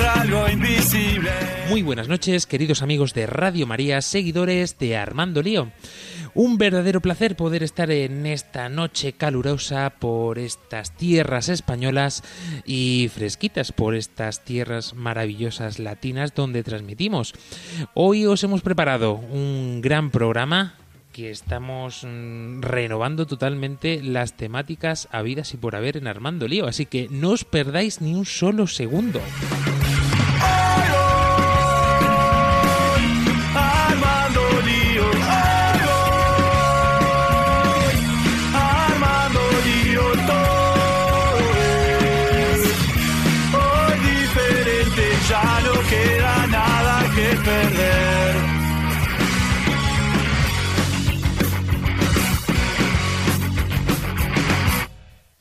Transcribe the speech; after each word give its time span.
algo 0.00 0.48
invisible. 0.48 1.30
Muy 1.68 1.82
buenas 1.82 2.08
noches, 2.08 2.46
queridos 2.46 2.82
amigos 2.82 3.14
de 3.14 3.26
Radio 3.26 3.66
María, 3.66 4.00
seguidores 4.02 4.78
de 4.78 4.96
Armando 4.96 5.42
Lío. 5.42 5.70
Un 6.34 6.58
verdadero 6.58 7.00
placer 7.00 7.36
poder 7.36 7.62
estar 7.62 7.90
en 7.90 8.26
esta 8.26 8.68
noche 8.68 9.12
calurosa 9.12 9.90
por 9.90 10.38
estas 10.38 10.96
tierras 10.96 11.48
españolas 11.48 12.22
y 12.64 13.10
fresquitas 13.12 13.72
por 13.72 13.94
estas 13.94 14.44
tierras 14.44 14.94
maravillosas 14.94 15.78
latinas 15.78 16.34
donde 16.34 16.62
transmitimos. 16.62 17.34
Hoy 17.94 18.26
os 18.26 18.44
hemos 18.44 18.62
preparado 18.62 19.14
un 19.14 19.80
gran 19.80 20.10
programa 20.10 20.74
que 21.12 21.30
estamos 21.30 22.04
mm, 22.04 22.60
renovando 22.60 23.26
totalmente 23.26 24.00
las 24.02 24.36
temáticas 24.36 25.08
habidas 25.10 25.52
y 25.54 25.56
por 25.56 25.74
haber 25.74 25.96
en 25.96 26.06
Armando 26.06 26.46
Lío, 26.46 26.66
así 26.68 26.86
que 26.86 27.08
no 27.10 27.30
os 27.30 27.44
perdáis 27.44 28.00
ni 28.00 28.14
un 28.14 28.24
solo 28.24 28.68
segundo. 28.68 29.20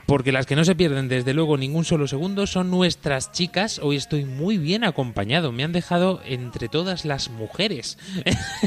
Porque 0.07 0.31
las 0.31 0.45
que 0.45 0.55
no 0.55 0.63
se 0.63 0.73
pierden 0.73 1.09
desde 1.09 1.33
luego 1.33 1.57
ningún 1.57 1.83
solo 1.83 2.07
segundo 2.07 2.47
son 2.47 2.71
nuestras 2.71 3.33
chicas. 3.33 3.77
Hoy 3.83 3.97
estoy 3.97 4.23
muy 4.23 4.57
bien 4.57 4.85
acompañado. 4.85 5.51
Me 5.51 5.65
han 5.65 5.73
dejado 5.73 6.21
entre 6.25 6.69
todas 6.69 7.03
las 7.03 7.29
mujeres. 7.29 7.97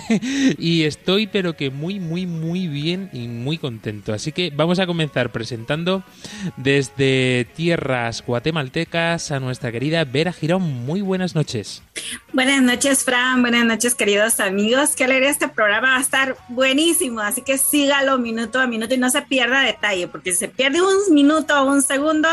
y 0.59 0.83
estoy 0.83 1.29
pero 1.29 1.57
que 1.57 1.71
muy, 1.71 1.99
muy, 1.99 2.27
muy 2.27 2.69
bien 2.69 3.09
y 3.15 3.27
muy 3.29 3.57
contento. 3.57 4.13
Así 4.13 4.33
que 4.33 4.53
vamos 4.55 4.81
a 4.81 4.87
comenzar 4.87 5.33
presentando 5.33 6.05
desde 6.59 7.47
tierras 7.57 8.23
guatemaltecas 8.23 9.31
a 9.31 9.41
nuestra 9.41 9.73
querida 9.73 10.05
Vera 10.05 10.35
Girón. 10.35 10.85
Muy 10.85 11.01
buenas 11.01 11.35
noches. 11.35 11.83
Buenas 12.35 12.61
noches, 12.61 13.03
Fran. 13.03 13.41
Buenas 13.41 13.65
noches, 13.65 13.95
queridos 13.95 14.41
amigos. 14.41 14.91
Qué 14.95 15.05
alegría 15.05 15.31
este 15.31 15.49
programa 15.49 15.93
va 15.93 15.97
a 15.97 16.03
estar 16.03 16.37
buenísimo. 16.51 17.23
Así 17.23 17.41
que 17.41 17.57
sígalo 17.57 18.19
minuto 18.19 18.61
a 18.61 18.67
minuto 18.67 18.93
y 18.93 18.99
no 18.99 19.09
se 19.09 19.23
pierda 19.23 19.63
detalle, 19.63 20.07
porque 20.07 20.33
si 20.33 20.41
se 20.41 20.49
pierde 20.49 20.83
un 20.83 21.15
minuto 21.15 21.30
o 21.39 21.65
un 21.65 21.83
segundo, 21.83 22.29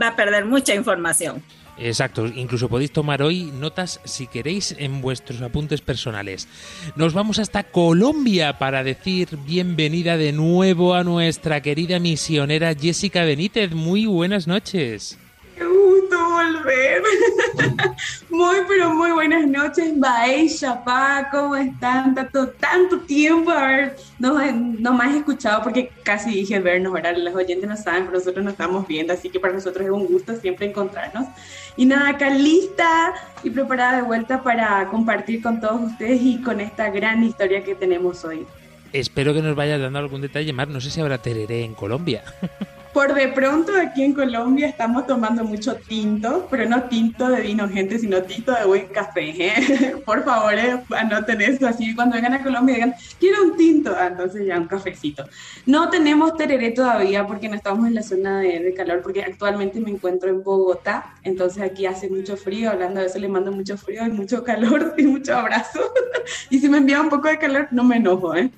va 0.00 0.08
a 0.08 0.16
perder 0.16 0.44
mucha 0.44 0.74
información. 0.74 1.42
Exacto, 1.78 2.26
incluso 2.26 2.68
podéis 2.68 2.90
tomar 2.92 3.22
hoy 3.22 3.52
notas 3.52 4.00
si 4.04 4.26
queréis 4.26 4.74
en 4.78 5.00
vuestros 5.00 5.40
apuntes 5.42 5.80
personales. 5.80 6.48
Nos 6.96 7.14
vamos 7.14 7.38
hasta 7.38 7.62
Colombia 7.62 8.58
para 8.58 8.82
decir 8.82 9.38
bienvenida 9.46 10.16
de 10.16 10.32
nuevo 10.32 10.94
a 10.94 11.04
nuestra 11.04 11.60
querida 11.60 12.00
misionera 12.00 12.74
Jessica 12.74 13.22
Benítez. 13.24 13.72
Muy 13.72 14.06
buenas 14.06 14.48
noches. 14.48 15.18
Qué 15.58 15.64
gusto 15.64 16.16
volver. 16.16 17.02
muy, 18.30 18.56
pero 18.68 18.94
muy 18.94 19.10
buenas 19.10 19.44
noches, 19.48 19.98
Bae, 19.98 20.48
Chapá, 20.48 21.28
¿cómo 21.32 21.56
están? 21.56 22.14
Tanto, 22.14 22.48
tanto 22.50 23.00
tiempo 23.00 23.50
haber 23.50 23.96
no, 24.20 24.40
no 24.52 24.92
más 24.92 25.16
escuchado, 25.16 25.64
porque 25.64 25.90
casi 26.04 26.30
dije 26.30 26.60
vernos, 26.60 26.92
¿verdad? 26.92 27.16
Los 27.16 27.34
oyentes 27.34 27.68
no 27.68 27.76
saben, 27.76 28.04
pero 28.04 28.18
nosotros 28.18 28.44
nos 28.44 28.52
estamos 28.52 28.86
viendo, 28.86 29.12
así 29.12 29.30
que 29.30 29.40
para 29.40 29.54
nosotros 29.54 29.84
es 29.84 29.90
un 29.90 30.06
gusto 30.06 30.36
siempre 30.36 30.66
encontrarnos. 30.66 31.26
Y 31.76 31.86
nada, 31.86 32.10
acá 32.10 32.30
lista 32.30 33.14
y 33.42 33.50
preparada 33.50 33.96
de 33.96 34.02
vuelta 34.02 34.44
para 34.44 34.86
compartir 34.86 35.42
con 35.42 35.60
todos 35.60 35.90
ustedes 35.90 36.20
y 36.22 36.40
con 36.40 36.60
esta 36.60 36.88
gran 36.90 37.24
historia 37.24 37.64
que 37.64 37.74
tenemos 37.74 38.24
hoy. 38.24 38.46
Espero 38.92 39.34
que 39.34 39.42
nos 39.42 39.56
vayas 39.56 39.80
dando 39.80 39.98
algún 39.98 40.20
detalle 40.20 40.52
más. 40.52 40.68
No 40.68 40.80
sé 40.80 40.90
si 40.90 41.00
habrá 41.00 41.18
tereré 41.18 41.64
en 41.64 41.74
Colombia. 41.74 42.22
Por 42.92 43.14
de 43.14 43.28
pronto 43.28 43.72
aquí 43.80 44.02
en 44.02 44.14
Colombia 44.14 44.68
estamos 44.68 45.06
tomando 45.06 45.44
mucho 45.44 45.76
tinto, 45.76 46.48
pero 46.50 46.68
no 46.68 46.84
tinto 46.84 47.28
de 47.28 47.42
vino, 47.42 47.68
gente, 47.68 47.98
sino 47.98 48.22
tinto 48.22 48.52
de 48.52 48.64
buen 48.64 48.86
café. 48.86 49.34
¿eh? 49.46 49.96
Por 50.04 50.24
favor, 50.24 50.54
eh, 50.54 50.80
anoten 50.96 51.40
eso. 51.42 51.66
Así 51.66 51.94
cuando 51.94 52.16
vengan 52.16 52.34
a 52.34 52.42
Colombia 52.42 52.74
digan, 52.74 52.94
quiero 53.20 53.42
un 53.44 53.56
tinto, 53.56 53.94
ah, 53.96 54.08
entonces 54.08 54.46
ya 54.46 54.58
un 54.58 54.66
cafecito. 54.66 55.24
No 55.66 55.90
tenemos 55.90 56.36
tereré 56.36 56.70
todavía 56.70 57.26
porque 57.26 57.48
no 57.48 57.56
estamos 57.56 57.86
en 57.86 57.94
la 57.94 58.02
zona 58.02 58.40
de, 58.40 58.60
de, 58.60 58.74
calor, 58.74 59.02
porque 59.02 59.22
actualmente 59.22 59.80
me 59.80 59.90
encuentro 59.90 60.30
en 60.30 60.42
Bogotá, 60.42 61.14
entonces 61.22 61.62
aquí 61.62 61.86
hace 61.86 62.08
mucho 62.08 62.36
frío, 62.36 62.70
hablando 62.70 63.00
de 63.00 63.06
eso 63.06 63.18
le 63.18 63.28
mando 63.28 63.52
mucho 63.52 63.76
frío 63.76 64.06
y 64.06 64.10
mucho 64.10 64.42
calor 64.42 64.94
y 64.98 65.02
mucho 65.02 65.36
abrazo. 65.36 65.80
y 66.50 66.58
si 66.58 66.68
me 66.68 66.78
envía 66.78 67.00
un 67.00 67.10
poco 67.10 67.28
de 67.28 67.38
calor, 67.38 67.68
no 67.70 67.84
me 67.84 67.96
enojo. 67.96 68.34
¿eh? 68.34 68.50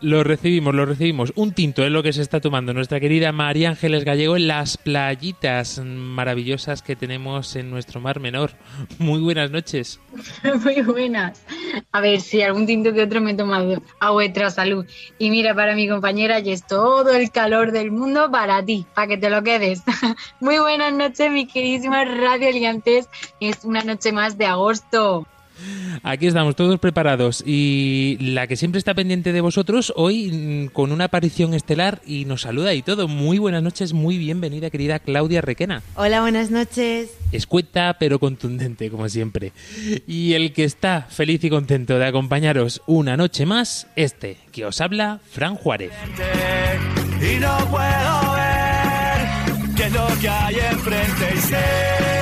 Lo 0.00 0.22
recibimos, 0.24 0.74
lo 0.74 0.86
recibimos. 0.86 1.32
Un 1.36 1.52
tinto 1.52 1.84
es 1.84 1.90
lo 1.90 2.02
que 2.02 2.12
se 2.12 2.22
está 2.22 2.40
tomando 2.40 2.72
nuestra 2.72 3.00
querida 3.00 3.32
María 3.32 3.71
Ángeles 3.72 4.04
Gallego 4.04 4.36
las 4.36 4.76
playitas 4.76 5.78
maravillosas 5.82 6.82
que 6.82 6.94
tenemos 6.94 7.56
en 7.56 7.70
nuestro 7.70 8.02
Mar 8.02 8.20
Menor. 8.20 8.50
Muy 8.98 9.20
buenas 9.20 9.50
noches. 9.50 9.98
Muy 10.62 10.82
buenas. 10.82 11.42
A 11.90 12.02
ver 12.02 12.20
si 12.20 12.42
algún 12.42 12.66
tinto 12.66 12.92
que 12.92 13.02
otro 13.02 13.22
me 13.22 13.30
he 13.30 13.34
tomado 13.34 13.82
a 13.98 14.10
vuestra 14.10 14.50
salud. 14.50 14.84
Y 15.18 15.30
mira, 15.30 15.54
para 15.54 15.74
mi 15.74 15.88
compañera, 15.88 16.40
y 16.40 16.50
es 16.50 16.66
todo 16.66 17.12
el 17.12 17.30
calor 17.30 17.72
del 17.72 17.90
mundo 17.90 18.30
para 18.30 18.62
ti, 18.62 18.84
para 18.94 19.08
que 19.08 19.16
te 19.16 19.30
lo 19.30 19.42
quedes. 19.42 19.82
Muy 20.40 20.58
buenas 20.58 20.92
noches, 20.92 21.32
mi 21.32 21.46
queridísima 21.46 22.04
Radio 22.04 22.48
Aliantes. 22.48 23.08
Es 23.40 23.64
una 23.64 23.82
noche 23.82 24.12
más 24.12 24.36
de 24.36 24.44
agosto. 24.44 25.26
Aquí 26.02 26.26
estamos 26.26 26.56
todos 26.56 26.78
preparados 26.80 27.42
y 27.46 28.16
la 28.20 28.46
que 28.46 28.56
siempre 28.56 28.78
está 28.78 28.94
pendiente 28.94 29.32
de 29.32 29.40
vosotros 29.40 29.92
hoy 29.96 30.70
con 30.72 30.90
una 30.90 31.04
aparición 31.04 31.54
estelar 31.54 32.00
y 32.06 32.24
nos 32.24 32.42
saluda 32.42 32.74
y 32.74 32.82
todo. 32.82 33.08
Muy 33.08 33.38
buenas 33.38 33.62
noches, 33.62 33.92
muy 33.92 34.18
bienvenida 34.18 34.70
querida 34.70 34.98
Claudia 34.98 35.40
Requena. 35.40 35.82
Hola, 35.94 36.20
buenas 36.20 36.50
noches. 36.50 37.10
Escueta 37.30 37.96
pero 37.98 38.18
contundente 38.18 38.90
como 38.90 39.08
siempre. 39.08 39.52
Y 40.06 40.32
el 40.32 40.52
que 40.52 40.64
está 40.64 41.06
feliz 41.08 41.44
y 41.44 41.50
contento 41.50 41.98
de 41.98 42.06
acompañaros 42.06 42.82
una 42.86 43.16
noche 43.16 43.46
más, 43.46 43.86
este 43.96 44.38
que 44.50 44.64
os 44.64 44.80
habla, 44.80 45.20
Fran 45.30 45.54
Juárez. 45.54 45.92
Y 47.20 47.38
no 47.38 47.56
puedo 47.70 48.32
ver 48.34 49.76
qué 49.76 49.84
es 49.84 49.92
lo 49.92 50.06
que 50.20 50.28
hay 50.28 50.56
enfrente 50.56 51.34
y 51.34 51.38
sé 51.38 52.21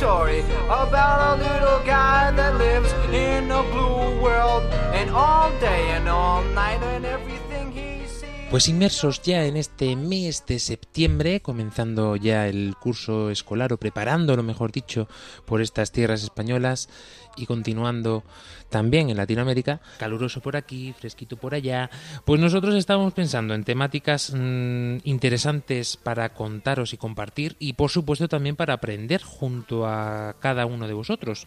story 0.00 0.40
about 0.70 1.20
a 1.20 1.36
little 1.36 1.80
guy 1.84 2.32
that 2.34 2.56
lives 2.56 2.90
in 3.12 3.50
a 3.50 3.62
blue 3.64 4.18
world 4.22 4.64
and 4.94 5.10
all 5.10 5.50
day 5.60 5.90
and 5.96 6.08
all 6.08 6.42
night 6.54 6.80
and 6.82 7.04
everything 7.04 7.70
he 7.72 8.06
sees. 8.08 8.48
Pues 8.50 8.68
inmersos 8.68 9.20
ya 9.22 9.44
en 9.44 9.58
este 9.58 9.94
mes 9.94 10.44
de 10.46 10.58
septiembre, 10.58 11.40
comenzando 11.40 12.16
ya 12.16 12.48
el 12.48 12.74
curso 12.80 13.30
escolar 13.30 13.74
o 13.74 13.76
preparándolo, 13.76 14.42
mejor 14.42 14.72
dicho, 14.72 15.06
por 15.44 15.60
estas 15.60 15.92
tierras 15.92 16.22
españolas 16.22 16.88
y 17.36 17.46
continuando 17.46 18.24
también 18.70 19.10
en 19.10 19.16
Latinoamérica, 19.16 19.80
caluroso 19.98 20.40
por 20.40 20.56
aquí, 20.56 20.94
fresquito 20.98 21.36
por 21.36 21.54
allá, 21.54 21.90
pues 22.24 22.40
nosotros 22.40 22.74
estábamos 22.76 23.12
pensando 23.12 23.52
en 23.54 23.64
temáticas 23.64 24.32
mmm, 24.34 24.98
interesantes 25.04 25.96
para 25.96 26.32
contaros 26.32 26.94
y 26.94 26.96
compartir 26.96 27.56
y 27.58 27.74
por 27.74 27.90
supuesto 27.90 28.28
también 28.28 28.56
para 28.56 28.74
aprender 28.74 29.22
junto 29.22 29.86
a 29.86 30.36
cada 30.38 30.66
uno 30.66 30.86
de 30.86 30.94
vosotros. 30.94 31.46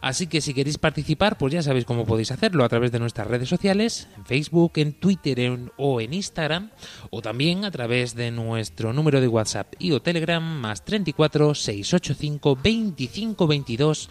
Así 0.00 0.26
que 0.26 0.40
si 0.40 0.54
queréis 0.54 0.78
participar, 0.78 1.36
pues 1.36 1.52
ya 1.52 1.62
sabéis 1.62 1.84
cómo 1.84 2.06
podéis 2.06 2.32
hacerlo 2.32 2.64
a 2.64 2.68
través 2.68 2.90
de 2.90 2.98
nuestras 2.98 3.26
redes 3.26 3.48
sociales, 3.48 4.08
en 4.16 4.24
Facebook, 4.24 4.72
en 4.76 4.94
Twitter 4.94 5.32
o 5.76 6.00
en 6.00 6.14
Instagram, 6.14 6.70
o 7.10 7.20
también 7.20 7.64
a 7.64 7.70
través 7.70 8.14
de 8.14 8.30
nuestro 8.30 8.92
número 8.92 9.20
de 9.20 9.28
WhatsApp 9.28 9.74
y 9.78 9.92
o 9.92 10.00
Telegram 10.00 10.42
más 10.42 10.84
34 10.84 11.54
685 11.54 12.58
25 12.62 13.46
22 13.46 14.10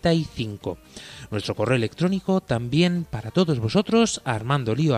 55. 0.00 0.78
Nuestro 1.30 1.54
correo 1.54 1.76
electrónico 1.76 2.40
también 2.40 3.06
para 3.08 3.30
todos 3.30 3.58
vosotros, 3.58 4.20
armandolio 4.24 4.96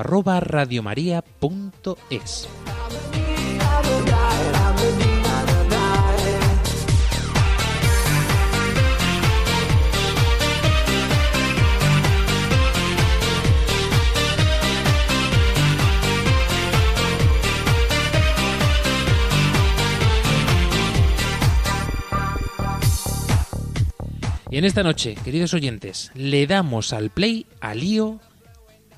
Y 24.51 24.59
en 24.59 24.65
esta 24.65 24.83
noche, 24.83 25.15
queridos 25.15 25.55
oyentes, 25.55 26.11
le 26.15 26.47
damos 26.49 26.93
al 26.93 27.11
play 27.11 27.47
a 27.61 27.73
Lío 27.73 28.19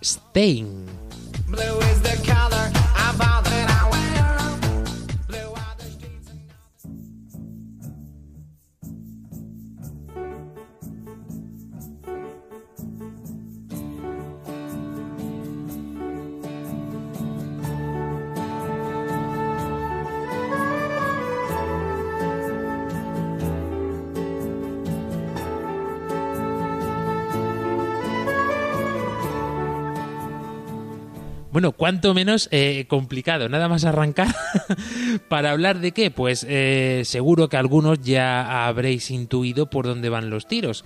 Stein. 0.03 0.87
Bueno, 31.53 31.73
cuanto 31.73 32.15
menos 32.15 32.49
eh, 32.51 32.87
complicado, 32.89 33.51
nada 33.51 33.69
más 33.69 33.85
arrancar 33.85 34.35
para 35.29 35.51
hablar 35.51 35.81
de 35.81 35.93
qué, 35.93 36.11
pues 36.11 36.47
eh, 36.49 37.03
seguro 37.05 37.51
que 37.51 37.59
algunos 37.59 38.01
ya 38.01 38.67
habréis 38.67 39.11
intuido 39.11 39.69
por 39.69 39.85
dónde 39.85 40.09
van 40.09 40.31
los 40.31 40.47
tiros. 40.47 40.83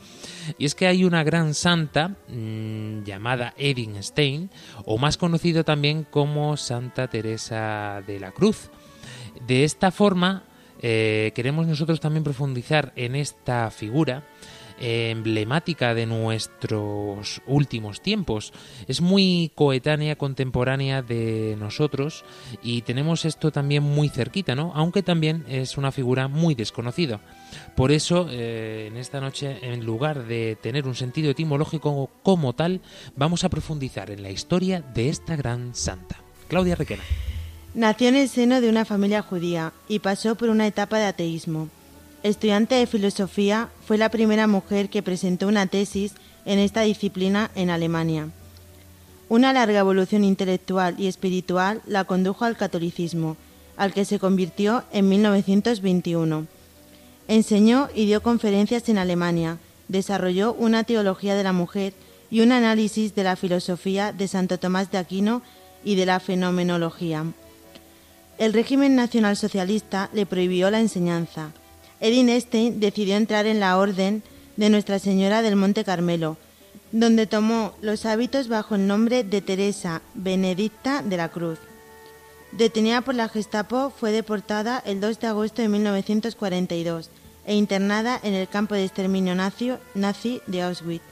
Y 0.58 0.64
es 0.64 0.74
que 0.74 0.88
hay 0.88 1.04
una 1.04 1.22
gran 1.22 1.54
santa 1.54 2.16
mmm, 2.26 3.04
llamada 3.04 3.54
Edith 3.56 4.02
Stein, 4.02 4.50
o 4.84 4.98
más 4.98 5.16
conocido 5.16 5.62
también 5.62 6.02
como 6.02 6.56
Santa 6.56 7.06
Teresa 7.06 8.02
de 8.04 8.18
la 8.18 8.32
Cruz. 8.32 8.70
De 9.46 9.62
esta 9.62 9.92
forma, 9.92 10.46
eh, 10.82 11.30
queremos 11.36 11.68
nosotros 11.68 12.00
también 12.00 12.24
profundizar 12.24 12.92
en 12.96 13.14
esta 13.14 13.70
figura 13.70 14.24
emblemática 14.78 15.94
de 15.94 16.06
nuestros 16.06 17.42
últimos 17.46 18.00
tiempos. 18.00 18.52
Es 18.88 19.00
muy 19.00 19.50
coetánea, 19.54 20.16
contemporánea 20.16 21.02
de 21.02 21.56
nosotros 21.58 22.24
y 22.62 22.82
tenemos 22.82 23.24
esto 23.24 23.50
también 23.50 23.82
muy 23.82 24.08
cerquita, 24.08 24.54
¿no? 24.54 24.72
Aunque 24.74 25.02
también 25.02 25.44
es 25.48 25.76
una 25.78 25.92
figura 25.92 26.28
muy 26.28 26.54
desconocida. 26.54 27.20
Por 27.74 27.92
eso, 27.92 28.28
eh, 28.30 28.88
en 28.88 28.96
esta 28.96 29.20
noche, 29.20 29.58
en 29.62 29.84
lugar 29.84 30.26
de 30.26 30.56
tener 30.60 30.86
un 30.86 30.94
sentido 30.94 31.30
etimológico 31.30 32.10
como 32.22 32.54
tal, 32.54 32.80
vamos 33.16 33.44
a 33.44 33.48
profundizar 33.48 34.10
en 34.10 34.22
la 34.22 34.30
historia 34.30 34.82
de 34.94 35.08
esta 35.08 35.36
gran 35.36 35.74
santa. 35.74 36.16
Claudia 36.48 36.74
Requena. 36.74 37.02
Nació 37.74 38.08
en 38.08 38.16
el 38.16 38.28
seno 38.28 38.60
de 38.60 38.70
una 38.70 38.84
familia 38.86 39.22
judía 39.22 39.72
y 39.88 39.98
pasó 39.98 40.34
por 40.34 40.48
una 40.48 40.66
etapa 40.66 40.98
de 40.98 41.04
ateísmo. 41.04 41.68
Estudiante 42.22 42.74
de 42.74 42.86
filosofía, 42.86 43.68
fue 43.86 43.98
la 43.98 44.10
primera 44.10 44.46
mujer 44.46 44.88
que 44.88 45.02
presentó 45.02 45.48
una 45.48 45.66
tesis 45.66 46.12
en 46.44 46.58
esta 46.58 46.82
disciplina 46.82 47.50
en 47.54 47.70
Alemania. 47.70 48.28
Una 49.28 49.52
larga 49.52 49.80
evolución 49.80 50.24
intelectual 50.24 50.94
y 50.98 51.08
espiritual 51.08 51.82
la 51.86 52.04
condujo 52.04 52.44
al 52.44 52.56
catolicismo, 52.56 53.36
al 53.76 53.92
que 53.92 54.04
se 54.04 54.18
convirtió 54.18 54.84
en 54.92 55.08
1921. 55.08 56.46
Enseñó 57.28 57.88
y 57.94 58.06
dio 58.06 58.22
conferencias 58.22 58.88
en 58.88 58.98
Alemania, 58.98 59.58
desarrolló 59.88 60.52
una 60.54 60.84
teología 60.84 61.34
de 61.34 61.42
la 61.42 61.52
mujer 61.52 61.92
y 62.30 62.40
un 62.40 62.52
análisis 62.52 63.14
de 63.14 63.24
la 63.24 63.36
filosofía 63.36 64.12
de 64.12 64.28
Santo 64.28 64.58
Tomás 64.58 64.90
de 64.90 64.98
Aquino 64.98 65.42
y 65.84 65.96
de 65.96 66.06
la 66.06 66.20
fenomenología. 66.20 67.24
El 68.38 68.52
régimen 68.52 68.94
nacionalsocialista 68.94 70.10
le 70.12 70.26
prohibió 70.26 70.70
la 70.70 70.80
enseñanza. 70.80 71.52
Edith 72.00 72.42
Stein 72.42 72.80
decidió 72.80 73.16
entrar 73.16 73.46
en 73.46 73.60
la 73.60 73.78
orden 73.78 74.22
de 74.56 74.70
Nuestra 74.70 74.98
Señora 74.98 75.42
del 75.42 75.56
Monte 75.56 75.84
Carmelo, 75.84 76.36
donde 76.92 77.26
tomó 77.26 77.72
los 77.80 78.06
hábitos 78.06 78.48
bajo 78.48 78.74
el 78.74 78.86
nombre 78.86 79.24
de 79.24 79.40
Teresa 79.40 80.02
Benedicta 80.14 81.02
de 81.02 81.16
la 81.16 81.28
Cruz. 81.28 81.58
Detenida 82.52 83.00
por 83.00 83.14
la 83.14 83.28
Gestapo, 83.28 83.90
fue 83.90 84.12
deportada 84.12 84.82
el 84.86 85.00
2 85.00 85.20
de 85.20 85.26
agosto 85.26 85.62
de 85.62 85.68
1942 85.68 87.10
e 87.44 87.54
internada 87.54 88.18
en 88.22 88.34
el 88.34 88.48
campo 88.48 88.74
de 88.74 88.84
exterminio 88.84 89.34
nazi 89.34 90.40
de 90.46 90.62
Auschwitz, 90.62 91.02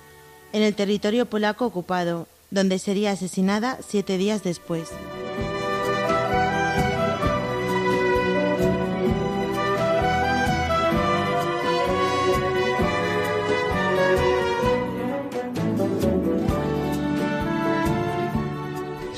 en 0.52 0.62
el 0.62 0.74
territorio 0.74 1.26
polaco 1.26 1.66
ocupado, 1.66 2.28
donde 2.50 2.78
sería 2.78 3.12
asesinada 3.12 3.78
siete 3.86 4.16
días 4.16 4.42
después. 4.42 4.88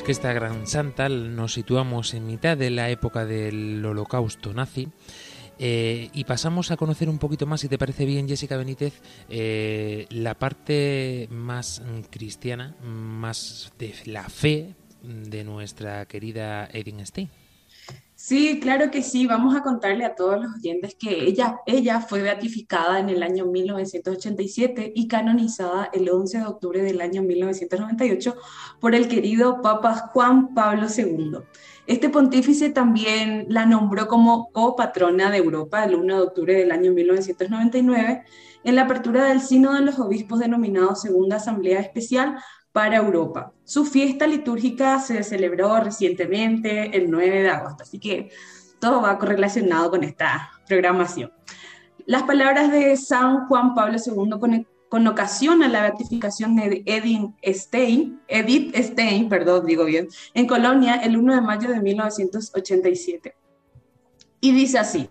Que 0.07 0.13
esta 0.13 0.33
gran 0.33 0.69
santa 0.69 1.09
nos 1.09 1.55
situamos 1.55 2.15
en 2.15 2.27
mitad 2.27 2.57
de 2.57 2.71
la 2.71 2.91
época 2.91 3.25
del 3.25 3.85
holocausto 3.85 4.55
nazi. 4.55 4.89
Eh, 5.59 6.11
y 6.13 6.23
pasamos 6.23 6.71
a 6.71 6.77
conocer 6.77 7.09
un 7.09 7.19
poquito 7.19 7.45
más, 7.45 7.63
si 7.63 7.69
te 7.69 7.77
parece 7.77 8.05
bien, 8.05 8.29
Jessica 8.29 8.57
Benítez, 8.57 9.03
eh, 9.29 10.07
la 10.11 10.39
parte 10.39 11.27
más 11.33 11.83
cristiana, 12.09 12.77
más 12.85 13.73
de 13.81 13.95
la 14.05 14.29
fe 14.29 14.77
de 15.03 15.43
nuestra 15.43 16.07
querida 16.07 16.69
Edith 16.73 17.01
Stein. 17.05 17.29
Sí, 18.27 18.59
claro 18.59 18.91
que 18.91 19.05
sí. 19.05 19.25
Vamos 19.29 19.55
a 19.55 19.63
contarle 19.63 20.05
a 20.05 20.17
todos 20.17 20.43
los 20.43 20.53
oyentes 20.57 20.97
que 20.99 21.27
ella, 21.29 21.61
ella 21.65 22.01
fue 22.01 22.23
beatificada 22.23 22.99
en 22.99 23.09
el 23.09 23.23
año 23.23 23.47
1987 23.47 24.93
y 24.97 25.07
canonizada 25.07 25.91
el 25.93 26.11
11 26.11 26.39
de 26.39 26.47
octubre 26.47 26.83
del 26.83 27.01
año 27.01 27.23
1998 27.23 28.35
por 28.81 28.97
el 28.97 29.07
querido 29.07 29.63
Papa 29.63 29.95
Juan 30.13 30.55
Pablo 30.55 30.89
II. 30.89 31.39
Este 31.87 32.09
pontífice 32.09 32.71
también 32.71 33.47
la 33.49 33.65
nombró 33.65 34.09
como 34.09 34.51
copatrona 34.51 35.31
de 35.31 35.37
Europa 35.37 35.85
el 35.85 35.95
1 35.95 36.17
de 36.17 36.23
octubre 36.23 36.55
del 36.55 36.73
año 36.73 36.93
1999 36.93 38.25
en 38.65 38.75
la 38.75 38.83
apertura 38.83 39.27
del 39.27 39.41
Sínodo 39.41 39.75
de 39.75 39.83
los 39.83 40.01
Obispos 40.01 40.41
denominado 40.41 40.97
Segunda 40.97 41.37
Asamblea 41.37 41.79
Especial 41.79 42.43
para 42.77 42.99
Europa. 42.99 43.55
Su 43.65 43.87
fiesta 43.87 44.27
litúrgica 44.27 45.01
se 45.01 45.23
celebró 45.23 45.81
recientemente 45.81 46.95
el 46.95 47.11
9 47.11 47.45
de 47.45 47.49
agosto, 47.49 47.85
así 47.85 47.99
que 47.99 48.29
todo 48.79 49.01
va 49.01 49.19
correlacionado 49.19 49.91
con 49.91 50.05
esta 50.05 50.51
programación. 50.69 51.33
Las 52.05 52.25
palabras 52.25 52.71
de 52.71 52.95
San 52.99 53.47
Juan 53.47 53.75
Pablo 53.75 53.97
II 53.97 54.67
con, 54.91 55.07
ocasión 55.07 55.63
a 55.63 55.69
la 55.69 55.81
beatificación 55.81 56.55
de 56.55 56.83
Edith 56.85 57.31
Stein, 57.47 58.21
Edith 58.29 58.77
Stein, 58.77 59.31
perdón, 59.31 59.65
digo 59.65 59.87
bien, 59.87 60.09
en 60.35 60.47
Colonia 60.47 60.97
el 60.97 61.17
1 61.17 61.35
de 61.35 61.41
mayo 61.41 61.71
de 61.71 61.81
1987. 61.81 63.37
Y 64.43 64.53
dice 64.53 64.79
así, 64.79 65.09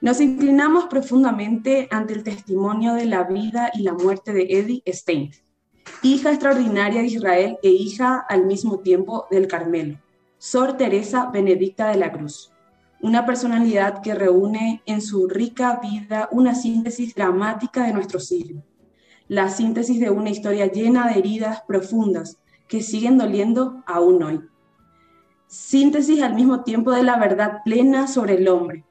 Nos 0.00 0.20
inclinamos 0.20 0.84
profundamente 0.84 1.88
ante 1.90 2.12
el 2.12 2.22
testimonio 2.22 2.94
de 2.94 3.06
la 3.06 3.24
vida 3.24 3.72
y 3.74 3.82
la 3.82 3.92
muerte 3.92 4.32
de 4.32 4.42
Eddie 4.48 4.82
Stein, 4.86 5.32
hija 6.02 6.30
extraordinaria 6.30 7.00
de 7.00 7.08
Israel 7.08 7.58
e 7.62 7.70
hija 7.70 8.24
al 8.28 8.46
mismo 8.46 8.78
tiempo 8.80 9.26
del 9.30 9.48
Carmelo, 9.48 9.98
Sor 10.38 10.76
Teresa 10.76 11.30
Benedicta 11.32 11.88
de 11.88 11.96
la 11.96 12.12
Cruz, 12.12 12.52
una 13.00 13.26
personalidad 13.26 14.02
que 14.02 14.14
reúne 14.14 14.82
en 14.86 15.00
su 15.00 15.28
rica 15.28 15.80
vida 15.82 16.28
una 16.32 16.54
síntesis 16.54 17.14
dramática 17.14 17.84
de 17.84 17.92
nuestro 17.92 18.20
siglo, 18.20 18.62
la 19.28 19.48
síntesis 19.48 20.00
de 20.00 20.10
una 20.10 20.30
historia 20.30 20.66
llena 20.70 21.08
de 21.08 21.18
heridas 21.18 21.62
profundas 21.66 22.38
que 22.68 22.82
siguen 22.82 23.18
doliendo 23.18 23.82
aún 23.86 24.22
hoy. 24.22 24.40
Síntesis 25.46 26.22
al 26.22 26.34
mismo 26.34 26.62
tiempo 26.62 26.92
de 26.92 27.02
la 27.02 27.18
verdad 27.18 27.60
plena 27.64 28.08
sobre 28.08 28.34
el 28.34 28.48
hombre, 28.48 28.84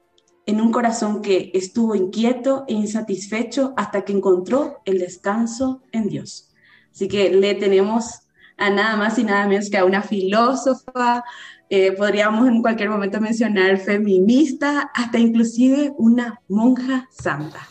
en 0.46 0.60
un 0.60 0.72
corazón 0.72 1.22
que 1.22 1.50
estuvo 1.54 1.94
inquieto 1.94 2.64
e 2.68 2.74
insatisfecho 2.74 3.74
hasta 3.76 4.04
que 4.04 4.12
encontró 4.12 4.78
el 4.84 4.98
descanso 4.98 5.82
en 5.92 6.08
Dios. 6.08 6.50
Así 6.96 7.08
que 7.08 7.28
le 7.28 7.54
tenemos 7.54 8.20
a 8.56 8.70
nada 8.70 8.96
más 8.96 9.18
y 9.18 9.24
nada 9.24 9.46
menos 9.46 9.68
que 9.68 9.76
a 9.76 9.84
una 9.84 10.00
filósofa, 10.00 11.22
eh, 11.68 11.92
podríamos 11.92 12.48
en 12.48 12.62
cualquier 12.62 12.88
momento 12.88 13.20
mencionar 13.20 13.76
feminista, 13.76 14.90
hasta 14.94 15.18
inclusive 15.18 15.92
una 15.98 16.40
monja 16.48 17.06
santa 17.10 17.68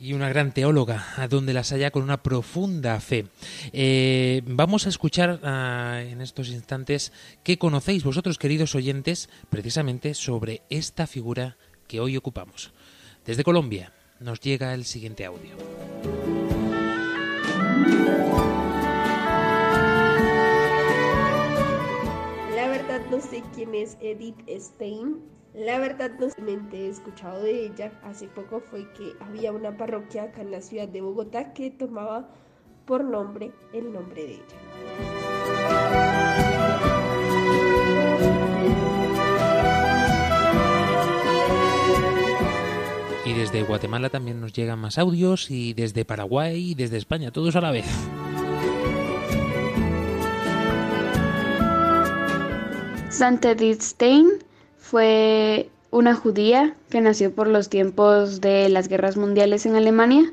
y 0.00 0.14
una 0.14 0.30
gran 0.30 0.52
teóloga, 0.52 1.04
a 1.16 1.28
donde 1.28 1.52
las 1.52 1.70
haya 1.70 1.90
con 1.90 2.02
una 2.02 2.22
profunda 2.22 2.98
fe. 2.98 3.26
Eh, 3.74 4.40
vamos 4.46 4.86
a 4.86 4.88
escuchar 4.88 5.38
ah, 5.44 6.00
en 6.02 6.22
estos 6.22 6.48
instantes 6.48 7.12
qué 7.44 7.58
conocéis 7.58 8.02
vosotros, 8.04 8.38
queridos 8.38 8.74
oyentes, 8.74 9.28
precisamente 9.50 10.14
sobre 10.14 10.62
esta 10.70 11.06
figura 11.06 11.56
que 11.86 12.00
hoy 12.00 12.16
ocupamos. 12.16 12.72
Desde 13.26 13.44
Colombia 13.44 13.92
nos 14.18 14.40
llega 14.40 14.72
el 14.72 14.86
siguiente 14.86 15.26
audio. 15.26 15.56
No 23.12 23.20
sé 23.20 23.42
quién 23.54 23.74
es 23.74 23.98
Edith 24.00 24.40
Stein, 24.48 25.20
la 25.52 25.78
verdad 25.78 26.12
no 26.18 26.28
he 26.72 26.88
escuchado 26.88 27.42
de 27.42 27.66
ella. 27.66 27.92
Hace 28.02 28.26
poco 28.26 28.60
fue 28.60 28.90
que 28.94 29.12
había 29.20 29.52
una 29.52 29.76
parroquia 29.76 30.22
acá 30.22 30.40
en 30.40 30.50
la 30.50 30.62
ciudad 30.62 30.88
de 30.88 31.02
Bogotá 31.02 31.52
que 31.52 31.70
tomaba 31.70 32.30
por 32.86 33.04
nombre 33.04 33.52
el 33.74 33.92
nombre 33.92 34.22
de 34.22 34.32
ella. 34.36 34.42
Y 43.26 43.34
desde 43.34 43.62
Guatemala 43.64 44.08
también 44.08 44.40
nos 44.40 44.54
llegan 44.54 44.78
más 44.78 44.96
audios 44.96 45.50
y 45.50 45.74
desde 45.74 46.06
Paraguay 46.06 46.70
y 46.70 46.74
desde 46.74 46.96
España, 46.96 47.30
todos 47.30 47.56
a 47.56 47.60
la 47.60 47.72
vez. 47.72 47.84
Santa 53.12 53.54
Stein 53.78 54.26
fue 54.78 55.68
una 55.90 56.14
judía 56.14 56.74
que 56.88 57.02
nació 57.02 57.30
por 57.30 57.46
los 57.46 57.68
tiempos 57.68 58.40
de 58.40 58.70
las 58.70 58.88
guerras 58.88 59.18
mundiales 59.18 59.66
en 59.66 59.76
Alemania 59.76 60.32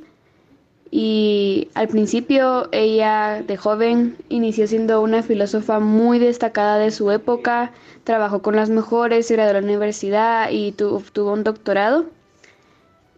y 0.90 1.68
al 1.74 1.90
principio 1.90 2.70
ella 2.72 3.44
de 3.46 3.58
joven 3.58 4.16
inició 4.30 4.66
siendo 4.66 5.02
una 5.02 5.24
filósofa 5.24 5.82
muy 5.82 6.20
destacada 6.20 6.78
de 6.78 6.92
su 6.92 7.12
época, 7.12 7.74
trabajó 8.06 8.42
con 8.42 8.56
las 8.56 8.70
mejores, 8.70 9.28
se 9.28 9.34
graduó 9.34 9.56
de 9.56 9.62
la 9.62 9.68
universidad 9.68 10.50
y 10.50 10.72
tuvo 10.72 11.34
un 11.34 11.44
doctorado. 11.44 12.06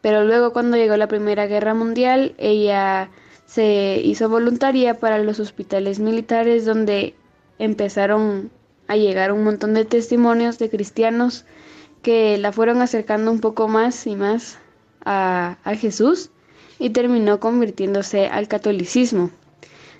Pero 0.01 0.25
luego 0.25 0.53
cuando 0.53 0.75
llegó 0.75 0.98
la 0.98 1.08
Primera 1.08 1.46
Guerra 1.46 1.75
Mundial, 1.75 2.34
ella 2.39 3.12
se 3.46 4.01
hizo 4.03 4.27
voluntaria 4.27 5.00
para 5.00 5.20
los 5.20 5.39
hospitales 5.39 6.00
militares 6.00 6.65
donde 6.65 7.13
empezaron 7.60 8.50
a 8.91 8.98
llegar 8.98 9.31
un 9.31 9.45
montón 9.45 9.74
de 9.74 9.86
testimonios 9.86 10.60
de 10.60 10.69
cristianos 10.69 11.45
que 12.01 12.38
la 12.38 12.51
fueron 12.51 12.81
acercando 12.81 13.31
un 13.31 13.39
poco 13.39 13.69
más 13.69 14.05
y 14.05 14.17
más 14.17 14.60
a, 15.05 15.55
Jesús 15.79 16.29
y 16.77 16.89
terminó 16.89 17.39
convirtiéndose 17.39 18.27
al 18.27 18.50
catolicismo. 18.50 19.29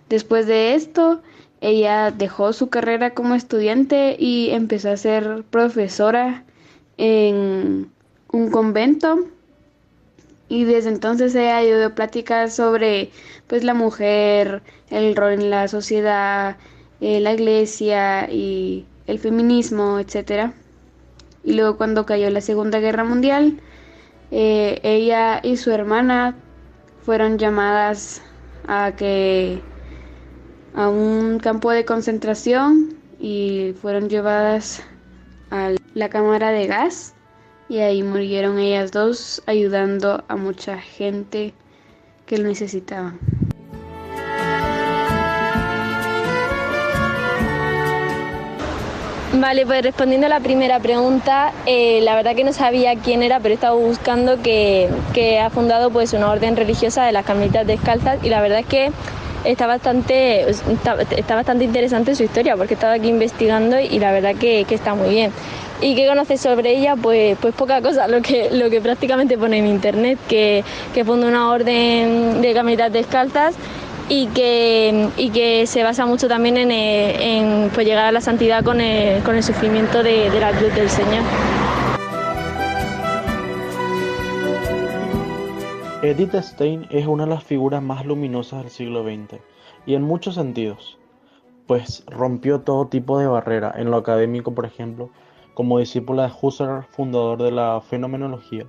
Después 0.10 0.46
de 0.46 0.76
esto, 0.76 1.22
ella 1.62 2.12
dejó 2.12 2.52
su 2.52 2.68
carrera 2.68 3.14
como 3.14 3.34
estudiante 3.34 4.18
y 4.20 4.50
empezó 4.50 4.90
a 4.90 4.98
ser 4.98 5.46
profesora 5.50 6.44
en 6.98 7.90
un 8.30 8.52
convento 8.52 9.20
y 10.50 10.66
desde 10.66 10.90
entonces 10.90 11.34
ella 11.34 11.62
dio 11.62 11.96
pláticas 11.96 12.58
sobre 12.58 13.10
pues 13.48 13.64
la 13.64 13.74
mujer, 13.74 14.62
el 14.90 15.16
rol 15.16 15.32
en 15.32 15.50
la 15.50 15.70
sociedad, 15.70 16.58
eh, 17.02 17.20
la 17.20 17.34
iglesia 17.34 18.32
y 18.32 18.86
el 19.08 19.20
feminismo, 19.20 20.00
etc. 20.00 20.52
Y 21.44 21.54
luego 21.54 21.78
cuando 21.78 22.06
cayó 22.06 22.30
la 22.30 22.42
Segunda 22.42 22.80
Guerra 22.80 23.04
Mundial, 23.04 23.60
eh, 24.32 24.80
ella 24.84 25.42
y 25.44 25.58
su 25.58 25.72
hermana 25.72 26.36
fueron 27.04 27.38
llamadas 27.38 28.22
a 28.68 28.94
que 28.96 29.60
a 30.76 30.88
un 30.88 31.40
campo 31.40 31.72
de 31.72 31.84
concentración 31.84 32.96
y 33.20 33.74
fueron 33.82 34.08
llevadas 34.08 34.84
a 35.50 35.72
la 35.94 36.10
cámara 36.10 36.52
de 36.52 36.68
gas 36.68 37.14
y 37.68 37.80
ahí 37.80 38.04
murieron 38.04 38.60
ellas 38.60 38.92
dos 38.92 39.42
ayudando 39.48 40.24
a 40.28 40.36
mucha 40.36 40.78
gente 40.78 41.54
que 42.26 42.38
lo 42.38 42.48
necesitaba. 42.48 43.14
Vale, 49.34 49.66
pues 49.66 49.82
respondiendo 49.82 50.28
a 50.28 50.30
la 50.30 50.42
primera 50.42 50.82
pregunta, 50.82 51.54
eh, 51.66 52.02
la 52.02 52.16
verdad 52.16 52.36
que 52.36 52.44
no 52.44 52.52
sabía 52.52 52.96
quién 52.98 53.24
era, 53.24 53.40
pero 53.40 53.54
he 53.54 53.56
estado 53.56 53.78
buscando 53.78 54.42
que, 54.42 54.90
ha 55.42 55.50
fundado 55.50 55.90
pues 55.90 56.12
una 56.12 56.30
orden 56.30 56.58
religiosa 56.58 57.06
de 57.06 57.14
las 57.14 57.26
Carmelitas 57.26 57.66
Descalzas 57.66 58.20
y 58.24 58.30
la 58.30 58.42
verdad 58.42 58.60
es 58.60 58.66
que 58.66 58.92
está 59.46 59.68
bastante, 59.68 60.50
está, 60.50 61.36
bastante 61.36 61.64
interesante 61.64 62.14
su 62.14 62.24
historia 62.24 62.58
porque 62.58 62.74
he 62.74 62.76
estado 62.76 62.94
aquí 62.94 63.08
investigando 63.08 63.80
y 63.80 64.00
la 64.00 64.12
verdad 64.12 64.36
que, 64.36 64.66
está 64.70 64.96
muy 64.96 65.10
bien. 65.10 65.32
¿Y 65.80 65.96
qué 65.96 66.08
conoces 66.08 66.42
sobre 66.42 66.78
ella? 66.78 66.98
Pues, 66.98 67.38
pues 67.40 67.56
poca 67.56 67.82
cosa, 67.82 68.10
lo 68.10 68.22
que, 68.22 68.50
lo 68.52 68.70
que 68.70 68.82
prácticamente 68.82 69.38
pone 69.38 69.60
en 69.60 69.66
internet, 69.66 70.20
que, 70.28 70.66
que 70.94 71.06
funda 71.06 71.28
una 71.28 71.50
orden 71.50 72.42
de 72.42 72.54
Carmelitas 72.54 72.92
Descalzas 72.92 73.56
y 74.10 74.28
que, 74.28 75.10
y 75.18 75.30
que 75.30 75.66
se 75.68 75.84
basa 75.84 76.06
mucho 76.06 76.28
también 76.28 76.58
en, 76.58 76.72
eh, 76.72 77.38
en 77.38 77.70
pues 77.70 77.86
llegar 77.86 78.06
a 78.06 78.12
la 78.12 78.22
santidad 78.22 78.64
con 78.64 78.82
el, 78.82 79.22
con 79.24 79.36
el 79.36 79.44
sufrimiento 79.44 80.04
de, 80.04 80.30
de 80.30 80.40
la 80.40 80.52
cruz 80.52 80.74
del 80.76 80.90
Señor. 80.90 81.24
Edith 86.04 86.34
Stein 86.36 86.88
es 86.90 87.06
una 87.06 87.26
de 87.26 87.30
las 87.30 87.44
figuras 87.44 87.84
más 87.84 88.06
luminosas 88.06 88.64
del 88.64 88.72
siglo 88.72 89.04
XX 89.04 89.40
y 89.86 89.94
en 89.94 90.02
muchos 90.02 90.36
sentidos, 90.36 90.98
pues 91.68 92.04
rompió 92.08 92.62
todo 92.62 92.88
tipo 92.88 93.20
de 93.20 93.28
barrera 93.28 93.74
en 93.78 93.92
lo 93.92 93.98
académico, 93.98 94.54
por 94.54 94.66
ejemplo, 94.66 95.12
como 95.54 95.80
discípula 95.80 96.24
de 96.28 96.34
Husserl, 96.42 96.86
fundador 96.90 97.42
de 97.42 97.52
la 97.52 97.82
fenomenología. 97.82 98.66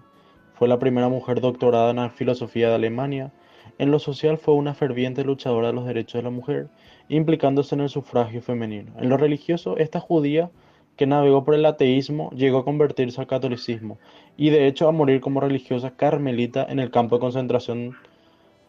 Fue 0.54 0.68
la 0.68 0.78
primera 0.78 1.08
mujer 1.08 1.40
doctorada 1.40 1.90
en 1.90 2.10
filosofía 2.10 2.68
de 2.68 2.74
Alemania 2.74 3.32
en 3.78 3.90
lo 3.90 3.98
social 3.98 4.38
fue 4.38 4.54
una 4.54 4.74
ferviente 4.74 5.24
luchadora 5.24 5.68
de 5.68 5.72
los 5.72 5.86
derechos 5.86 6.14
de 6.14 6.22
la 6.22 6.30
mujer, 6.30 6.68
implicándose 7.08 7.74
en 7.74 7.82
el 7.82 7.88
sufragio 7.88 8.42
femenino. 8.42 8.92
En 8.98 9.08
lo 9.08 9.16
religioso, 9.16 9.76
esta 9.76 10.00
judía 10.00 10.50
que 10.96 11.06
navegó 11.06 11.44
por 11.44 11.54
el 11.54 11.64
ateísmo 11.64 12.30
llegó 12.30 12.58
a 12.58 12.64
convertirse 12.64 13.20
al 13.20 13.26
catolicismo 13.26 13.98
y 14.36 14.50
de 14.50 14.66
hecho 14.66 14.88
a 14.88 14.92
morir 14.92 15.20
como 15.20 15.40
religiosa 15.40 15.96
carmelita 15.96 16.66
en 16.68 16.78
el 16.78 16.90
campo 16.90 17.16
de 17.16 17.20
concentración 17.20 17.96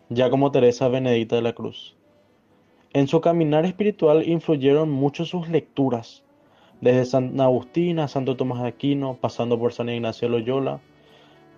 ya 0.10 0.30
como 0.30 0.52
Teresa 0.52 0.88
Benedicta 0.88 1.36
de 1.36 1.42
la 1.42 1.54
Cruz. 1.54 1.96
En 2.94 3.08
su 3.08 3.22
caminar 3.22 3.66
espiritual 3.66 4.28
influyeron 4.28 4.90
mucho 4.92 5.26
sus 5.26 5.50
lecturas, 5.50 6.24
desde 6.82 7.06
San 7.06 7.40
Agustín 7.40 8.00
a 8.00 8.08
Santo 8.08 8.36
Tomás 8.36 8.62
de 8.62 8.68
Aquino, 8.68 9.18
pasando 9.20 9.58
por 9.58 9.74
San 9.74 9.90
Ignacio 9.90 10.30
Loyola, 10.30 10.82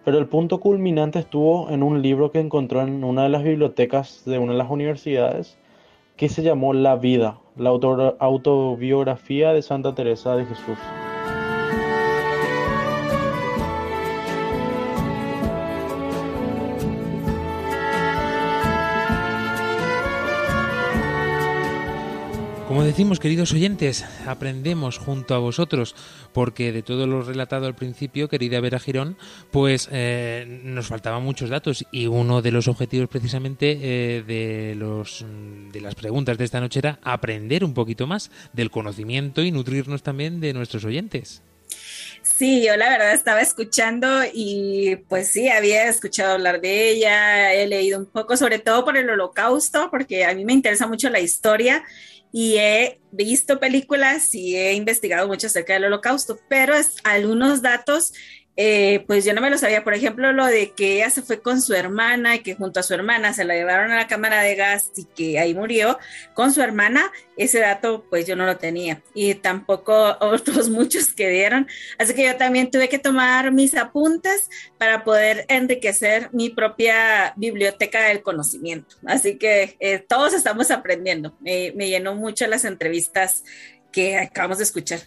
pero 0.06 0.20
el 0.20 0.28
punto 0.28 0.60
culminante 0.60 1.18
estuvo 1.18 1.70
en 1.72 1.82
un 1.82 2.04
libro 2.04 2.32
que 2.32 2.40
encontró 2.40 2.82
en 2.82 3.04
una 3.04 3.24
de 3.24 3.30
las 3.30 3.44
bibliotecas 3.44 4.22
de 4.26 4.38
una 4.38 4.52
de 4.52 4.60
las 4.60 4.70
universidades 4.70 5.58
que 6.16 6.30
se 6.30 6.44
llamó 6.44 6.74
La 6.74 6.96
vida, 6.96 7.40
la 7.58 7.72
autobiografía 7.72 9.52
de 9.52 9.64
Santa 9.64 9.96
Teresa 9.96 10.36
de 10.36 10.46
Jesús. 10.46 10.78
Como 22.76 22.84
decimos, 22.84 23.22
queridos 23.22 23.54
oyentes, 23.54 24.04
aprendemos 24.28 24.98
junto 24.98 25.34
a 25.34 25.38
vosotros, 25.38 25.96
porque 26.34 26.74
de 26.74 26.84
todo 26.84 27.08
lo 27.08 27.24
relatado 27.24 27.68
al 27.68 27.74
principio, 27.74 28.28
querida 28.28 28.60
Vera 28.60 28.80
Girón, 28.80 29.16
pues 29.50 29.88
eh, 29.94 30.60
nos 30.66 30.88
faltaban 30.88 31.24
muchos 31.24 31.50
datos 31.50 31.86
y 31.94 32.08
uno 32.08 32.42
de 32.42 32.52
los 32.52 32.68
objetivos 32.68 33.08
precisamente 33.08 33.80
eh, 33.82 34.24
de, 34.28 34.76
los, 34.76 35.26
de 35.72 35.80
las 35.80 35.96
preguntas 35.96 36.38
de 36.38 36.44
esta 36.44 36.60
noche 36.60 36.80
era 36.80 37.00
aprender 37.02 37.64
un 37.64 37.74
poquito 37.74 38.08
más 38.08 38.30
del 38.52 38.72
conocimiento 38.72 39.42
y 39.42 39.54
nutrirnos 39.54 40.04
también 40.04 40.42
de 40.42 40.52
nuestros 40.52 40.84
oyentes. 40.84 41.45
Sí, 42.38 42.66
yo 42.66 42.76
la 42.76 42.90
verdad 42.90 43.14
estaba 43.14 43.40
escuchando 43.40 44.08
y 44.34 44.98
pues 45.08 45.30
sí, 45.32 45.48
había 45.48 45.88
escuchado 45.88 46.34
hablar 46.34 46.60
de 46.60 46.90
ella, 46.90 47.54
he 47.54 47.66
leído 47.66 47.98
un 47.98 48.08
poco, 48.08 48.36
sobre 48.36 48.60
todo 48.60 48.84
por 48.84 48.98
el 48.98 49.10
holocausto, 49.10 49.90
porque 49.90 50.26
a 50.26 50.36
mí 50.36 50.44
me 50.44 50.52
interesa 50.52 50.86
mucho 50.86 51.10
la 51.10 51.22
historia 51.22 51.86
y 52.34 52.58
he 52.58 53.00
visto 53.12 53.58
películas 53.62 54.36
y 54.36 54.58
he 54.58 54.74
investigado 54.74 55.30
mucho 55.30 55.48
acerca 55.48 55.76
del 55.76 55.86
holocausto, 55.86 56.38
pero 56.50 56.76
es, 56.76 56.96
algunos 57.06 57.62
datos 57.62 58.12
eh, 58.58 59.04
pues 59.06 59.26
yo 59.26 59.34
no 59.34 59.42
me 59.42 59.50
lo 59.50 59.58
sabía. 59.58 59.84
Por 59.84 59.94
ejemplo, 59.94 60.32
lo 60.32 60.46
de 60.46 60.72
que 60.72 60.96
ella 60.96 61.10
se 61.10 61.22
fue 61.22 61.42
con 61.42 61.62
su 61.62 61.74
hermana 61.74 62.36
y 62.36 62.40
que 62.40 62.56
junto 62.56 62.80
a 62.80 62.84
su 62.84 62.94
hermana 62.94 63.34
se 63.34 63.44
la 63.44 63.54
llevaron 63.54 63.92
a 63.92 63.98
la 63.98 64.08
cámara 64.08 64.42
de 64.42 64.56
gas 64.56 64.92
y 64.96 65.06
que 65.06 65.40
ahí 65.40 65.54
murió 65.54 66.00
con 66.34 66.54
su 66.54 66.62
hermana, 66.62 67.12
ese 67.36 67.60
dato 67.60 68.06
pues 68.10 68.26
yo 68.26 68.36
no 68.38 68.46
lo 68.46 68.58
tenía 68.58 69.02
y 69.14 69.36
tampoco 69.36 70.18
otros 70.22 70.70
muchos 70.70 71.14
que 71.14 71.30
dieron. 71.30 71.68
Así 71.98 72.14
que 72.14 72.26
yo 72.26 72.38
también 72.38 72.72
tuve 72.72 72.88
que 72.88 73.00
tomar 73.00 73.52
mis 73.52 73.76
apuntes 73.76 74.50
para 74.78 75.04
poder 75.04 75.46
enriquecer 75.50 76.30
mi 76.32 76.50
propia 76.50 77.34
biblioteca 77.36 78.04
del 78.04 78.22
conocimiento. 78.22 78.96
Así 79.06 79.38
que 79.38 79.76
eh, 79.80 80.00
todos 80.00 80.34
estamos 80.34 80.72
aprendiendo. 80.72 81.36
me 81.42 81.90
llenó 81.90 82.16
mucho 82.16 82.48
las 82.48 82.64
entrevistas 82.64 83.44
que 83.92 84.18
acabamos 84.18 84.58
de 84.58 84.66
escuchar 84.66 85.00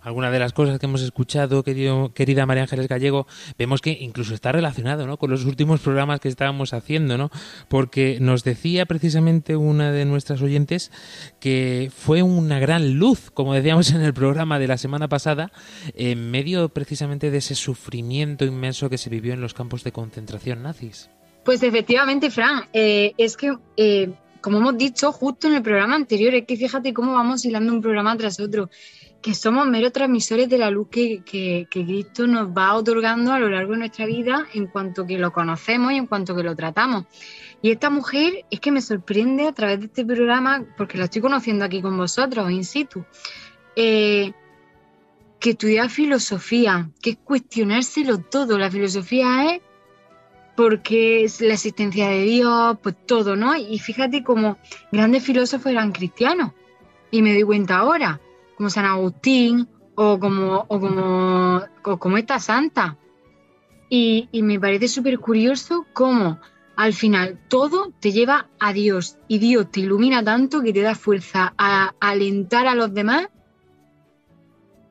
alguna 0.00 0.30
de 0.30 0.38
las 0.38 0.52
cosas 0.52 0.78
que 0.78 0.86
hemos 0.86 1.02
escuchado, 1.02 1.62
querido, 1.62 2.12
querida 2.14 2.46
María 2.46 2.62
Ángeles 2.62 2.88
Gallego, 2.88 3.26
vemos 3.58 3.80
que 3.80 3.96
incluso 4.00 4.34
está 4.34 4.52
relacionado 4.52 5.06
¿no? 5.06 5.16
con 5.16 5.30
los 5.30 5.44
últimos 5.44 5.80
programas 5.80 6.20
que 6.20 6.28
estábamos 6.28 6.72
haciendo, 6.72 7.18
¿no? 7.18 7.30
porque 7.68 8.18
nos 8.20 8.44
decía 8.44 8.86
precisamente 8.86 9.56
una 9.56 9.92
de 9.92 10.04
nuestras 10.04 10.42
oyentes 10.42 10.90
que 11.40 11.90
fue 11.94 12.22
una 12.22 12.58
gran 12.58 12.94
luz, 12.94 13.30
como 13.32 13.54
decíamos 13.54 13.90
en 13.90 14.02
el 14.02 14.14
programa 14.14 14.58
de 14.58 14.68
la 14.68 14.78
semana 14.78 15.08
pasada, 15.08 15.52
en 15.94 16.30
medio 16.30 16.68
precisamente 16.68 17.30
de 17.30 17.38
ese 17.38 17.54
sufrimiento 17.54 18.44
inmenso 18.44 18.90
que 18.90 18.98
se 18.98 19.10
vivió 19.10 19.34
en 19.34 19.40
los 19.40 19.54
campos 19.54 19.84
de 19.84 19.92
concentración 19.92 20.62
nazis. 20.62 21.10
Pues 21.44 21.62
efectivamente, 21.62 22.30
Fran, 22.30 22.64
eh, 22.72 23.12
es 23.16 23.36
que... 23.36 23.56
Eh, 23.76 24.10
como 24.40 24.58
hemos 24.58 24.78
dicho 24.78 25.12
justo 25.12 25.48
en 25.48 25.54
el 25.54 25.62
programa 25.62 25.96
anterior, 25.96 26.34
es 26.34 26.46
que 26.46 26.56
fíjate 26.56 26.92
cómo 26.92 27.12
vamos 27.12 27.44
hilando 27.44 27.72
un 27.72 27.80
programa 27.80 28.16
tras 28.16 28.38
otro 28.40 28.70
que 29.20 29.34
somos 29.34 29.66
meros 29.66 29.92
transmisores 29.92 30.48
de 30.48 30.58
la 30.58 30.70
luz 30.70 30.88
que, 30.90 31.66
Cristo 31.70 32.26
nos 32.26 32.48
va 32.48 32.74
otorgando 32.74 33.32
a 33.32 33.38
lo 33.38 33.48
largo 33.48 33.72
de 33.72 33.78
nuestra 33.78 34.06
vida 34.06 34.46
en 34.54 34.66
cuanto 34.66 35.06
que 35.06 35.18
lo 35.18 35.32
conocemos 35.32 35.92
y 35.92 35.96
en 35.96 36.06
cuanto 36.06 36.36
que 36.36 36.42
lo 36.42 36.54
tratamos. 36.54 37.06
Y 37.60 37.72
esta 37.72 37.90
mujer 37.90 38.44
es 38.50 38.60
que 38.60 38.70
me 38.70 38.80
sorprende 38.80 39.48
a 39.48 39.52
través 39.52 39.80
de 39.80 39.86
este 39.86 40.04
programa, 40.04 40.64
porque 40.76 40.98
la 40.98 41.04
estoy 41.04 41.20
conociendo 41.20 41.64
aquí 41.64 41.82
con 41.82 41.96
vosotros, 41.96 42.50
in 42.50 42.64
situ, 42.64 43.04
eh, 43.74 44.32
que 45.40 45.50
estudia 45.50 45.88
filosofía, 45.88 46.88
que 47.02 47.10
es 47.10 47.18
cuestionárselo 47.18 48.18
todo. 48.18 48.56
La 48.58 48.70
filosofía 48.70 49.54
es 49.54 49.62
porque 50.54 51.24
es 51.24 51.40
la 51.40 51.54
existencia 51.54 52.08
de 52.08 52.22
Dios, 52.22 52.78
pues 52.82 52.94
todo, 53.06 53.34
¿no? 53.34 53.56
Y 53.56 53.80
fíjate 53.80 54.22
cómo 54.22 54.58
grandes 54.92 55.24
filósofos 55.24 55.66
eran 55.72 55.90
cristianos. 55.90 56.52
Y 57.10 57.22
me 57.22 57.32
doy 57.32 57.42
cuenta 57.42 57.78
ahora 57.78 58.20
como 58.58 58.70
San 58.70 58.86
Agustín 58.86 59.68
o 59.94 60.18
como, 60.18 60.66
o 60.66 60.80
como, 60.80 61.62
como 61.80 62.16
esta 62.18 62.40
santa. 62.40 62.98
Y, 63.88 64.28
me 64.32 64.58
parece 64.58 64.88
súper 64.88 65.20
curioso 65.20 65.86
cómo 65.92 66.40
al 66.76 66.92
final 66.92 67.38
todo 67.48 67.92
te 68.00 68.10
lleva 68.10 68.48
a 68.58 68.72
Dios 68.72 69.16
y 69.28 69.38
Dios 69.38 69.70
te 69.70 69.80
ilumina 69.80 70.24
tanto 70.24 70.60
que 70.60 70.72
te 70.72 70.82
da 70.82 70.96
fuerza 70.96 71.54
a, 71.56 71.94
alentar 72.00 72.66
a 72.66 72.74
los 72.74 72.92
demás 72.92 73.28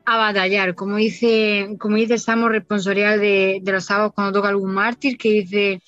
a 0.06 0.16
batallar, 0.16 0.74
como 0.74 0.96
dice, 0.96 1.76
como 1.78 1.98
dice 1.98 2.14
el 2.14 2.20
Salmo 2.22 2.48
responsorial 2.48 3.20
de, 3.20 3.62
los 3.66 3.84
sábados 3.84 4.14
cuando 4.16 4.40
toca 4.40 4.48
algún 4.48 4.74
mártir, 4.74 5.18
que 5.18 5.30
dice 5.30 5.82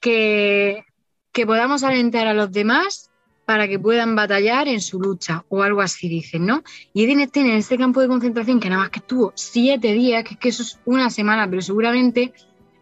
que, 0.00 0.84
que 1.30 1.44
podamos 1.44 1.84
alentar 1.84 2.26
a 2.26 2.32
los 2.32 2.50
demás 2.50 3.09
para 3.50 3.66
que 3.66 3.80
puedan 3.80 4.14
batallar 4.14 4.68
en 4.68 4.80
su 4.80 5.00
lucha 5.00 5.44
o 5.48 5.64
algo 5.64 5.80
así 5.80 6.08
dicen, 6.08 6.46
¿no? 6.46 6.62
Y 6.94 7.02
Edwin 7.02 7.26
Stein 7.26 7.46
en 7.46 7.56
este 7.56 7.76
campo 7.76 8.00
de 8.00 8.06
concentración, 8.06 8.60
que 8.60 8.68
nada 8.68 8.82
más 8.82 8.90
que 8.90 9.00
estuvo 9.00 9.32
siete 9.34 9.92
días, 9.92 10.22
que 10.22 10.34
es 10.34 10.38
que 10.38 10.48
eso 10.50 10.62
es 10.62 10.78
una 10.84 11.10
semana, 11.10 11.50
pero 11.50 11.60
seguramente 11.60 12.32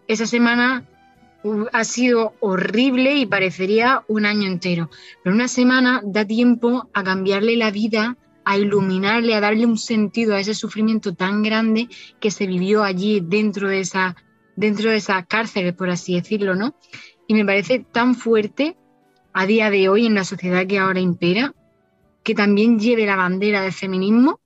esa 0.09 0.27
semana 0.27 0.85
uh, 1.43 1.65
ha 1.73 1.85
sido 1.85 2.35
horrible 2.41 3.15
y 3.15 3.25
parecería 3.25 4.05
un 4.09 4.27
año 4.27 4.47
entero. 4.47 4.91
Pero 5.25 5.35
una 5.35 5.49
semana 5.49 6.03
da 6.05 6.27
tiempo 6.27 6.91
a 6.93 7.03
cambiarle 7.03 7.57
la 7.57 7.71
vida, 7.71 8.19
a 8.45 8.59
iluminarle, 8.59 9.35
a 9.37 9.41
darle 9.41 9.65
un 9.65 9.79
sentido 9.79 10.35
a 10.35 10.41
ese 10.41 10.53
sufrimiento 10.53 11.15
tan 11.15 11.43
grande 11.43 11.89
que 12.21 12.31
se 12.31 12.47
vivió 12.47 12.85
allí 12.85 13.23
dentro 13.25 13.71
de 13.71 13.81
esa, 13.81 14.17
dentro 14.55 14.91
de 14.91 14.99
esa 14.99 15.25
cárcel, 15.25 15.75
por 15.75 15.89
así 15.89 16.17
decirlo, 16.17 16.55
¿no? 16.55 16.75
Y 17.27 17.33
me 17.33 17.47
parece 17.47 17.87
tan 17.91 18.15
fuerte 18.15 18.77
a 19.39 19.47
día 19.47 19.71
de 19.71 19.89
hoy 19.89 20.05
en 20.05 20.17
la 20.17 20.25
sociedad 20.25 20.67
que 20.67 20.81
ahora 20.81 20.99
impera, 20.99 21.55
que 22.25 22.35
también 22.35 22.81
lleve 22.81 23.07
la 23.07 23.15
bandera 23.15 23.63
del 23.63 23.73
feminismo 23.73 24.41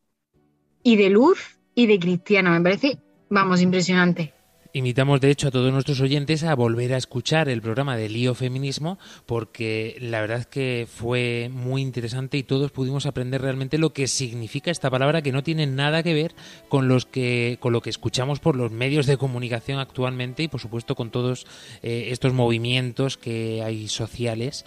y 0.83 0.97
de 0.97 1.09
luz 1.09 1.59
y 1.75 1.87
de 1.87 1.99
cristiana. 1.99 2.51
Me 2.51 2.61
parece, 2.61 2.99
vamos, 3.31 3.63
impresionante. 3.63 4.35
Invitamos, 4.75 5.21
de 5.21 5.31
hecho, 5.31 5.49
a 5.49 5.51
todos 5.51 5.71
nuestros 5.71 6.01
oyentes 6.01 6.45
a 6.45 6.55
volver 6.55 6.95
a 6.95 6.97
escuchar 6.97 7.51
el 7.51 7.61
programa 7.61 7.95
de 7.95 8.09
Lío 8.09 8.35
Feminismo, 8.35 8.99
porque 9.27 9.99
la 10.01 10.23
verdad 10.23 10.39
es 10.39 10.47
que 10.47 10.89
fue 10.91 11.51
muy 11.53 11.83
interesante 11.83 12.39
y 12.39 12.43
todos 12.43 12.71
pudimos 12.71 13.05
aprender 13.05 13.43
realmente 13.43 13.77
lo 13.77 13.93
que 13.93 14.07
significa 14.07 14.71
esta 14.71 14.89
palabra, 14.89 15.21
que 15.21 15.31
no 15.31 15.43
tiene 15.43 15.67
nada 15.67 16.03
que 16.03 16.15
ver 16.15 16.35
con, 16.71 16.89
los 16.89 17.05
que, 17.05 17.59
con 17.61 17.75
lo 17.75 17.83
que 17.83 17.91
escuchamos 17.91 18.41
por 18.41 18.57
los 18.57 18.71
medios 18.71 19.05
de 19.05 19.19
comunicación 19.19 19.79
actualmente 19.79 20.45
y, 20.45 20.49
por 20.49 20.63
supuesto, 20.63 20.95
con 20.95 21.11
todos 21.11 21.47
eh, 21.83 22.09
estos 22.09 22.33
movimientos 22.33 23.19
que 23.19 23.63
hay 23.63 23.89
sociales 23.89 24.65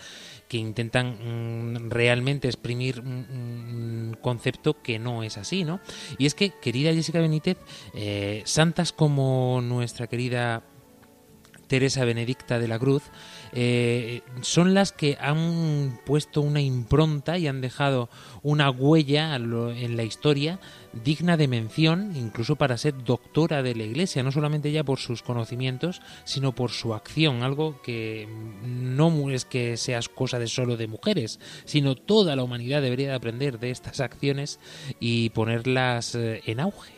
que 0.47 0.57
intentan 0.57 1.73
mm, 1.73 1.89
realmente 1.89 2.47
exprimir 2.47 2.99
un, 2.99 4.17
concepto 4.21 4.81
que 4.81 4.97
no 4.97 5.23
es 5.23 5.37
así, 5.37 5.63
¿no? 5.63 5.79
Y 6.17 6.25
es 6.25 6.35
que, 6.35 6.51
querida 6.51 6.93
Jessica 6.93 7.19
Benítez, 7.19 7.57
eh, 7.93 8.41
santas 8.45 8.91
como 8.91 9.61
nuestra 9.61 10.07
querida 10.07 10.63
Teresa 11.67 12.05
Benedicta 12.05 12.59
de 12.59 12.67
la 12.67 12.79
Cruz, 12.79 13.03
eh, 13.55 14.21
son 14.41 14.73
las 14.73 14.91
que 14.91 15.17
han 15.19 15.99
puesto 16.05 16.41
una 16.41 16.59
impronta 16.61 17.37
y 17.37 17.47
han 17.47 17.61
dejado 17.61 18.09
una 18.43 18.69
huella 18.69 19.35
en 19.35 19.95
la 19.95 20.03
historia 20.03 20.59
digna 21.03 21.37
de 21.37 21.47
mención, 21.47 22.13
incluso 22.15 22.57
para 22.57 22.77
ser 22.77 23.03
doctora 23.03 23.63
de 23.63 23.75
la 23.75 23.83
Iglesia, 23.83 24.23
no 24.23 24.31
solamente 24.31 24.71
ya 24.71 24.83
por 24.83 24.99
sus 24.99 25.21
conocimientos, 25.21 26.01
sino 26.25 26.53
por 26.53 26.71
su 26.71 26.93
acción, 26.93 27.43
algo 27.43 27.81
que 27.81 28.27
no 28.63 29.29
es 29.29 29.45
que 29.45 29.77
sea 29.77 29.99
cosa 30.13 30.39
de 30.39 30.47
solo 30.47 30.77
de 30.77 30.87
mujeres, 30.87 31.39
sino 31.65 31.95
toda 31.95 32.35
la 32.35 32.43
humanidad 32.43 32.81
debería 32.81 33.09
de 33.09 33.15
aprender 33.15 33.59
de 33.59 33.71
estas 33.71 33.99
acciones 33.99 34.59
y 34.99 35.29
ponerlas 35.29 36.15
eh, 36.15 36.41
en 36.45 36.59
auge. 36.59 36.94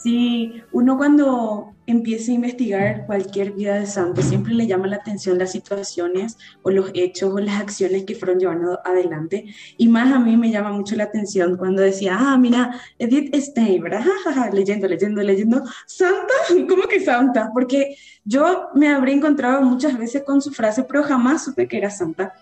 Sí, 0.00 0.62
uno 0.72 0.96
cuando 0.96 1.74
empieza 1.86 2.32
a 2.32 2.34
investigar 2.34 3.06
cualquier 3.06 3.52
vida 3.52 3.74
de 3.74 3.86
santo 3.86 4.22
siempre 4.22 4.54
le 4.54 4.66
llama 4.66 4.86
la 4.86 4.96
atención 4.96 5.38
las 5.38 5.52
situaciones 5.52 6.38
o 6.62 6.70
los 6.70 6.90
hechos 6.94 7.32
o 7.32 7.38
las 7.38 7.60
acciones 7.60 8.04
que 8.04 8.14
fueron 8.14 8.38
llevando 8.38 8.80
adelante. 8.84 9.46
Y 9.76 9.88
más 9.88 10.12
a 10.12 10.18
mí 10.18 10.36
me 10.36 10.50
llama 10.50 10.72
mucho 10.72 10.96
la 10.96 11.04
atención 11.04 11.56
cuando 11.56 11.82
decía, 11.82 12.16
ah, 12.18 12.38
mira, 12.38 12.80
Edith 12.98 13.34
Stein, 13.34 13.82
¿verdad? 13.82 14.04
leyendo, 14.52 14.88
leyendo, 14.88 15.22
leyendo. 15.22 15.62
¿Santa? 15.86 16.34
¿Cómo 16.68 16.84
que 16.84 17.00
santa? 17.00 17.50
Porque 17.52 17.96
yo 18.24 18.68
me 18.74 18.88
habría 18.88 19.14
encontrado 19.14 19.62
muchas 19.62 19.98
veces 19.98 20.22
con 20.24 20.40
su 20.40 20.50
frase, 20.52 20.84
pero 20.84 21.02
jamás 21.02 21.44
supe 21.44 21.68
que 21.68 21.78
era 21.78 21.90
santa 21.90 22.32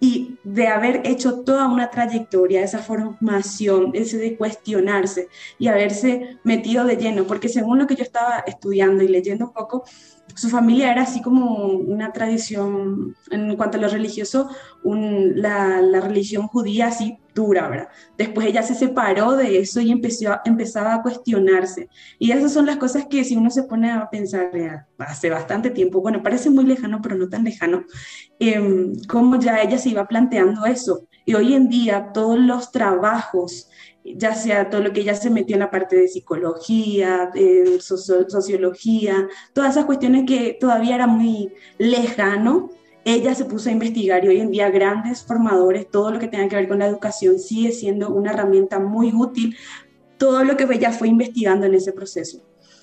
y 0.00 0.38
de 0.42 0.66
haber 0.66 1.02
hecho 1.04 1.40
toda 1.40 1.68
una 1.68 1.90
trayectoria, 1.90 2.62
esa 2.62 2.78
formación, 2.78 3.90
ese 3.94 4.16
de 4.16 4.36
cuestionarse 4.36 5.28
y 5.58 5.68
haberse 5.68 6.38
metido 6.42 6.84
de 6.84 6.96
lleno, 6.96 7.26
porque 7.26 7.50
según 7.50 7.78
lo 7.78 7.86
que 7.86 7.96
yo 7.96 8.02
estaba 8.02 8.42
estudiando 8.46 9.04
y 9.04 9.08
leyendo 9.08 9.44
un 9.44 9.52
poco, 9.52 9.84
su 10.34 10.48
familia 10.48 10.92
era 10.92 11.02
así 11.02 11.22
como 11.22 11.66
una 11.66 12.12
tradición, 12.12 13.14
en 13.30 13.56
cuanto 13.56 13.78
a 13.78 13.80
lo 13.80 13.88
religioso, 13.88 14.50
la, 14.84 15.80
religión 16.00 16.46
judía 16.48 16.88
así 16.88 17.18
dura, 17.34 17.68
¿verdad? 17.68 17.88
Después 18.18 18.46
ella 18.46 18.62
se 18.62 18.74
separó 18.74 19.36
de 19.36 19.58
eso 19.58 19.80
y 19.80 19.92
empezó, 19.92 20.38
empezaba 20.44 20.94
a 20.94 21.02
cuestionarse. 21.02 21.88
Y 22.18 22.32
esas 22.32 22.52
son 22.52 22.66
las 22.66 22.76
cosas 22.76 23.06
que 23.08 23.24
si 23.24 23.36
uno 23.36 23.50
se 23.50 23.62
pone 23.64 23.90
a 23.90 24.08
pensar 24.10 24.50
hace 24.98 25.30
bastante 25.30 25.70
tiempo, 25.70 26.00
bueno, 26.00 26.22
parece 26.22 26.50
muy 26.50 26.64
lejano, 26.64 27.00
pero 27.02 27.16
no 27.16 27.28
tan 27.28 27.44
lejano, 27.44 27.84
eh, 28.38 28.92
cómo 29.08 29.38
ya 29.38 29.60
ella 29.60 29.78
se 29.78 29.90
iba 29.90 30.08
planteando 30.08 30.64
eso 30.64 31.06
Y 31.26 31.34
hoy 31.34 31.54
en 31.54 31.68
día 31.68 32.10
todos 32.12 32.38
los 32.38 32.72
trabajos, 32.72 33.68
ya 34.04 34.34
sea 34.34 34.70
todo 34.70 34.82
lo 34.82 34.92
que 34.92 35.00
ella 35.00 35.14
se 35.14 35.30
metió 35.30 35.56
en 35.56 35.60
la 35.60 35.70
parte 35.70 35.96
de 35.96 36.08
psicología, 36.08 37.30
de 37.32 37.78
sociología, 37.80 39.28
todas 39.52 39.72
esas 39.72 39.84
cuestiones 39.84 40.24
que 40.26 40.56
todavía 40.58 40.94
era 40.94 41.06
muy 41.06 41.52
lejano, 41.78 42.70
ella 43.04 43.34
se 43.34 43.44
puso 43.44 43.68
a 43.68 43.72
investigar 43.72 44.24
y 44.24 44.28
hoy 44.28 44.40
en 44.40 44.50
día 44.50 44.70
grandes 44.70 45.24
formadores, 45.24 45.90
todo 45.90 46.10
lo 46.10 46.18
que 46.18 46.28
tenga 46.28 46.48
que 46.48 46.56
ver 46.56 46.68
con 46.68 46.78
la 46.78 46.86
educación 46.86 47.38
sigue 47.38 47.72
siendo 47.72 48.10
una 48.10 48.32
herramienta 48.32 48.78
muy 48.78 49.12
útil, 49.14 49.56
todo 50.18 50.44
lo 50.44 50.56
que 50.56 50.64
ella 50.70 50.92
fue 50.92 51.08
investigando 51.08 51.66
en 51.66 51.74
ese 51.74 51.92
proceso. 51.92 52.42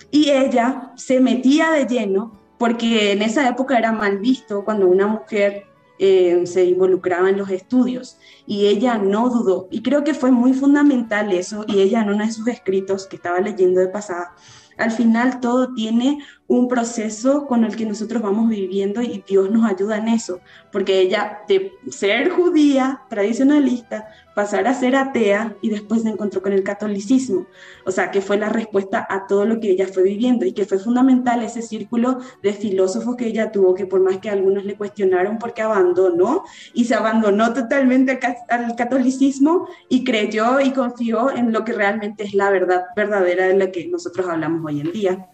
Y 0.10 0.30
ella 0.30 0.94
se 0.96 1.20
metía 1.20 1.72
de 1.72 1.86
lleno 1.86 2.40
porque 2.58 3.12
en 3.12 3.22
esa 3.22 3.48
época 3.48 3.78
era 3.78 3.92
mal 3.92 4.18
visto 4.18 4.66
cuando 4.66 4.88
una 4.88 5.06
mujer 5.06 5.66
eh, 6.00 6.46
se 6.46 6.66
involucraba 6.66 7.30
en 7.30 7.38
los 7.38 7.50
estudios 7.50 8.18
y 8.46 8.68
ella 8.68 8.98
no 8.98 9.30
dudó. 9.30 9.68
Y 9.72 9.82
creo 9.82 10.04
que 10.04 10.14
fue 10.14 10.32
muy 10.32 10.54
fundamental 10.54 11.32
eso 11.34 11.66
y 11.68 11.82
ella 11.82 12.02
en 12.02 12.10
uno 12.10 12.26
de 12.26 12.32
sus 12.32 12.48
escritos 12.48 13.08
que 13.08 13.16
estaba 13.16 13.40
leyendo 13.40 13.80
de 13.80 13.88
pasada, 13.88 14.36
al 14.78 14.92
final 14.92 15.40
todo 15.40 15.74
tiene 15.74 16.20
un 16.48 16.68
proceso 16.68 17.46
con 17.46 17.66
el 17.66 17.76
que 17.76 17.86
nosotros 17.86 18.22
vamos 18.22 18.50
viviendo 18.50 19.02
y 19.02 19.24
Dios 19.28 19.52
nos 19.52 19.70
ayuda 19.70 19.98
en 19.98 20.08
eso, 20.08 20.40
porque 20.72 21.00
ella 21.00 21.40
de 21.48 21.74
ser 21.90 22.30
judía, 22.30 23.02
tradicionalista, 23.10 24.08
pasar 24.34 24.68
a 24.68 24.74
ser 24.74 24.96
atea 24.96 25.56
y 25.62 25.70
después 25.70 26.04
se 26.04 26.10
encontró 26.10 26.42
con 26.42 26.54
el 26.54 26.64
catolicismo. 26.64 27.48
O 27.86 27.92
sea, 27.92 28.12
que 28.12 28.22
fue 28.22 28.38
la 28.38 28.50
respuesta 28.50 29.06
a 29.10 29.26
todo 29.26 29.46
lo 29.46 29.60
que 29.60 29.72
ella 29.72 29.88
fue 29.88 30.04
viviendo 30.04 30.46
y 30.46 30.54
que 30.54 30.66
fue 30.66 30.78
fundamental 30.78 31.42
ese 31.44 31.62
círculo 31.64 32.20
de 32.44 32.54
filósofos 32.54 33.16
que 33.16 33.26
ella 33.26 33.52
tuvo, 33.52 33.74
que 33.74 33.88
por 33.88 34.00
más 34.00 34.20
que 34.20 34.30
algunos 34.30 34.64
le 34.64 34.78
cuestionaron 34.78 35.40
porque 35.40 35.64
abandonó 35.64 36.44
y 36.74 36.86
se 36.86 36.94
abandonó 36.94 37.52
totalmente 37.54 38.20
al 38.50 38.76
catolicismo 38.76 39.68
y 39.90 40.04
creyó 40.04 40.62
y 40.62 40.72
confió 40.72 41.32
en 41.32 41.52
lo 41.52 41.66
que 41.66 41.74
realmente 41.74 42.24
es 42.24 42.36
la 42.36 42.52
verdad 42.52 42.86
verdadera 42.96 43.48
de 43.48 43.58
la 43.58 43.72
que 43.72 43.88
nosotros 43.88 44.28
hablamos 44.28 44.67
hoy 44.68 44.82
en 44.82 44.92
día. 44.92 45.28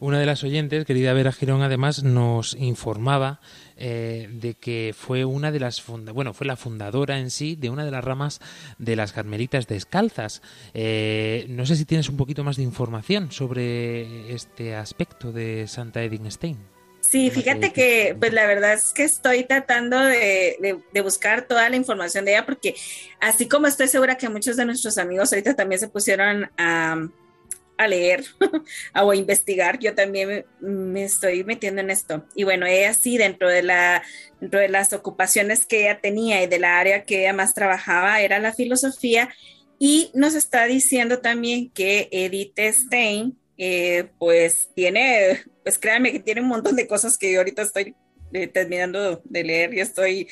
Una 0.00 0.18
de 0.18 0.24
las 0.24 0.42
oyentes, 0.44 0.86
querida 0.86 1.12
Vera 1.12 1.30
Girón, 1.30 1.60
además 1.60 2.02
nos 2.02 2.54
informaba 2.54 3.40
eh, 3.76 4.28
de 4.32 4.54
que 4.54 4.94
fue 4.96 5.26
una 5.26 5.52
de 5.52 5.60
las 5.60 5.84
bueno 5.86 6.32
fue 6.32 6.46
la 6.46 6.56
fundadora 6.56 7.18
en 7.18 7.30
sí 7.30 7.54
de 7.54 7.68
una 7.68 7.84
de 7.84 7.90
las 7.90 8.02
ramas 8.02 8.40
de 8.78 8.96
las 8.96 9.12
carmelitas 9.12 9.66
descalzas. 9.66 10.40
Eh, 10.72 11.44
no 11.50 11.66
sé 11.66 11.76
si 11.76 11.84
tienes 11.84 12.08
un 12.08 12.16
poquito 12.16 12.44
más 12.44 12.56
de 12.56 12.62
información 12.62 13.30
sobre 13.30 14.32
este 14.32 14.74
aspecto 14.74 15.32
de 15.32 15.68
Santa 15.68 16.02
Edith 16.02 16.30
Stein. 16.30 16.56
Sí, 17.02 17.30
fíjate 17.30 17.72
que 17.72 18.16
pues 18.18 18.32
la 18.32 18.46
verdad 18.46 18.74
es 18.74 18.92
que 18.92 19.04
estoy 19.04 19.44
tratando 19.44 19.98
de, 19.98 20.78
de, 20.92 21.00
buscar 21.00 21.42
toda 21.42 21.68
la 21.68 21.76
información 21.76 22.24
de 22.24 22.32
ella 22.32 22.46
porque 22.46 22.74
así 23.20 23.48
como 23.48 23.66
estoy 23.66 23.88
segura 23.88 24.16
que 24.16 24.28
muchos 24.28 24.56
de 24.56 24.64
nuestros 24.64 24.96
amigos 24.96 25.32
ahorita 25.32 25.56
también 25.56 25.80
se 25.80 25.88
pusieron 25.88 26.50
a, 26.56 27.08
a 27.80 27.88
leer 27.88 28.24
o 28.94 29.10
a 29.10 29.16
investigar, 29.16 29.78
yo 29.78 29.94
también 29.94 30.44
me, 30.60 31.04
estoy 31.04 31.44
metiendo 31.44 31.80
en 31.80 31.90
esto. 31.90 32.26
Y 32.34 32.44
bueno, 32.44 32.66
ella 32.66 32.92
sí, 32.92 33.16
dentro 33.16 33.48
de, 33.48 33.62
la, 33.62 34.02
dentro 34.40 34.60
de 34.60 34.68
las 34.68 34.92
ocupaciones 34.92 35.66
que 35.66 35.82
ella 35.82 36.00
tenía 36.00 36.42
y 36.42 36.46
de 36.46 36.58
la 36.58 36.78
área 36.78 37.04
que 37.04 37.20
ella 37.20 37.32
más 37.32 37.54
trabajaba, 37.54 38.20
era 38.20 38.38
la 38.38 38.52
filosofía. 38.52 39.30
Y 39.78 40.10
nos 40.14 40.34
está 40.34 40.66
diciendo 40.66 41.20
también 41.20 41.70
que 41.70 42.08
Edith 42.12 42.58
Stein, 42.58 43.38
eh, 43.56 44.10
pues 44.18 44.70
tiene, 44.74 45.40
pues 45.62 45.78
créanme 45.78 46.12
que 46.12 46.20
tiene 46.20 46.42
un 46.42 46.48
montón 46.48 46.76
de 46.76 46.86
cosas 46.86 47.16
que 47.16 47.32
yo 47.32 47.38
ahorita 47.38 47.62
estoy 47.62 47.94
eh, 48.32 48.46
terminando 48.46 49.22
de 49.24 49.44
leer 49.44 49.74
y 49.74 49.80
estoy 49.80 50.28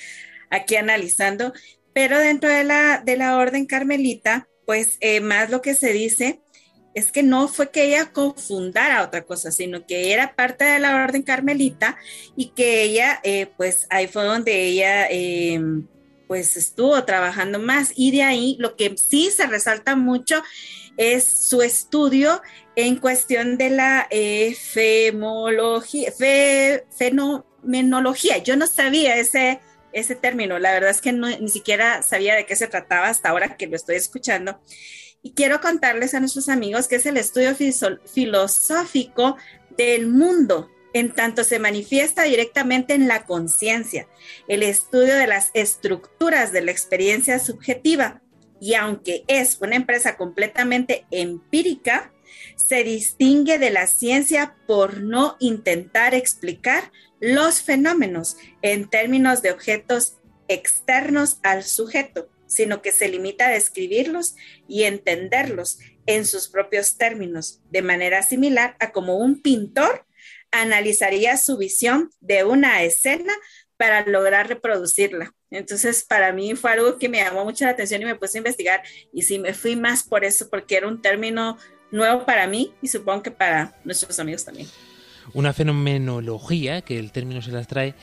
aquí 0.51 0.77
analizando, 0.77 1.53
pero 1.95 2.19
dentro 2.19 2.51
de 2.51 2.65
la, 2.65 3.03
de 3.05 3.17
la 3.17 3.37
orden 3.37 3.67
carmelita, 3.67 4.49
pues 4.67 4.99
eh, 5.01 5.21
más 5.21 5.49
lo 5.49 5.63
que 5.63 5.75
se 5.75 5.95
dice 5.95 6.41
es 6.99 7.13
que 7.13 7.23
no 7.23 7.49
fue 7.49 7.71
que 7.71 7.85
ella 7.85 8.13
confundara 8.13 9.03
otra 9.03 9.23
cosa, 9.23 9.51
sino 9.51 9.87
que 9.87 10.13
era 10.13 10.35
parte 10.35 10.65
de 10.65 10.79
la 10.81 10.97
orden 10.97 11.23
carmelita 11.23 11.97
y 12.37 12.51
que 12.51 12.83
ella, 12.83 13.21
eh, 13.23 13.47
pues 13.57 13.87
ahí 13.91 14.09
fue 14.09 14.25
donde 14.25 14.61
ella, 14.65 15.07
em, 15.09 15.87
pues 16.27 16.57
estuvo 16.57 17.05
trabajando 17.05 17.59
más 17.59 17.93
y 17.95 18.11
de 18.11 18.23
ahí 18.23 18.57
lo 18.59 18.77
que 18.77 18.97
sí 18.99 19.31
se 19.31 19.47
resalta 19.47 19.97
mucho 19.97 20.43
es 20.97 21.25
su 21.25 21.63
estudio 21.63 22.43
en 22.75 22.97
cuestión 22.97 23.57
de 23.57 23.71
la 23.71 24.07
eh, 24.11 24.57
fenomenología. 26.99 28.39
Yo 28.39 28.57
no 28.57 28.67
sabía 28.67 29.17
ese, 29.17 29.61
ese 29.93 30.17
término, 30.17 30.59
la 30.59 30.73
verdad 30.73 30.91
es 30.91 31.01
que 31.01 31.13
ni 31.13 31.49
siquiera 31.49 32.03
sabía 32.03 32.35
de 32.35 32.45
qué 32.45 32.57
se 32.57 32.67
trataba 32.67 33.07
hasta 33.09 33.31
ahora 33.31 33.57
que 33.57 33.69
lo 33.69 33.77
estoy 33.77 33.97
escuchando. 33.97 34.61
Quiero 35.35 35.61
contarles 35.61 36.15
a 36.15 36.21
nuestros 36.21 36.49
amigos 36.49 36.89
que 36.89 36.97
es 36.97 37.07
el 37.07 37.17
estudio 37.17 37.55
filosófico 37.55 39.37
del 39.77 40.07
mundo, 40.07 40.71
en 40.93 41.13
tanto 41.13 41.45
se 41.45 41.59
manifiesta 41.59 42.23
directamente 42.25 42.95
en 42.95 43.09
la 43.09 43.25
conciencia, 43.25 44.09
el 44.49 44.63
estudio 44.63 45.15
de 45.15 45.27
las 45.27 45.51
estructuras 45.55 46.53
de 46.53 46.63
la 46.63 46.71
experiencia 46.71 47.39
subjetiva. 47.39 48.23
Y 48.61 48.75
aunque 48.75 49.25
es 49.29 49.59
una 49.61 49.77
empresa 49.77 50.17
completamente 50.17 51.07
empírica, 51.11 52.13
se 52.57 52.83
distingue 52.83 53.59
de 53.59 53.71
la 53.71 53.87
ciencia 53.87 54.57
por 54.67 55.01
no 55.01 55.37
intentar 55.39 56.15
explicar 56.15 56.91
los 57.21 57.63
fenómenos 57.63 58.37
en 58.63 58.89
términos 58.89 59.43
de 59.43 59.53
objetos 59.53 60.17
externos 60.49 61.39
al 61.43 61.63
sujeto, 61.63 62.29
sino 62.49 62.83
que 62.83 62.91
se 62.91 63.09
limita 63.09 63.47
a 63.47 63.53
describirlos 63.53 64.35
y 64.67 64.83
entenderlos 64.85 65.79
en 66.07 66.27
sus 66.27 66.49
propios 66.49 66.97
términos, 66.97 67.61
de 67.71 67.83
manera 67.83 68.23
similar 68.23 68.77
a 68.81 68.91
como 68.91 69.19
un 69.19 69.41
pintor 69.41 70.07
analizaría 70.51 71.37
su 71.37 71.59
visión 71.59 72.11
de 72.21 72.45
una 72.45 72.83
escena 72.83 73.33
para 73.77 74.05
lograr 74.07 74.49
reproducirla. 74.49 75.33
Entonces, 75.51 76.05
para 76.05 76.33
mí 76.33 76.55
fue 76.57 76.73
algo 76.73 76.99
que 76.99 77.09
me 77.09 77.19
llamó 77.19 77.45
mucho 77.45 77.65
la 77.65 77.73
atención 77.73 78.03
y 78.03 78.07
me 78.07 78.17
puse 78.17 78.39
a 78.39 78.41
investigar 78.41 78.83
y 79.13 79.23
sí 79.23 79.39
me 79.39 79.55
fui 79.55 79.77
más 79.77 80.03
por 80.03 80.25
eso, 80.25 80.49
porque 80.51 80.77
era 80.77 80.89
un 80.89 81.01
término 81.01 81.59
nuevo 81.91 82.25
para 82.25 82.47
mí 82.47 82.75
y 82.83 82.89
supongo 82.89 83.23
que 83.23 83.31
para 83.31 83.79
nuestros 83.85 84.19
amigos 84.19 84.45
también 84.45 84.67
una 85.35 85.53
fenomenología, 85.53 86.83
que 86.83 86.99
el 86.99 87.13
término 87.13 87.43
se 87.43 87.53
las 87.53 87.67
trae, 87.67 87.95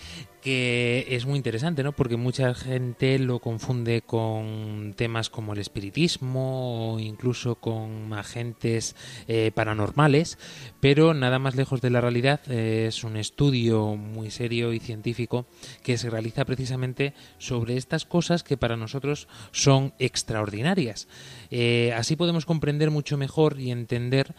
que 0.46 1.08
es 1.10 1.26
muy 1.26 1.38
interesante, 1.38 1.82
¿no? 1.82 1.94
Porque 1.94 2.18
mucha 2.18 2.54
gente 2.54 3.18
lo 3.18 3.40
confunde 3.40 4.04
con 4.04 4.94
temas 4.96 5.32
como 5.32 5.54
el 5.54 5.60
espiritismo 5.60 6.94
o 6.94 7.00
incluso 7.00 7.56
con 7.56 8.14
agentes 8.14 8.96
eh, 9.28 9.50
paranormales, 9.56 10.38
pero 10.80 11.16
nada 11.16 11.40
más 11.40 11.56
lejos 11.56 11.82
de 11.82 11.90
la 11.90 12.00
realidad 12.00 12.42
eh, 12.48 12.86
es 12.90 13.04
un 13.04 13.18
estudio 13.18 13.96
muy 13.96 14.30
serio 14.30 14.72
y 14.72 14.80
científico 14.80 15.48
que 15.82 15.98
se 15.98 16.12
realiza 16.12 16.46
precisamente 16.46 17.16
sobre 17.40 17.76
estas 17.76 18.06
cosas 18.06 18.44
que 18.44 18.56
para 18.56 18.78
nosotros 18.78 19.28
son 19.52 19.96
extraordinarias. 19.98 21.08
Eh, 21.50 21.92
así 21.98 22.16
podemos 22.16 22.46
comprender 22.46 22.92
mucho 22.92 23.18
mejor 23.18 23.60
y 23.60 23.72
entender 23.72 24.36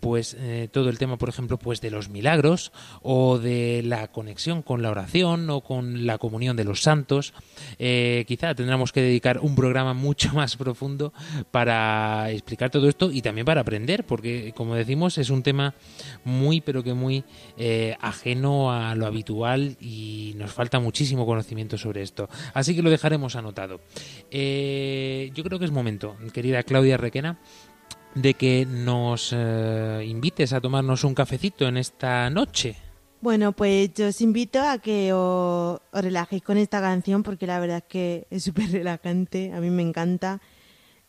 pues 0.00 0.36
eh, 0.38 0.68
todo 0.72 0.88
el 0.88 0.98
tema, 0.98 1.18
por 1.18 1.28
ejemplo, 1.28 1.58
pues 1.58 1.80
de 1.80 1.90
los 1.90 2.08
milagros 2.08 2.72
o 3.02 3.38
de 3.38 3.82
la 3.84 4.08
conexión 4.08 4.62
con 4.62 4.82
la 4.82 4.90
oración 4.90 5.48
o 5.50 5.60
con 5.60 6.06
la 6.06 6.18
comunión 6.18 6.56
de 6.56 6.64
los 6.64 6.82
santos. 6.82 7.34
Eh, 7.78 8.24
quizá 8.26 8.54
tendremos 8.54 8.92
que 8.92 9.02
dedicar 9.02 9.38
un 9.40 9.54
programa 9.54 9.94
mucho 9.94 10.30
más 10.34 10.56
profundo 10.56 11.12
para 11.50 12.30
explicar 12.30 12.70
todo 12.70 12.88
esto 12.88 13.10
y 13.12 13.22
también 13.22 13.44
para 13.44 13.60
aprender, 13.60 14.04
porque 14.04 14.52
como 14.56 14.74
decimos 14.74 15.18
es 15.18 15.30
un 15.30 15.42
tema 15.42 15.74
muy 16.24 16.60
pero 16.60 16.82
que 16.82 16.94
muy 16.94 17.24
eh, 17.56 17.96
ajeno 18.00 18.72
a 18.72 18.94
lo 18.94 19.06
habitual 19.06 19.76
y 19.80 20.34
nos 20.36 20.52
falta 20.52 20.80
muchísimo 20.80 21.26
conocimiento 21.26 21.76
sobre 21.76 22.02
esto. 22.02 22.28
Así 22.54 22.74
que 22.74 22.82
lo 22.82 22.90
dejaremos 22.90 23.36
anotado. 23.36 23.80
yo 24.30 25.44
creo 25.44 25.58
que 25.58 25.64
es 25.64 25.70
momento, 25.70 26.16
querida 26.32 26.62
Claudia 26.62 26.96
Requena, 26.96 27.38
de 28.14 28.34
que 28.34 28.66
nos 28.66 29.32
eh, 29.36 30.04
invites 30.06 30.52
a 30.52 30.60
tomarnos 30.60 31.04
un 31.04 31.14
cafecito 31.14 31.66
en 31.68 31.76
esta 31.76 32.28
noche. 32.30 32.76
Bueno, 33.20 33.52
pues 33.52 33.92
yo 33.94 34.08
os 34.08 34.20
invito 34.22 34.60
a 34.60 34.78
que 34.78 35.12
os, 35.12 35.78
relajéis 35.92 36.42
con 36.42 36.56
esta 36.56 36.80
canción 36.80 37.22
porque 37.22 37.46
la 37.46 37.60
verdad 37.60 37.78
es 37.78 37.84
que 37.84 38.26
es 38.30 38.44
súper 38.44 38.70
relajante, 38.72 39.52
a 39.52 39.60
mí 39.60 39.70
me 39.70 39.82
encanta. 39.82 40.40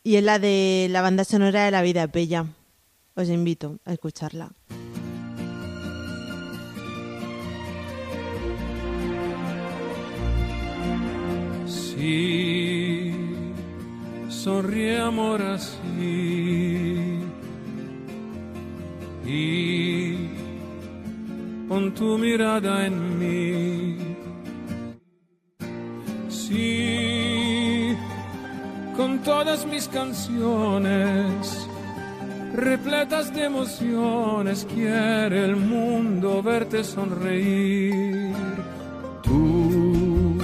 Y 0.04 0.16
es 0.16 0.24
la 0.24 0.40
de 0.40 0.88
la 0.90 1.02
banda 1.02 1.24
sonora 1.24 1.64
de 1.64 1.72
La 1.72 1.82
Vida 1.82 2.08
Bella. 2.08 2.46
Os 3.16 3.30
invito 3.30 3.80
a 3.86 3.94
escucharla. 3.94 4.52
Sí, 11.68 12.81
sonríe 14.44 15.00
amor 15.00 15.40
así 15.40 17.20
y 19.24 20.16
pon 21.68 21.94
tu 21.94 22.18
mirada 22.18 22.88
en 22.88 23.20
mí. 23.20 23.98
Sí, 26.28 27.96
todas 29.24 29.66
mis 29.66 29.88
canciones, 29.88 31.68
repletas 32.56 33.32
de 33.34 33.46
emociones, 33.46 34.66
quiere 34.74 35.46
el 35.46 35.56
mundo 35.56 36.42
verte 36.42 36.84
sonreír. 36.84 38.36
Tú, 39.22 40.38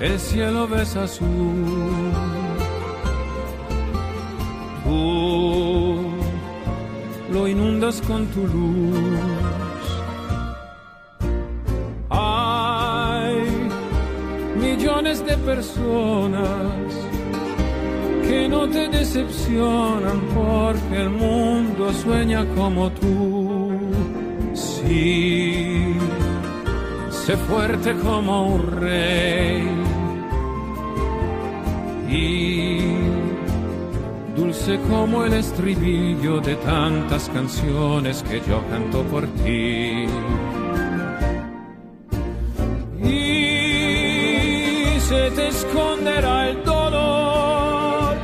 el 0.00 0.18
cielo 0.18 0.66
ves 0.66 0.96
azul. 0.96 2.33
Tú, 4.84 5.96
lo 7.32 7.48
inundas 7.48 8.00
con 8.02 8.26
tu 8.26 8.46
luz. 8.46 9.18
Hay 12.10 13.36
millones 14.60 15.24
de 15.24 15.36
personas 15.38 16.68
que 18.28 18.48
no 18.48 18.68
te 18.68 18.88
decepcionan 18.88 20.20
porque 20.34 21.00
el 21.00 21.10
mundo 21.10 21.92
sueña 21.92 22.44
como 22.54 22.90
tú. 22.92 23.72
Sí, 24.52 25.94
sé 27.10 27.36
fuerte 27.36 27.94
como 28.04 28.54
un 28.54 28.80
rey 28.80 29.83
dulce 34.64 34.80
como 34.88 35.24
el 35.24 35.34
estribillo 35.34 36.40
de 36.40 36.56
tantas 36.56 37.28
canciones 37.28 38.22
que 38.22 38.40
yo 38.48 38.66
canto 38.70 39.02
por 39.04 39.26
ti. 39.26 40.06
Y 43.02 44.98
se 45.00 45.30
te 45.32 45.48
esconderá 45.48 46.48
el 46.48 46.64
dolor 46.64 48.16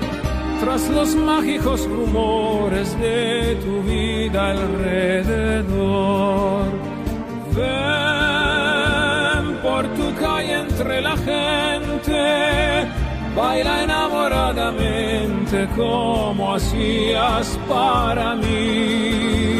tras 0.60 0.88
los 0.90 1.14
mágicos 1.14 1.86
rumores 1.86 2.98
de 2.98 3.58
tu 3.62 3.82
vida 3.82 4.50
alrededor. 4.50 5.60
Ven 7.54 9.56
por 9.62 9.86
tu 9.94 10.14
calle 10.20 10.60
entre 10.60 11.02
la 11.02 11.16
gente, 11.16 12.88
baila 13.36 13.82
enamoradamente 13.84 15.68
como 15.76 16.54
hacías 16.54 17.58
para 17.68 18.34
mí. 18.36 19.59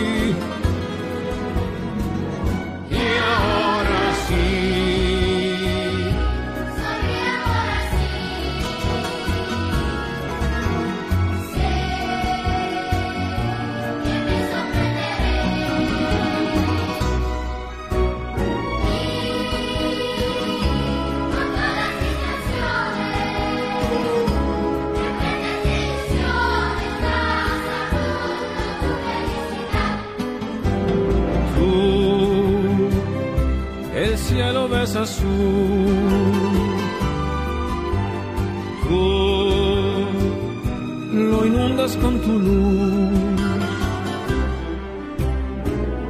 Con 42.01 42.21
tu 42.21 42.39
luz. 42.39 43.41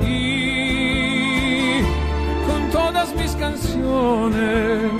Y 0.01 1.81
con 2.47 2.71
todas 2.71 3.15
mis 3.15 3.33
canciones, 3.37 4.93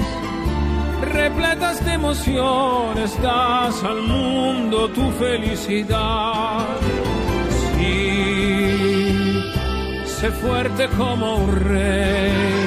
repletas 1.03 1.85
de 1.85 1.93
emociones, 1.95 3.23
das 3.23 3.83
al 3.85 4.03
mundo 4.03 4.89
tu 4.91 5.11
felicidad. 5.13 6.67
Sí, 7.77 9.43
sé 10.05 10.31
fuerte 10.31 10.89
como 10.97 11.37
un 11.37 11.57
rey. 11.57 12.61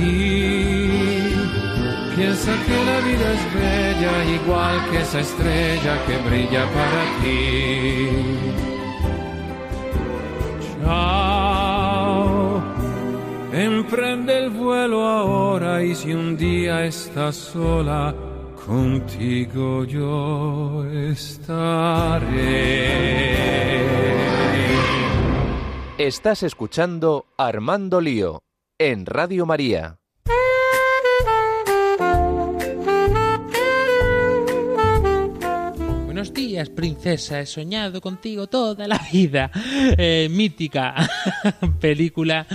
Y 0.00 0.43
piensa 2.24 2.52
que 2.66 2.84
la 2.84 3.00
vida 3.00 3.32
es 3.32 3.44
bella, 3.54 4.24
igual 4.38 4.90
que 4.90 5.00
esa 5.00 5.20
estrella 5.20 5.94
que 6.06 6.16
brilla 6.26 6.64
para 6.76 7.02
ti. 7.20 8.08
Chao, 10.82 12.62
emprende 13.52 14.38
el 14.38 14.50
vuelo 14.50 15.02
ahora 15.06 15.82
y 15.82 15.94
si 15.94 16.14
un 16.14 16.36
día 16.36 16.84
estás 16.86 17.36
sola, 17.36 18.14
contigo 18.66 19.84
yo 19.84 20.84
estaré. 20.86 22.54
Estás 25.98 26.42
escuchando 26.42 27.26
Armando 27.36 28.00
Lío 28.00 28.42
en 28.78 29.04
Radio 29.04 29.44
María. 29.46 29.98
Buenos 36.24 36.32
princesa. 36.74 37.40
He 37.40 37.46
soñado 37.46 38.00
contigo 38.00 38.46
toda 38.46 38.88
la 38.88 39.00
vida. 39.12 39.50
Eh, 39.96 40.28
mítica 40.30 40.94
película 41.80 42.46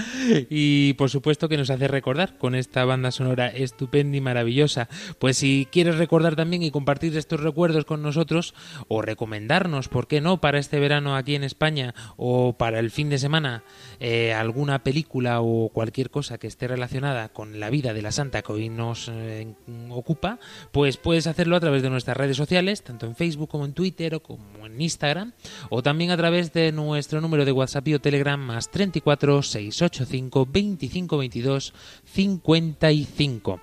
y 0.50 0.94
por 0.94 1.10
supuesto 1.10 1.48
que 1.48 1.58
nos 1.58 1.70
hace 1.70 1.88
recordar 1.88 2.38
con 2.38 2.56
esta 2.56 2.84
banda 2.86 3.12
sonora 3.12 3.48
estupenda 3.48 4.18
y 4.18 4.22
maravillosa. 4.22 4.90
Pues 5.20 5.38
si 5.38 5.68
quieres 5.72 5.98
recordar 5.98 6.36
también 6.36 6.64
y 6.64 6.72
compartir 6.72 7.16
estos 7.18 7.40
recuerdos 7.40 7.86
con 7.86 8.02
nosotros 8.02 8.54
o 8.88 9.02
recomendarnos, 9.02 9.88
¿por 9.90 10.08
qué 10.08 10.22
no? 10.22 10.42
Para 10.42 10.60
este 10.60 10.80
verano 10.80 11.16
aquí 11.16 11.36
en 11.36 11.44
España 11.44 11.94
o 12.18 12.54
para 12.54 12.80
el 12.80 12.92
fin 12.92 13.10
de 13.10 13.18
semana 13.18 13.64
eh, 14.00 14.34
alguna 14.34 14.84
película 14.84 15.42
o 15.42 15.70
cualquier 15.70 16.10
cosa 16.10 16.38
que 16.38 16.48
esté 16.48 16.68
relacionada 16.68 17.30
con 17.30 17.60
la 17.60 17.70
vida 17.70 17.94
de 17.94 18.02
la 18.02 18.12
santa 18.12 18.42
que 18.42 18.52
hoy 18.52 18.70
nos 18.70 19.10
eh, 19.10 19.54
ocupa, 19.90 20.40
pues 20.72 20.98
puedes 20.98 21.28
hacerlo 21.28 21.56
a 21.56 21.60
través 21.60 21.82
de 21.82 21.90
nuestras 21.90 22.18
redes 22.18 22.38
sociales, 22.38 22.84
tanto 22.84 23.06
en 23.06 23.16
Facebook 23.16 23.50
como 23.50 23.66
en 23.66 23.74
Twitter 23.74 23.89
o 24.14 24.20
como 24.22 24.66
en 24.66 24.80
Instagram, 24.82 25.34
o 25.70 25.82
también 25.82 26.12
a 26.12 26.18
través 26.18 26.54
de 26.54 26.72
nuestro 26.72 27.22
número 27.22 27.46
de 27.46 27.52
WhatsApp 27.52 27.88
y 27.88 27.96
o 27.96 28.02
Telegram 28.02 28.40
más 28.40 28.70
34 28.70 29.42
685 29.42 30.46
25 30.46 31.18
22 31.18 31.74
55. 32.06 33.60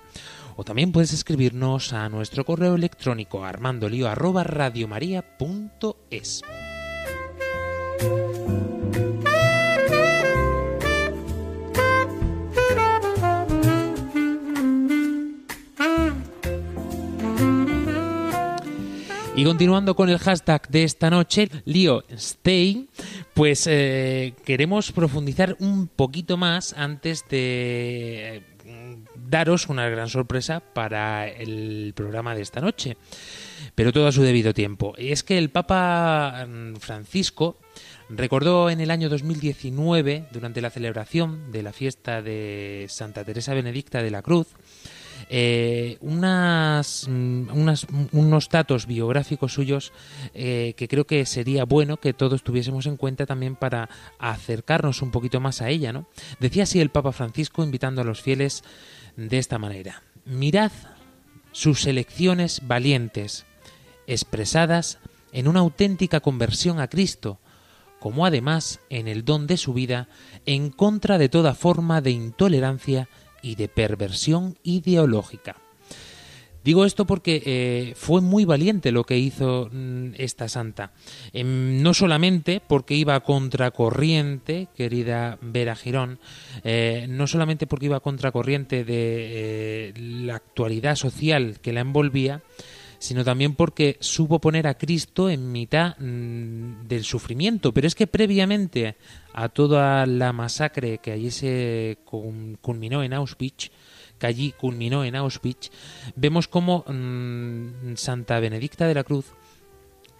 O 0.55 0.63
también 0.63 0.91
puedes 0.91 1.13
escribirnos 1.13 1.93
a 1.93 2.09
nuestro 2.09 2.43
correo 2.43 2.75
electrónico 2.75 3.45
armandolio 3.45 4.09
arroba 4.09 4.43
radiomaria.es. 4.43 6.41
Y 19.37 19.43
continuando 19.43 19.95
con 19.95 20.09
el 20.09 20.17
hashtag 20.17 20.67
de 20.67 20.83
esta 20.83 21.11
noche, 21.11 21.47
Leo 21.65 22.03
Stay, 22.09 22.87
pues 23.35 23.67
eh, 23.67 24.33
queremos 24.43 24.91
profundizar 24.91 25.55
un 25.59 25.87
poquito 25.87 26.37
más 26.37 26.73
antes 26.75 27.23
de 27.29 28.41
eh, 28.65 28.97
daros 29.13 29.69
una 29.69 29.87
gran 29.89 30.09
sorpresa 30.09 30.59
para 30.59 31.27
el 31.27 31.93
programa 31.95 32.33
de 32.33 32.41
esta 32.41 32.61
noche. 32.61 32.97
Pero 33.75 33.93
todo 33.93 34.07
a 34.07 34.11
su 34.11 34.23
debido 34.23 34.55
tiempo. 34.55 34.95
Y 34.97 35.11
es 35.11 35.21
que 35.21 35.37
el 35.37 35.51
Papa 35.51 36.47
mm, 36.47 36.77
Francisco 36.77 37.59
recordó 38.09 38.71
en 38.71 38.81
el 38.81 38.89
año 38.89 39.07
2019, 39.07 40.29
durante 40.31 40.61
la 40.61 40.71
celebración 40.71 41.51
de 41.51 41.61
la 41.61 41.73
fiesta 41.73 42.23
de 42.23 42.87
Santa 42.89 43.23
Teresa 43.23 43.53
Benedicta 43.53 44.01
de 44.01 44.09
la 44.09 44.23
Cruz, 44.23 44.47
eh, 45.29 45.97
mm, 46.01 46.07
unas- 46.09 47.87
unos 48.11 48.49
datos 48.49 48.85
biográficos 48.85 49.53
suyos 49.53 49.91
eh, 50.33 50.73
que 50.77 50.87
creo 50.87 51.05
que 51.05 51.25
sería 51.25 51.65
bueno 51.65 51.97
que 51.97 52.13
todos 52.13 52.43
tuviésemos 52.43 52.85
en 52.85 52.97
cuenta 52.97 53.25
también 53.25 53.55
para 53.55 53.89
acercarnos 54.19 55.01
un 55.01 55.11
poquito 55.11 55.39
más 55.39 55.61
a 55.61 55.69
ella. 55.69 55.91
¿no? 55.93 56.07
Decía 56.39 56.63
así 56.63 56.79
el 56.79 56.89
Papa 56.89 57.11
Francisco 57.11 57.63
invitando 57.63 58.01
a 58.01 58.05
los 58.05 58.21
fieles 58.21 58.63
de 59.15 59.37
esta 59.37 59.57
manera. 59.59 60.03
Mirad 60.25 60.71
sus 61.51 61.85
elecciones 61.87 62.61
valientes, 62.67 63.45
expresadas 64.05 64.99
en 65.31 65.47
una 65.47 65.59
auténtica 65.59 66.19
conversión 66.19 66.79
a 66.79 66.87
Cristo, 66.87 67.39
como 67.99 68.25
además 68.25 68.79
en 68.89 69.07
el 69.07 69.25
don 69.25 69.47
de 69.47 69.57
su 69.57 69.73
vida 69.73 70.07
en 70.45 70.69
contra 70.69 71.17
de 71.17 71.29
toda 71.29 71.55
forma 71.55 71.99
de 72.01 72.11
intolerancia 72.11 73.09
y 73.47 73.55
de 73.55 73.69
perversión 73.69 74.57
ideológica. 74.63 75.55
Digo 76.63 76.83
esto 76.83 77.05
porque 77.05 77.41
eh, 77.45 77.93
fue 77.95 78.19
muy 78.19 78.43
valiente 78.43 78.91
lo 78.91 79.05
que 79.05 79.17
hizo 79.17 79.69
mm, 79.71 80.15
esta 80.17 80.49
santa. 80.49 80.91
Em, 81.31 81.81
no 81.81 81.93
solamente 81.93 82.59
porque 82.59 82.93
iba 82.95 83.15
a 83.15 83.21
contracorriente, 83.21 84.67
querida 84.75 85.37
Vera 85.41 85.77
Girón, 85.77 86.19
eh, 86.65 87.05
no 87.07 87.25
solamente 87.25 87.67
porque 87.67 87.85
iba 87.85 87.95
a 87.95 88.01
contracorriente 88.01 88.83
de 88.83 88.95
eh, 88.97 89.93
la 89.97 90.35
actualidad 90.35 90.97
social 90.97 91.59
que 91.61 91.71
la 91.71 91.79
envolvía, 91.79 92.41
sino 92.99 93.23
también 93.23 93.55
porque 93.55 93.95
supo 94.01 94.41
poner 94.41 94.67
a 94.67 94.77
Cristo 94.77 95.29
en 95.29 95.53
mitad 95.53 95.97
mm, 95.99 96.87
del 96.87 97.05
sufrimiento. 97.05 97.73
Pero 97.73 97.87
es 97.87 97.95
que 97.95 98.07
previamente 98.07 98.97
a 99.37 99.49
toda 99.49 100.07
la 100.07 100.33
masacre 100.33 100.97
que 100.97 101.11
allí 101.11 101.29
se 101.29 101.99
culminó 102.03 103.03
en 103.03 103.13
Auschwitz, 103.13 103.69
que 104.17 104.25
allí 104.25 104.51
culminó 104.51 105.05
en 105.05 105.15
Auschwitz, 105.15 105.69
vemos 106.15 106.47
como 106.47 106.83
mm, 106.87 107.95
Santa 107.97 108.39
Benedicta 108.39 108.87
de 108.87 108.95
la 108.95 109.03
Cruz 109.03 109.27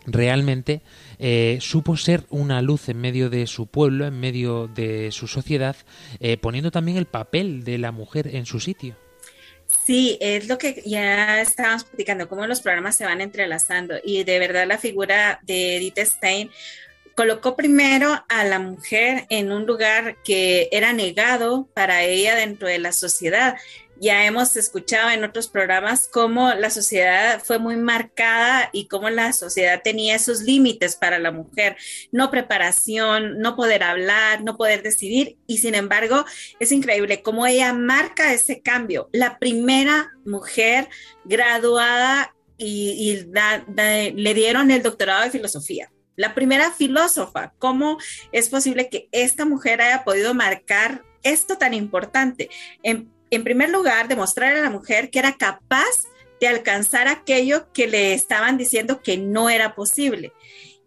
realmente 0.05 0.83
eh, 1.17 1.57
supo 1.61 1.97
ser 1.97 2.25
una 2.29 2.61
luz 2.61 2.89
en 2.89 3.01
medio 3.01 3.31
de 3.31 3.47
su 3.47 3.65
pueblo, 3.65 4.05
en 4.05 4.19
medio 4.19 4.67
de 4.67 5.11
su 5.11 5.27
sociedad, 5.27 5.75
eh, 6.19 6.37
poniendo 6.37 6.69
también 6.69 6.97
el 6.97 7.07
papel 7.07 7.63
de 7.63 7.79
la 7.79 7.91
mujer 7.91 8.35
en 8.35 8.45
su 8.45 8.59
sitio. 8.59 8.95
Sí, 9.65 10.19
es 10.21 10.47
lo 10.47 10.59
que 10.59 10.83
ya 10.85 11.41
estábamos 11.41 11.85
platicando, 11.85 12.29
cómo 12.29 12.45
los 12.45 12.61
programas 12.61 12.95
se 12.95 13.05
van 13.05 13.19
entrelazando 13.19 13.95
y 14.03 14.23
de 14.23 14.37
verdad 14.37 14.67
la 14.67 14.77
figura 14.77 15.39
de 15.41 15.77
Edith 15.77 15.97
Stein 15.97 16.51
colocó 17.17 17.55
primero 17.55 18.23
a 18.29 18.43
la 18.43 18.59
mujer 18.59 19.25
en 19.29 19.51
un 19.51 19.65
lugar 19.65 20.21
que 20.23 20.69
era 20.71 20.93
negado 20.93 21.67
para 21.73 22.03
ella 22.03 22.35
dentro 22.35 22.67
de 22.67 22.77
la 22.77 22.91
sociedad 22.91 23.57
ya 23.99 24.25
hemos 24.25 24.55
escuchado 24.55 25.09
en 25.09 25.23
otros 25.23 25.47
programas 25.47 26.07
cómo 26.11 26.53
la 26.53 26.69
sociedad 26.69 27.41
fue 27.43 27.57
muy 27.57 27.75
marcada 27.75 28.69
y 28.71 28.87
cómo 28.87 29.09
la 29.09 29.33
sociedad 29.33 29.81
tenía 29.83 30.15
esos 30.15 30.41
límites 30.41 30.95
para 30.95 31.17
la 31.17 31.31
mujer, 31.31 31.77
no 32.11 32.29
preparación, 32.29 33.39
no 33.39 33.55
poder 33.55 33.81
hablar, 33.81 34.43
no 34.43 34.55
poder 34.55 34.83
decidir 34.83 35.37
y 35.47 35.57
sin 35.57 35.73
embargo 35.73 36.25
es 36.59 36.71
increíble 36.71 37.23
cómo 37.23 37.47
ella 37.47 37.73
marca 37.73 38.33
ese 38.33 38.61
cambio. 38.61 39.09
La 39.11 39.39
primera 39.39 40.11
mujer 40.23 40.89
graduada 41.25 42.35
y, 42.59 43.25
le 44.15 44.33
dieron 44.33 44.69
el 44.69 44.83
doctorado 44.83 45.23
de 45.23 45.31
filosofía. 45.31 45.91
La 46.17 46.33
primera 46.33 46.71
filósofa, 46.71 47.53
¿cómo 47.59 47.99
es 48.31 48.49
posible 48.49 48.89
que 48.89 49.07
esta 49.11 49.45
mujer 49.45 49.81
haya 49.81 50.03
podido 50.03 50.33
marcar 50.33 51.03
esto 51.21 51.59
tan 51.59 51.75
importante? 51.75 52.49
En, 52.81 53.13
en 53.29 53.43
primer 53.43 53.69
lugar, 53.69 54.07
demostrar 54.07 54.55
a 54.55 54.61
la 54.63 54.71
mujer 54.71 55.11
que 55.11 55.19
era 55.19 55.37
capaz 55.37 56.07
de 56.41 56.47
alcanzar 56.47 57.07
aquello 57.07 57.71
que 57.71 57.85
le 57.85 58.13
estaban 58.13 58.57
diciendo 58.57 59.03
que 59.03 59.17
no 59.19 59.47
era 59.51 59.75
posible. 59.75 60.33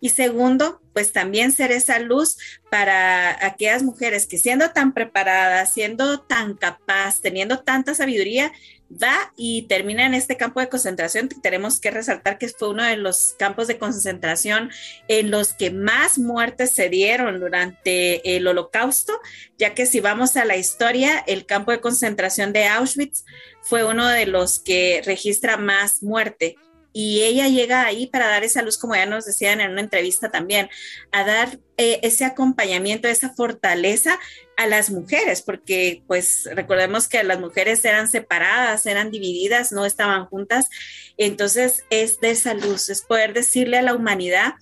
Y 0.01 0.09
segundo, 0.09 0.81
pues 0.93 1.13
también 1.13 1.53
ser 1.53 1.71
esa 1.71 2.01
luz 2.01 2.37
para 2.69 3.47
aquellas 3.47 3.85
mujeres 3.85 4.27
que 4.27 4.37
siendo 4.37 4.71
tan 4.71 4.93
preparadas, 4.93 5.73
siendo 5.73 6.23
tan 6.23 6.55
capaz, 6.55 7.21
teniendo 7.21 7.61
tanta 7.61 7.95
sabiduría, 7.95 8.51
va 8.91 9.33
y 9.37 9.63
termina 9.63 10.07
en 10.07 10.15
este 10.15 10.37
campo 10.37 10.61
de 10.61 10.69
concentración. 10.69 11.29
Tenemos 11.29 11.81
que 11.81 11.91
resaltar 11.91 12.39
que 12.39 12.49
fue 12.49 12.71
uno 12.71 12.85
de 12.85 12.97
los 12.97 13.35
campos 13.39 13.69
de 13.69 13.79
concentración 13.79 14.71
en 15.09 15.31
los 15.31 15.53
que 15.53 15.71
más 15.71 16.19
muertes 16.19 16.73
se 16.73 16.89
dieron 16.89 17.41
durante 17.41 18.37
el 18.37 18.47
holocausto, 18.47 19.13
ya 19.59 19.75
que 19.75 19.87
si 19.87 20.01
vamos 20.01 20.37
a 20.37 20.45
la 20.45 20.57
historia, 20.57 21.19
el 21.27 21.47
campo 21.47 21.71
de 21.71 21.81
concentración 21.81 22.53
de 22.53 22.67
Auschwitz 22.67 23.25
fue 23.63 23.85
uno 23.85 24.09
de 24.09 24.27
los 24.27 24.59
que 24.59 25.03
registra 25.05 25.57
más 25.57 26.03
muerte 26.03 26.57
y 26.93 27.23
ella 27.23 27.49
llega 27.49 27.87
ahí 27.87 28.07
para 28.07 28.27
dar 28.27 28.43
esa 28.43 28.63
luz, 28.63 28.77
como 28.77 28.97
ya 28.97 29.07
nos 29.07 29.25
decían 29.25 29.61
en 29.61 29.71
una 29.71 29.81
entrevista 29.81 30.31
también, 30.31 30.69
a 31.13 31.25
dar 31.25 31.61
eh, 31.77 32.01
ese 32.03 32.25
acompañamiento, 32.25 33.07
esa 33.07 33.33
fortaleza 33.33 34.19
a 34.61 34.67
las 34.67 34.91
mujeres, 34.91 35.41
porque 35.41 36.03
pues 36.07 36.47
recordemos 36.53 37.09
que 37.09 37.25
las 37.25 37.41
mujeres 37.41 37.83
eran 37.87 38.09
separadas, 38.11 38.85
eran 38.85 39.11
divididas, 39.11 39.73
no 39.73 39.87
estaban 39.87 40.27
juntas. 40.27 40.69
Entonces 41.17 41.85
es 41.89 42.21
de 42.21 42.33
esa 42.33 42.53
luz, 42.53 42.91
es 42.91 43.01
poder 43.01 43.33
decirle 43.33 43.79
a 43.79 43.83
la 43.83 43.95
humanidad 43.95 44.57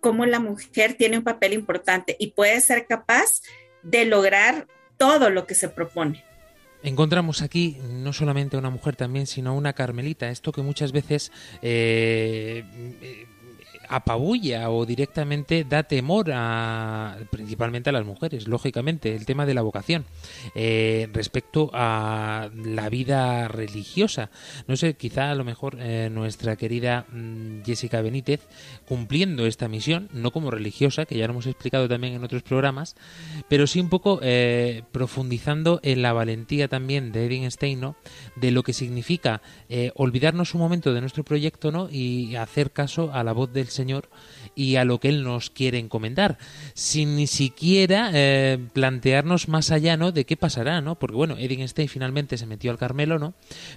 cómo 0.00 0.26
la 0.26 0.38
mujer 0.38 0.98
tiene 0.98 1.16
un 1.16 1.24
papel 1.24 1.54
importante 1.54 2.14
y 2.18 2.32
puede 2.32 2.60
ser 2.60 2.86
capaz 2.86 3.40
de 3.82 4.04
lograr 4.04 4.66
todo 4.98 5.30
lo 5.30 5.46
que 5.46 5.54
se 5.54 5.70
propone. 5.70 6.22
Encontramos 6.82 7.40
aquí 7.40 7.78
no 7.88 8.12
solamente 8.12 8.58
una 8.58 8.68
mujer 8.68 8.96
también, 8.96 9.26
sino 9.26 9.56
una 9.56 9.72
carmelita. 9.72 10.28
Esto 10.28 10.52
que 10.52 10.60
muchas 10.60 10.92
veces 10.92 11.32
eh, 11.62 12.64
apabulla 13.92 14.70
o 14.70 14.86
directamente 14.86 15.64
da 15.68 15.84
temor 15.84 16.32
a 16.32 17.18
principalmente 17.30 17.90
a 17.90 17.92
las 17.92 18.06
mujeres, 18.06 18.48
lógicamente, 18.48 19.14
el 19.14 19.26
tema 19.26 19.44
de 19.44 19.52
la 19.52 19.60
vocación 19.60 20.06
eh, 20.54 21.08
respecto 21.12 21.70
a 21.74 22.48
la 22.56 22.88
vida 22.88 23.48
religiosa. 23.48 24.30
No 24.66 24.76
sé, 24.76 24.94
quizá 24.94 25.30
a 25.30 25.34
lo 25.34 25.44
mejor 25.44 25.76
eh, 25.78 26.08
nuestra 26.10 26.56
querida 26.56 27.04
mm, 27.12 27.64
Jessica 27.64 28.00
Benítez, 28.00 28.40
cumpliendo 28.88 29.44
esta 29.44 29.68
misión, 29.68 30.08
no 30.14 30.30
como 30.30 30.50
religiosa, 30.50 31.04
que 31.04 31.18
ya 31.18 31.26
lo 31.26 31.34
hemos 31.34 31.46
explicado 31.46 31.86
también 31.86 32.14
en 32.14 32.24
otros 32.24 32.42
programas, 32.42 32.96
pero 33.48 33.66
sí 33.66 33.78
un 33.78 33.90
poco 33.90 34.20
eh, 34.22 34.84
profundizando 34.90 35.80
en 35.82 36.00
la 36.00 36.14
valentía 36.14 36.68
también 36.68 37.12
de 37.12 37.26
Edwin 37.26 37.50
Stein, 37.50 37.80
¿no? 37.80 37.96
de 38.36 38.52
lo 38.52 38.62
que 38.62 38.72
significa 38.72 39.42
olvidarnos 39.94 40.54
un 40.54 40.60
momento 40.60 40.92
de 40.92 41.00
nuestro 41.00 41.24
proyecto 41.24 41.72
¿no? 41.72 41.88
y 41.90 42.36
hacer 42.36 42.70
caso 42.72 43.12
a 43.12 43.24
la 43.24 43.32
voz 43.32 43.52
del 43.52 43.68
Señor 43.68 43.81
Señor 43.82 44.08
y 44.54 44.76
a 44.76 44.84
lo 44.84 45.00
que 45.00 45.08
Él 45.08 45.24
nos 45.24 45.50
quiere 45.50 45.78
encomendar, 45.78 46.38
sin 46.74 47.16
ni 47.16 47.26
siquiera 47.26 48.10
eh, 48.14 48.58
plantearnos 48.72 49.48
más 49.48 49.70
allá 49.70 49.96
¿no? 49.96 50.12
de 50.12 50.24
qué 50.24 50.36
pasará, 50.36 50.80
¿no? 50.80 50.98
Porque 50.98 51.16
bueno, 51.16 51.36
Edwin 51.38 51.66
Stein 51.66 51.88
finalmente 51.88 52.38
se 52.38 52.46
metió 52.46 52.70
al 52.70 52.78
Carmelo, 52.78 53.18
¿no? 53.18 53.34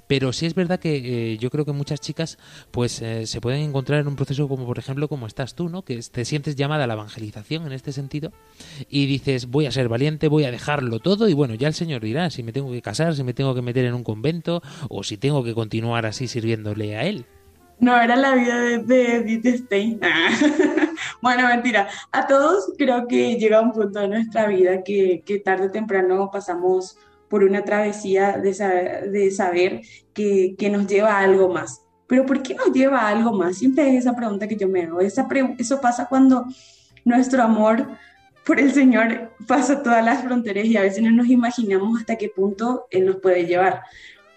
Pero 0.08 0.32
sí 0.32 0.46
es 0.46 0.54
verdad 0.54 0.80
que 0.80 1.34
eh, 1.34 1.38
yo 1.38 1.50
creo 1.50 1.66
que 1.66 1.72
muchas 1.72 2.02
chicas 2.02 2.38
pues 2.72 3.02
eh, 3.02 3.26
se 3.26 3.42
pueden 3.42 3.62
encontrar 3.62 4.00
en 4.02 4.08
un 4.08 4.16
proceso 4.16 4.48
como 4.48 4.66
por 4.66 4.78
ejemplo 4.78 5.08
como 5.08 5.26
estás 5.28 5.56
tú, 5.56 5.70
¿no? 5.70 5.84
Que 5.84 6.00
te 6.00 6.26
sientes 6.26 6.56
llamada 6.56 6.84
a 6.84 6.88
la 6.88 6.94
evangelización 6.94 7.66
en 7.66 7.72
este 7.72 7.92
sentido 7.92 8.32
y 8.90 9.08
dices 9.08 9.48
voy 9.48 9.66
a 9.66 9.72
ser 9.72 9.90
valiente, 9.90 10.28
voy 10.28 10.44
a 10.44 10.52
dejarlo 10.52 11.00
todo 11.00 11.28
y 11.28 11.34
bueno, 11.34 11.56
ya 11.56 11.68
el 11.68 11.74
Señor 11.74 12.02
dirá 12.02 12.30
si 12.30 12.44
me 12.44 12.52
tengo 12.52 12.72
que 12.72 12.82
casar, 12.82 13.16
si 13.16 13.24
me 13.24 13.34
tengo 13.34 13.56
que 13.56 13.62
meter 13.62 13.86
en 13.86 13.94
un 13.94 14.04
convento 14.04 14.62
o 14.90 15.04
si 15.04 15.18
tengo 15.18 15.44
que 15.44 15.54
continuar 15.54 16.06
así 16.06 16.28
sirviéndole 16.28 16.96
a 16.96 17.06
Él. 17.06 17.26
No, 17.80 18.00
era 18.00 18.16
la 18.16 18.36
vida 18.36 18.60
de, 18.80 19.16
Edith 19.18 19.46
Stein. 19.66 20.00
bueno, 21.22 21.48
mentira. 21.48 21.88
A 22.12 22.26
todos 22.26 22.74
creo 22.78 23.08
que 23.08 23.36
llega 23.36 23.62
un 23.62 23.74
punto 23.74 24.00
de 24.00 24.08
nuestra 24.08 24.48
vida 24.48 24.84
que, 24.84 25.42
tarde 25.44 25.68
o 25.68 25.72
temprano 25.72 26.30
pasamos 26.32 26.98
por 27.30 27.44
una 27.44 27.64
travesía 27.64 28.38
de 28.38 28.54
saber, 28.54 29.12
de 29.12 29.32
saber 29.32 29.82
que, 30.14 30.56
nos 30.72 30.88
lleva 30.88 31.18
a 31.18 31.20
algo 31.20 31.50
más. 31.50 31.82
Pero 32.08 32.26
¿por 32.26 32.42
qué 32.42 32.56
nos 32.56 32.72
lleva 32.72 33.02
a 33.02 33.10
algo 33.10 33.34
más? 33.34 33.58
Siempre 33.58 33.90
es 33.90 34.06
esa 34.06 34.16
pregunta 34.16 34.48
que 34.48 34.56
yo 34.56 34.70
me 34.70 34.84
hago. 34.84 35.02
Esa 35.02 35.28
eso 35.58 35.82
pasa 35.82 36.08
cuando 36.08 36.46
nuestro 37.04 37.44
amor 37.44 37.88
por 38.46 38.60
el 38.60 38.72
Señor 38.72 39.32
pasa 39.48 39.82
todas 39.82 40.06
las 40.06 40.24
fronteras 40.24 40.66
y 40.66 40.78
a 40.78 40.82
veces 40.82 41.04
no 41.04 41.12
nos 41.12 41.28
imaginamos 41.28 42.00
hasta 42.00 42.16
qué 42.16 42.30
punto 42.30 42.86
Él 42.92 43.08
nos 43.08 43.18
puede 43.18 43.46
llevar 43.46 43.82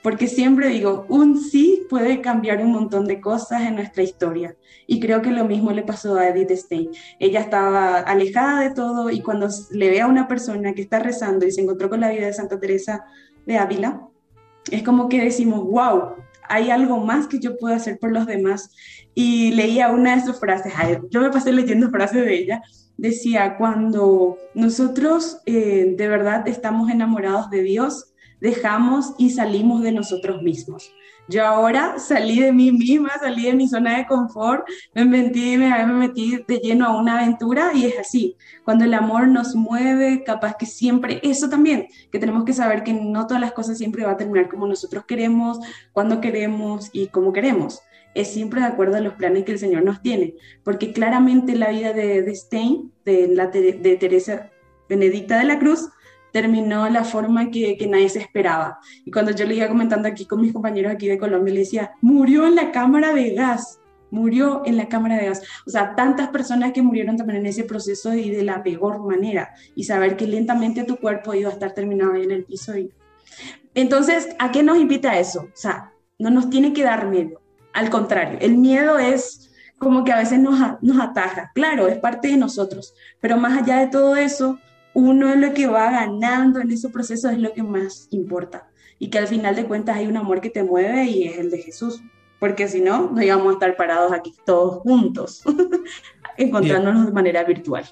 porque 0.02 0.28
siempre 0.28 0.68
digo, 0.68 1.06
un 1.08 1.38
sí 1.38 1.86
puede 1.88 2.20
cambiar 2.20 2.60
un 2.62 2.72
montón 2.72 3.06
de 3.06 3.20
cosas 3.20 3.62
en 3.62 3.74
nuestra 3.74 4.02
historia. 4.02 4.56
Y 4.86 5.00
creo 5.00 5.22
que 5.22 5.30
lo 5.30 5.44
mismo 5.44 5.72
le 5.72 5.82
pasó 5.82 6.16
a 6.16 6.28
Edith 6.28 6.52
Stein. 6.52 6.90
Ella 7.18 7.40
estaba 7.40 7.98
alejada 7.98 8.60
de 8.60 8.70
todo 8.70 9.10
y 9.10 9.20
cuando 9.20 9.48
le 9.72 9.90
ve 9.90 10.00
a 10.00 10.06
una 10.06 10.28
persona 10.28 10.72
que 10.72 10.82
está 10.82 11.00
rezando 11.00 11.46
y 11.46 11.50
se 11.50 11.62
encontró 11.62 11.90
con 11.90 12.00
la 12.00 12.10
vida 12.10 12.26
de 12.26 12.32
Santa 12.32 12.60
Teresa 12.60 13.04
de 13.44 13.58
Ávila, 13.58 14.02
es 14.70 14.82
como 14.82 15.08
que 15.08 15.22
decimos, 15.22 15.64
wow, 15.64 16.14
hay 16.48 16.70
algo 16.70 16.98
más 16.98 17.26
que 17.26 17.38
yo 17.38 17.56
puedo 17.56 17.74
hacer 17.74 17.98
por 17.98 18.12
los 18.12 18.26
demás. 18.26 18.70
Y 19.14 19.50
leía 19.52 19.90
una 19.90 20.16
de 20.16 20.22
sus 20.22 20.38
frases, 20.38 20.72
yo 21.10 21.20
me 21.20 21.30
pasé 21.30 21.52
leyendo 21.52 21.90
frases 21.90 22.24
de 22.24 22.34
ella, 22.34 22.62
decía, 22.96 23.56
cuando 23.56 24.38
nosotros 24.54 25.40
eh, 25.46 25.94
de 25.96 26.08
verdad 26.08 26.46
estamos 26.46 26.90
enamorados 26.90 27.50
de 27.50 27.62
Dios, 27.62 28.12
dejamos 28.40 29.14
y 29.18 29.30
salimos 29.30 29.82
de 29.82 29.92
nosotros 29.92 30.42
mismos. 30.42 30.92
Yo 31.28 31.44
ahora 31.44 31.98
salí 31.98 32.40
de 32.40 32.52
mí 32.52 32.72
misma, 32.72 33.10
salí 33.20 33.44
de 33.44 33.52
mi 33.52 33.68
zona 33.68 33.98
de 33.98 34.06
confort, 34.06 34.66
me 34.94 35.04
metí, 35.04 35.58
me, 35.58 35.86
metí 35.86 36.42
de 36.48 36.56
lleno 36.56 36.86
a 36.86 36.98
una 36.98 37.18
aventura 37.18 37.72
y 37.74 37.84
es 37.84 37.98
así. 37.98 38.36
Cuando 38.64 38.86
el 38.86 38.94
amor 38.94 39.28
nos 39.28 39.54
mueve, 39.54 40.24
capaz 40.24 40.56
que 40.56 40.64
siempre, 40.64 41.20
eso 41.22 41.50
también, 41.50 41.86
que 42.10 42.18
tenemos 42.18 42.44
que 42.44 42.54
saber 42.54 42.82
que 42.82 42.94
no 42.94 43.26
todas 43.26 43.42
las 43.42 43.52
cosas 43.52 43.76
siempre 43.76 44.06
va 44.06 44.12
a 44.12 44.16
terminar 44.16 44.48
como 44.48 44.66
nosotros 44.66 45.04
queremos, 45.04 45.58
cuando 45.92 46.22
queremos 46.22 46.88
y 46.94 47.08
como 47.08 47.34
queremos. 47.34 47.82
Es 48.14 48.28
siempre 48.32 48.62
de 48.62 48.68
acuerdo 48.68 48.96
a 48.96 49.00
los 49.00 49.12
planes 49.12 49.44
que 49.44 49.52
el 49.52 49.58
Señor 49.58 49.84
nos 49.84 50.00
tiene, 50.00 50.34
porque 50.64 50.94
claramente 50.94 51.56
la 51.56 51.68
vida 51.68 51.92
de, 51.92 52.22
de 52.22 52.34
Stein, 52.34 52.90
de, 53.04 53.28
la, 53.28 53.48
de 53.48 53.96
Teresa 54.00 54.50
Benedicta 54.88 55.38
de 55.38 55.44
la 55.44 55.58
Cruz, 55.58 55.90
terminó 56.32 56.88
la 56.88 57.04
forma 57.04 57.50
que, 57.50 57.76
nadie 57.88 58.08
se 58.08 58.20
esperaba. 58.20 58.78
Y 59.04 59.10
cuando 59.10 59.32
yo 59.32 59.46
le 59.46 59.54
iba 59.54 59.68
comentando 59.68 60.08
aquí 60.08 60.26
con 60.26 60.40
mis 60.40 60.52
compañeros 60.52 60.92
aquí 60.92 61.08
de 61.08 61.18
Colombia, 61.18 61.54
le 61.54 61.60
decía, 61.60 61.92
murió 62.00 62.46
en 62.46 62.54
la 62.54 62.70
cámara 62.70 63.14
de 63.14 63.34
gas, 63.34 63.80
murió 64.10 64.62
en 64.64 64.76
la 64.76 64.88
cámara 64.88 65.16
de 65.16 65.26
gas. 65.26 65.42
O 65.66 65.70
sea, 65.70 65.94
tantas 65.94 66.28
personas 66.28 66.72
que 66.72 66.82
murieron 66.82 67.16
también 67.16 67.40
en 67.40 67.46
ese 67.46 67.64
proceso 67.64 68.14
y 68.14 68.30
de 68.30 68.42
la 68.42 68.62
peor 68.62 69.04
manera. 69.04 69.54
Y 69.74 69.84
saber 69.84 70.16
que 70.16 70.26
lentamente 70.26 70.84
tu 70.84 70.96
cuerpo 70.96 71.34
iba 71.34 71.50
a 71.50 71.52
estar 71.52 71.72
terminado 71.72 72.12
ahí 72.12 72.24
en 72.24 72.30
el 72.30 72.44
piso. 72.44 72.76
Y... 72.76 72.92
Entonces, 73.74 74.28
¿a 74.38 74.50
qué 74.50 74.62
nos 74.62 74.78
invita 74.78 75.18
eso? 75.18 75.42
O 75.42 75.56
sea, 75.56 75.92
no 76.18 76.30
nos 76.30 76.50
tiene 76.50 76.72
que 76.72 76.82
dar 76.82 77.06
miedo. 77.06 77.40
Al 77.72 77.90
contrario, 77.90 78.38
el 78.40 78.58
miedo 78.58 78.98
es 78.98 79.50
como 79.78 80.04
que 80.04 80.12
a 80.12 80.18
veces 80.18 80.40
nos, 80.40 80.58
nos 80.82 81.00
ataja. 81.00 81.52
Claro, 81.54 81.86
es 81.86 81.98
parte 81.98 82.28
de 82.28 82.36
nosotros. 82.36 82.94
Pero 83.20 83.36
más 83.36 83.62
allá 83.62 83.78
de 83.78 83.86
todo 83.86 84.16
eso, 84.16 84.58
uno 84.94 85.34
lo 85.34 85.54
que 85.54 85.66
va 85.66 85.90
ganando 85.90 86.60
en 86.60 86.70
ese 86.70 86.88
proceso 86.88 87.30
es 87.30 87.38
lo 87.38 87.52
que 87.52 87.62
más 87.62 88.08
importa. 88.10 88.68
Y 88.98 89.10
que 89.10 89.18
al 89.18 89.28
final 89.28 89.54
de 89.54 89.64
cuentas 89.64 89.96
hay 89.96 90.06
un 90.06 90.16
amor 90.16 90.40
que 90.40 90.50
te 90.50 90.62
mueve 90.62 91.04
y 91.04 91.24
es 91.24 91.38
el 91.38 91.50
de 91.50 91.58
Jesús. 91.58 92.02
Porque 92.40 92.68
si 92.68 92.80
no, 92.80 93.10
no 93.10 93.22
íbamos 93.22 93.48
a 93.48 93.52
estar 93.54 93.76
parados 93.76 94.12
aquí 94.12 94.32
todos 94.46 94.80
juntos, 94.82 95.42
encontrándonos 96.36 97.06
de 97.06 97.12
manera 97.12 97.42
virtual. 97.42 97.84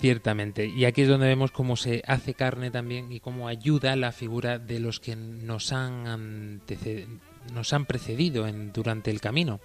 Ciertamente. 0.00 0.66
Y 0.66 0.84
aquí 0.84 1.02
es 1.02 1.08
donde 1.08 1.28
vemos 1.28 1.52
cómo 1.52 1.76
se 1.76 2.02
hace 2.06 2.34
carne 2.34 2.72
también 2.72 3.12
y 3.12 3.20
cómo 3.20 3.46
ayuda 3.46 3.94
la 3.94 4.10
figura 4.10 4.58
de 4.58 4.80
los 4.80 4.98
que 4.98 5.14
nos 5.14 5.72
han 5.72 6.08
antecedido 6.08 7.08
nos 7.52 7.72
han 7.72 7.86
precedido 7.86 8.46
en, 8.46 8.72
durante 8.72 9.10
el 9.10 9.20
camino. 9.20 9.60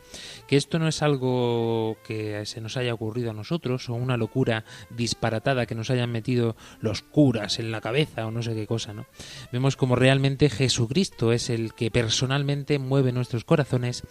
Que 0.47 0.57
esto 0.57 0.79
no 0.79 0.87
es 0.87 1.01
algo 1.01 1.97
que 2.05 2.45
se 2.45 2.61
nos 2.61 2.77
haya 2.77 2.93
ocurrido 2.93 3.31
a 3.31 3.33
nosotros 3.33 3.89
o 3.89 3.93
una 3.93 4.17
locura 4.17 4.65
disparatada 4.89 5.65
que 5.65 5.75
nos 5.75 5.89
hayan 5.89 6.11
metido 6.11 6.55
los 6.79 7.01
curas 7.01 7.59
en 7.59 7.71
la 7.71 7.81
cabeza 7.81 8.25
o 8.25 8.31
no 8.31 8.41
sé 8.43 8.53
qué 8.53 8.67
cosa, 8.67 8.93
¿no? 8.93 9.05
Vemos 9.51 9.75
como 9.75 9.95
realmente 9.95 10.49
Jesucristo 10.49 11.31
es 11.31 11.49
el 11.49 11.73
que 11.73 11.91
personalmente 11.91 12.79
mueve 12.79 13.11
nuestros 13.11 13.45
corazones, 13.45 14.03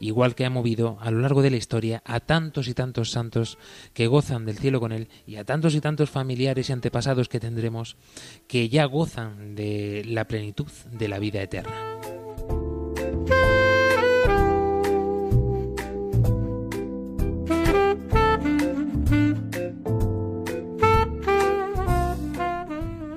igual 0.00 0.34
que 0.34 0.44
ha 0.44 0.50
movido 0.50 0.98
a 1.00 1.10
lo 1.10 1.20
largo 1.20 1.42
de 1.42 1.50
la 1.50 1.56
historia 1.56 2.02
a 2.04 2.20
tantos 2.20 2.68
y 2.68 2.74
tantos 2.74 3.10
santos 3.10 3.58
que 3.92 4.06
gozan 4.06 4.44
del 4.44 4.58
cielo 4.58 4.80
con 4.80 4.92
él 4.92 5.08
y 5.26 5.36
a 5.36 5.44
tantos 5.44 5.74
y 5.74 5.80
tantos 5.80 6.10
familiares 6.10 6.68
y 6.68 6.72
antepasados 6.72 7.28
que 7.28 7.40
tendremos 7.40 7.96
que 8.46 8.68
ya 8.68 8.84
gozan 8.84 9.54
de 9.54 10.02
la 10.06 10.26
plenitud 10.26 10.70
de 10.90 11.08
la 11.08 11.18
vida 11.18 11.42
eterna. 11.42 12.13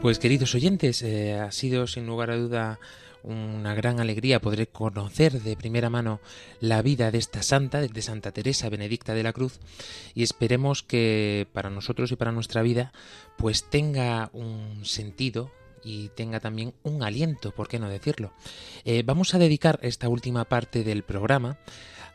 Pues 0.08 0.20
queridos 0.20 0.56
oyentes, 0.56 1.02
eh, 1.02 1.34
ha 1.34 1.52
sido 1.52 1.86
sin 1.86 2.08
lugar 2.08 2.32
a 2.32 2.38
duda 2.38 2.80
una 3.24 3.76
gran 3.76 4.00
alegría 4.00 4.40
poder 4.40 4.70
conocer 4.70 5.42
de 5.42 5.58
primera 5.58 5.90
mano 5.90 6.22
la 6.62 6.82
vida 6.82 7.12
de 7.12 7.18
esta 7.18 7.44
santa, 7.44 7.82
de 7.82 8.02
Santa 8.02 8.32
Teresa 8.32 8.70
Benedicta 8.70 9.14
de 9.14 9.24
la 9.24 9.34
Cruz, 9.34 9.60
y 10.16 10.24
esperemos 10.24 10.82
que 10.82 11.46
para 11.52 11.70
nosotros 11.70 12.10
y 12.10 12.16
para 12.16 12.32
nuestra 12.32 12.62
vida 12.62 12.94
pues 13.38 13.66
tenga 13.70 14.30
un 14.32 14.86
sentido, 14.86 15.52
y 15.84 16.08
tenga 16.16 16.40
también 16.40 16.74
un 16.84 17.04
aliento, 17.04 17.52
¿por 17.52 17.68
qué 17.68 17.78
no 17.78 17.90
decirlo? 17.90 18.32
Eh, 18.86 19.04
vamos 19.06 19.36
a 19.36 19.40
dedicar 19.40 19.78
esta 19.82 20.08
última 20.08 20.46
parte 20.46 20.86
del 20.86 21.04
programa 21.04 21.58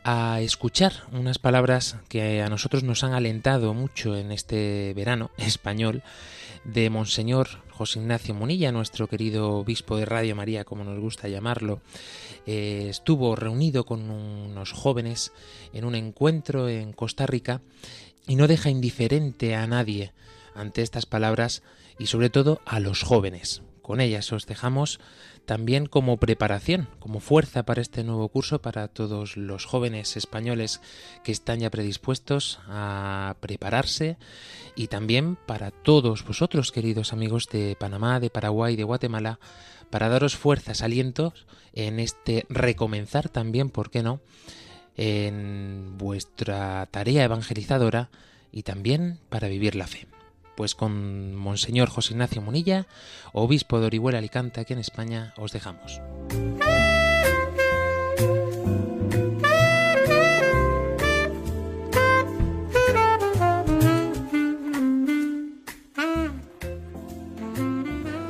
a 0.03 0.41
escuchar 0.41 0.93
unas 1.11 1.39
palabras 1.39 1.97
que 2.09 2.41
a 2.41 2.49
nosotros 2.49 2.83
nos 2.83 3.03
han 3.03 3.13
alentado 3.13 3.73
mucho 3.73 4.17
en 4.17 4.31
este 4.31 4.93
verano 4.95 5.31
español 5.37 6.03
de 6.63 6.89
Monseñor 6.89 7.47
José 7.69 7.99
Ignacio 7.99 8.33
Munilla, 8.33 8.71
nuestro 8.71 9.07
querido 9.07 9.51
obispo 9.51 9.97
de 9.97 10.05
Radio 10.05 10.35
María, 10.35 10.63
como 10.63 10.83
nos 10.83 10.99
gusta 10.99 11.27
llamarlo. 11.27 11.81
Eh, 12.45 12.87
estuvo 12.89 13.35
reunido 13.35 13.85
con 13.85 14.09
unos 14.09 14.71
jóvenes 14.71 15.31
en 15.73 15.85
un 15.85 15.95
encuentro 15.95 16.69
en 16.69 16.93
Costa 16.93 17.25
Rica 17.25 17.61
y 18.27 18.35
no 18.35 18.47
deja 18.47 18.69
indiferente 18.69 19.55
a 19.55 19.67
nadie 19.67 20.13
ante 20.55 20.81
estas 20.81 21.05
palabras 21.05 21.63
y 21.99 22.07
sobre 22.07 22.29
todo 22.29 22.61
a 22.65 22.79
los 22.79 23.03
jóvenes. 23.03 23.61
Con 23.81 23.99
ellas 23.99 24.31
os 24.31 24.45
dejamos 24.45 24.99
también 25.45 25.87
como 25.87 26.17
preparación, 26.17 26.87
como 26.99 27.19
fuerza 27.19 27.63
para 27.63 27.81
este 27.81 28.03
nuevo 28.03 28.29
curso 28.29 28.61
para 28.61 28.87
todos 28.87 29.35
los 29.35 29.65
jóvenes 29.65 30.15
españoles 30.15 30.81
que 31.23 31.31
están 31.31 31.59
ya 31.59 31.69
predispuestos 31.69 32.59
a 32.67 33.35
prepararse 33.39 34.17
y 34.75 34.87
también 34.87 35.35
para 35.35 35.71
todos 35.71 36.23
vosotros, 36.23 36.71
queridos 36.71 37.13
amigos 37.13 37.47
de 37.51 37.75
Panamá, 37.77 38.19
de 38.19 38.29
Paraguay, 38.29 38.75
de 38.75 38.83
Guatemala, 38.83 39.39
para 39.89 40.09
daros 40.09 40.35
fuerzas, 40.35 40.81
alientos 40.81 41.45
en 41.73 41.99
este 41.99 42.45
recomenzar 42.49 43.29
también, 43.29 43.69
¿por 43.69 43.91
qué 43.91 44.01
no?, 44.01 44.21
en 44.95 45.97
vuestra 45.97 46.87
tarea 46.91 47.23
evangelizadora 47.23 48.09
y 48.51 48.63
también 48.63 49.19
para 49.29 49.47
vivir 49.47 49.75
la 49.75 49.87
fe. 49.87 50.12
Pues 50.55 50.75
con 50.75 51.35
Monseñor 51.35 51.89
José 51.89 52.13
Ignacio 52.13 52.41
Munilla, 52.41 52.85
obispo 53.31 53.79
de 53.79 53.87
Orihuela 53.87 54.19
Alicante, 54.19 54.61
aquí 54.61 54.73
en 54.73 54.79
España, 54.79 55.33
os 55.37 55.51
dejamos. 55.51 55.99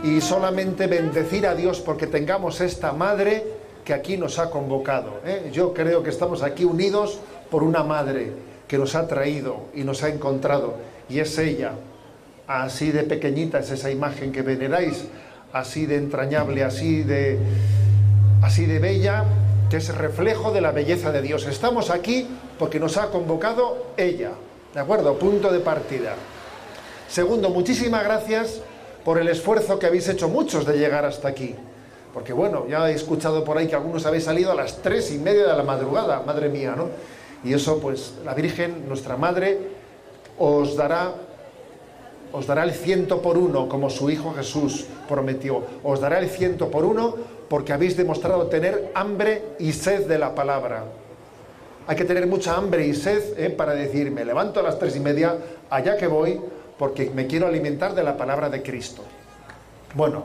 y 0.03 0.19
solamente 0.19 0.88
bendecir 0.88 1.47
a 1.47 1.55
Dios 1.55 1.80
porque 1.80 2.07
tengamos 2.07 2.59
esta 2.61 2.91
madre 2.91 3.43
que 3.86 3.93
aquí 3.93 4.17
nos 4.17 4.38
ha 4.38 4.49
convocado. 4.49 5.21
¿eh? 5.26 5.49
Yo 5.51 5.74
creo 5.74 6.03
que 6.03 6.09
estamos 6.09 6.43
aquí 6.43 6.65
unidos 6.65 7.19
por 7.49 7.63
una 7.63 7.84
madre 7.84 8.32
que 8.67 8.78
nos 8.78 8.95
ha 8.95 9.07
traído 9.07 9.67
y 9.74 9.84
nos 9.84 10.03
ha 10.03 10.09
encontrado 10.09 10.76
y 11.09 11.19
es 11.19 11.38
ella, 11.38 11.74
así 12.47 12.91
de 12.91 13.03
pequeñita 13.03 13.59
es 13.59 13.71
esa 13.71 13.91
imagen 13.91 14.31
que 14.31 14.41
veneráis, 14.41 15.05
así 15.51 15.85
de 15.85 15.97
entrañable, 15.97 16.63
así 16.63 17.03
de, 17.03 17.39
así 18.41 18.65
de 18.65 18.79
bella, 18.79 19.23
que 19.69 19.77
es 19.77 19.95
reflejo 19.95 20.51
de 20.51 20.61
la 20.61 20.71
belleza 20.71 21.11
de 21.11 21.21
Dios. 21.21 21.45
Estamos 21.45 21.89
aquí 21.89 22.27
porque 22.59 22.79
nos 22.79 22.97
ha 22.97 23.07
convocado 23.07 23.87
ella, 23.97 24.31
¿de 24.73 24.79
acuerdo? 24.79 25.17
Punto 25.17 25.51
de 25.51 25.59
partida. 25.59 26.15
Segundo, 27.09 27.49
muchísimas 27.49 28.03
gracias 28.03 28.61
por 29.03 29.19
el 29.19 29.27
esfuerzo 29.27 29.77
que 29.79 29.85
habéis 29.85 30.07
hecho 30.09 30.29
muchos 30.29 30.65
de 30.65 30.77
llegar 30.77 31.05
hasta 31.05 31.27
aquí. 31.27 31.55
Porque 32.13 32.33
bueno, 32.33 32.67
ya 32.67 32.89
he 32.89 32.93
escuchado 32.93 33.43
por 33.43 33.57
ahí 33.57 33.67
que 33.67 33.75
algunos 33.75 34.05
habéis 34.05 34.23
salido 34.23 34.51
a 34.51 34.55
las 34.55 34.77
tres 34.81 35.11
y 35.11 35.17
media 35.17 35.47
de 35.47 35.57
la 35.57 35.63
madrugada, 35.63 36.21
madre 36.25 36.49
mía, 36.49 36.75
¿no? 36.77 36.89
Y 37.43 37.53
eso 37.53 37.79
pues 37.79 38.13
la 38.23 38.33
Virgen, 38.33 38.87
nuestra 38.87 39.17
Madre, 39.17 39.59
os 40.37 40.75
dará 40.75 41.13
os 42.34 42.47
dará 42.47 42.63
el 42.63 42.73
ciento 42.73 43.21
por 43.21 43.38
uno, 43.38 43.69
como 43.69 43.89
su 43.89 44.09
Hijo 44.09 44.34
Jesús 44.34 44.86
prometió. 45.07 45.63
Os 45.84 46.01
dará 46.01 46.19
el 46.19 46.29
ciento 46.29 46.69
por 46.69 46.84
uno 46.84 47.15
porque 47.47 47.73
habéis 47.73 47.95
demostrado 47.95 48.47
tener 48.47 48.91
hambre 48.95 49.43
y 49.59 49.71
sed 49.71 50.07
de 50.07 50.17
la 50.17 50.34
palabra. 50.34 50.84
Hay 51.86 51.95
que 51.95 52.05
tener 52.05 52.25
mucha 52.25 52.55
hambre 52.55 52.88
y 52.88 52.95
sed 52.95 53.38
¿eh? 53.38 53.51
para 53.51 53.75
decir, 53.75 54.09
me 54.09 54.25
levanto 54.25 54.59
a 54.59 54.63
las 54.63 54.79
tres 54.79 54.95
y 54.95 54.99
media, 54.99 55.38
allá 55.69 55.95
que 55.95 56.07
voy, 56.07 56.41
porque 56.79 57.11
me 57.13 57.27
quiero 57.27 57.45
alimentar 57.45 57.93
de 57.93 58.03
la 58.03 58.17
palabra 58.17 58.49
de 58.49 58.63
Cristo. 58.63 59.03
Bueno, 59.93 60.23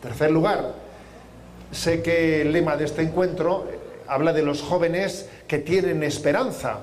tercer 0.00 0.30
lugar, 0.30 0.72
sé 1.70 2.00
que 2.00 2.40
el 2.40 2.52
lema 2.52 2.76
de 2.76 2.86
este 2.86 3.02
encuentro 3.02 3.66
eh, 3.70 3.78
habla 4.06 4.32
de 4.32 4.42
los 4.42 4.62
jóvenes 4.62 5.28
que 5.46 5.58
tienen 5.58 6.02
esperanza. 6.02 6.78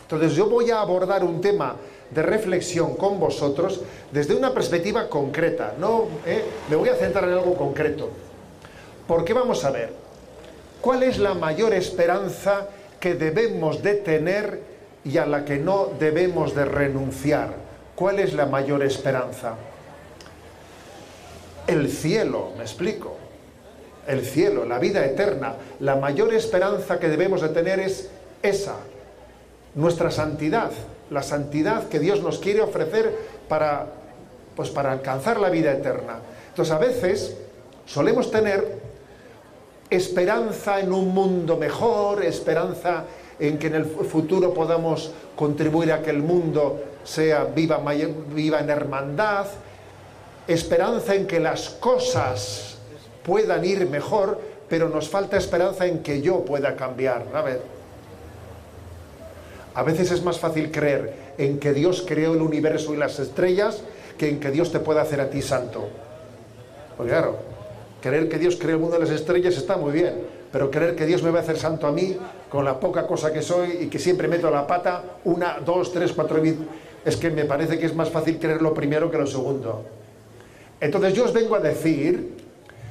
Entonces 0.00 0.34
yo 0.34 0.48
voy 0.48 0.70
a 0.70 0.80
abordar 0.80 1.22
un 1.22 1.40
tema 1.42 1.76
de 2.14 2.22
reflexión 2.22 2.94
con 2.96 3.18
vosotros 3.18 3.80
desde 4.10 4.34
una 4.34 4.52
perspectiva 4.52 5.08
concreta. 5.08 5.74
No, 5.78 6.08
¿eh? 6.26 6.44
me 6.68 6.76
voy 6.76 6.88
a 6.88 6.94
centrar 6.94 7.24
en 7.24 7.32
algo 7.32 7.54
concreto. 7.54 8.10
Porque 9.06 9.32
vamos 9.32 9.64
a 9.64 9.70
ver, 9.70 9.92
¿cuál 10.80 11.02
es 11.02 11.18
la 11.18 11.34
mayor 11.34 11.72
esperanza 11.74 12.68
que 13.00 13.14
debemos 13.14 13.82
de 13.82 13.94
tener 13.94 14.60
y 15.04 15.18
a 15.18 15.26
la 15.26 15.44
que 15.44 15.58
no 15.58 15.90
debemos 15.98 16.54
de 16.54 16.64
renunciar? 16.64 17.54
¿Cuál 17.94 18.20
es 18.20 18.32
la 18.34 18.46
mayor 18.46 18.82
esperanza? 18.82 19.56
El 21.66 21.90
cielo, 21.90 22.50
me 22.56 22.62
explico. 22.62 23.16
El 24.06 24.24
cielo, 24.24 24.64
la 24.64 24.78
vida 24.78 25.04
eterna. 25.04 25.54
La 25.80 25.96
mayor 25.96 26.32
esperanza 26.34 26.98
que 26.98 27.08
debemos 27.08 27.40
de 27.40 27.48
tener 27.50 27.80
es 27.80 28.10
esa, 28.42 28.76
nuestra 29.74 30.10
santidad, 30.10 30.70
la 31.12 31.22
santidad 31.22 31.88
que 31.88 31.98
Dios 31.98 32.22
nos 32.22 32.38
quiere 32.38 32.62
ofrecer 32.62 33.14
para, 33.48 33.86
pues 34.56 34.70
para 34.70 34.92
alcanzar 34.92 35.38
la 35.38 35.50
vida 35.50 35.72
eterna. 35.72 36.18
Entonces 36.48 36.74
a 36.74 36.78
veces 36.78 37.36
solemos 37.86 38.30
tener 38.30 38.80
esperanza 39.90 40.80
en 40.80 40.92
un 40.92 41.08
mundo 41.08 41.56
mejor, 41.56 42.24
esperanza 42.24 43.04
en 43.38 43.58
que 43.58 43.66
en 43.66 43.74
el 43.74 43.84
futuro 43.84 44.54
podamos 44.54 45.12
contribuir 45.36 45.92
a 45.92 46.02
que 46.02 46.10
el 46.10 46.22
mundo 46.22 46.82
sea 47.04 47.44
viva, 47.44 47.80
viva 48.34 48.60
en 48.60 48.70
hermandad. 48.70 49.46
esperanza 50.48 51.14
en 51.14 51.26
que 51.26 51.38
las 51.38 51.70
cosas 51.70 52.76
puedan 53.22 53.64
ir 53.64 53.88
mejor, 53.88 54.38
pero 54.68 54.88
nos 54.88 55.08
falta 55.08 55.36
esperanza 55.36 55.86
en 55.86 56.02
que 56.02 56.20
yo 56.20 56.44
pueda 56.44 56.74
cambiar. 56.74 57.26
A 57.34 57.42
ver. 57.42 57.81
A 59.74 59.82
veces 59.82 60.10
es 60.10 60.22
más 60.22 60.38
fácil 60.38 60.70
creer 60.70 61.14
en 61.38 61.58
que 61.58 61.72
Dios 61.72 62.04
creó 62.06 62.34
el 62.34 62.42
universo 62.42 62.92
y 62.94 62.98
las 62.98 63.18
estrellas 63.18 63.82
que 64.18 64.28
en 64.28 64.40
que 64.40 64.50
Dios 64.50 64.70
te 64.70 64.80
pueda 64.80 65.02
hacer 65.02 65.20
a 65.20 65.30
ti 65.30 65.40
santo. 65.40 65.88
Porque 66.96 67.12
claro, 67.12 67.38
creer 68.02 68.28
que 68.28 68.38
Dios 68.38 68.56
creó 68.56 68.76
el 68.76 68.82
mundo 68.82 68.96
y 68.98 69.00
las 69.00 69.10
estrellas 69.10 69.56
está 69.56 69.76
muy 69.76 69.92
bien, 69.92 70.14
pero 70.52 70.70
creer 70.70 70.94
que 70.94 71.06
Dios 71.06 71.22
me 71.22 71.30
va 71.30 71.38
a 71.38 71.42
hacer 71.42 71.56
santo 71.56 71.86
a 71.86 71.92
mí 71.92 72.16
con 72.50 72.64
la 72.64 72.78
poca 72.78 73.06
cosa 73.06 73.32
que 73.32 73.40
soy 73.40 73.78
y 73.80 73.86
que 73.86 73.98
siempre 73.98 74.28
meto 74.28 74.50
la 74.50 74.66
pata, 74.66 75.02
una, 75.24 75.58
dos, 75.64 75.92
tres, 75.92 76.12
cuatro 76.12 76.42
es 77.04 77.16
que 77.16 77.30
me 77.30 77.46
parece 77.46 77.78
que 77.78 77.86
es 77.86 77.94
más 77.94 78.10
fácil 78.10 78.38
creer 78.38 78.60
lo 78.60 78.74
primero 78.74 79.10
que 79.10 79.18
lo 79.18 79.26
segundo. 79.26 79.84
Entonces 80.80 81.14
yo 81.14 81.24
os 81.24 81.32
vengo 81.32 81.54
a 81.54 81.60
decir, 81.60 82.36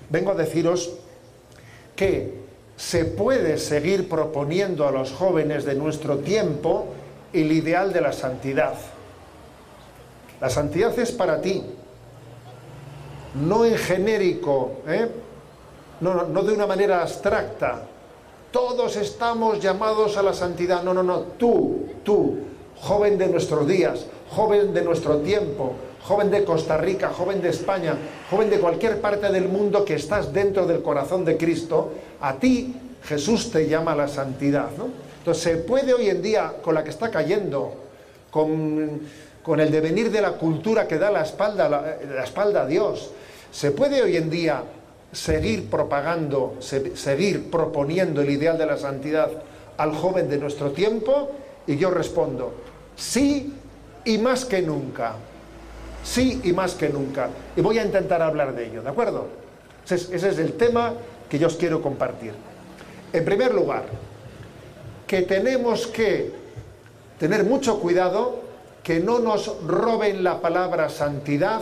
vengo 0.10 0.32
a 0.32 0.36
deciros 0.36 0.94
que 1.96 2.41
se 2.82 3.06
puede 3.06 3.60
seguir 3.60 4.10
proponiendo 4.10 4.88
a 4.88 4.92
los 4.92 5.12
jóvenes 5.12 5.66
de 5.66 5.76
nuestro 5.76 6.18
tiempo 6.18 6.88
el 7.32 7.52
ideal 7.52 7.94
de 7.94 8.02
la 8.02 8.12
santidad. 8.12 8.74
La 10.42 10.50
santidad 10.50 10.98
es 10.98 11.12
para 11.12 11.40
ti, 11.42 11.64
no 13.36 13.66
en 13.66 13.78
genérico, 13.78 14.82
¿eh? 14.88 15.08
no, 16.00 16.16
no, 16.16 16.24
no 16.24 16.42
de 16.42 16.54
una 16.54 16.66
manera 16.66 17.04
abstracta. 17.04 17.84
Todos 18.50 18.96
estamos 18.96 19.60
llamados 19.60 20.18
a 20.18 20.24
la 20.24 20.34
santidad. 20.34 20.82
No, 20.82 20.92
no, 20.92 21.04
no. 21.04 21.20
Tú, 21.38 21.86
tú, 22.04 22.40
joven 22.78 23.16
de 23.20 23.28
nuestros 23.28 23.68
días, 23.68 24.08
joven 24.32 24.74
de 24.74 24.82
nuestro 24.82 25.18
tiempo, 25.18 25.76
joven 26.04 26.32
de 26.32 26.44
Costa 26.44 26.78
Rica, 26.78 27.10
joven 27.10 27.42
de 27.42 27.50
España, 27.50 27.96
joven 28.30 28.50
de 28.50 28.60
cualquier 28.60 29.00
parte 29.02 29.32
del 29.32 29.48
mundo 29.48 29.86
que 29.86 29.96
estás 29.96 30.34
dentro 30.34 30.66
del 30.66 30.82
corazón 30.82 31.24
de 31.26 31.38
Cristo, 31.38 31.94
a 32.20 32.36
ti 32.36 32.76
Jesús 33.04 33.52
te 33.52 33.68
llama 33.68 33.94
a 33.94 33.96
la 33.96 34.08
santidad. 34.08 34.70
¿no? 34.78 34.88
Entonces 35.20 35.44
se 35.44 35.58
puede 35.58 35.94
hoy 35.94 36.10
en 36.10 36.22
día, 36.22 36.54
con 36.62 36.76
la 36.76 36.84
que 36.84 36.90
está 36.90 37.12
cayendo, 37.12 37.74
con, 38.30 39.02
con 39.44 39.60
el 39.60 39.72
devenir 39.72 40.12
de 40.12 40.22
la 40.22 40.34
cultura 40.34 40.88
que 40.88 40.98
da 40.98 41.12
la 41.12 41.22
espalda, 41.22 41.70
la, 41.70 42.24
espalda 42.24 42.64
a 42.64 42.66
Dios, 42.66 43.12
se 43.52 43.72
puede 43.72 44.02
hoy 44.02 44.18
en 44.18 44.30
día 44.30 44.64
seguir 45.12 45.70
propagando, 45.70 46.56
se, 46.60 46.96
seguir 46.96 47.52
proponiendo 47.52 48.22
el 48.22 48.30
ideal 48.30 48.58
de 48.58 48.66
la 48.66 48.78
santidad 48.78 49.30
al 49.78 49.94
joven 49.94 50.30
de 50.30 50.38
nuestro 50.38 50.72
tiempo? 50.72 51.32
Y 51.68 51.78
yo 51.78 51.92
respondo, 51.92 52.54
sí 52.96 53.54
y 54.06 54.18
más 54.18 54.46
que 54.46 54.62
nunca. 54.62 55.16
Sí 56.04 56.42
y 56.44 56.54
más 56.54 56.74
que 56.74 56.90
nunca. 56.90 57.30
Y 57.56 57.62
voy 57.62 57.78
a 57.80 57.86
intentar 57.86 58.22
hablar 58.22 58.56
de 58.56 58.68
ello, 58.68 58.82
¿de 58.82 58.90
acuerdo? 58.90 59.28
Ese 59.86 60.16
es, 60.16 60.38
el 60.38 60.54
tema 60.54 60.94
que 61.30 61.40
yo 61.40 61.48
os 61.48 61.56
quiero 61.56 61.82
compartir. 61.82 62.34
En 63.14 63.26
primer 63.26 63.54
lugar, 63.54 63.84
que 65.06 65.24
tenemos 65.24 65.88
que 65.88 66.32
tener 67.20 67.44
mucho 67.44 67.80
cuidado 67.80 68.42
que 68.84 69.00
no 69.00 69.20
nos 69.20 69.62
roben 69.66 70.24
la 70.24 70.42
palabra 70.42 70.90
santidad 70.90 71.62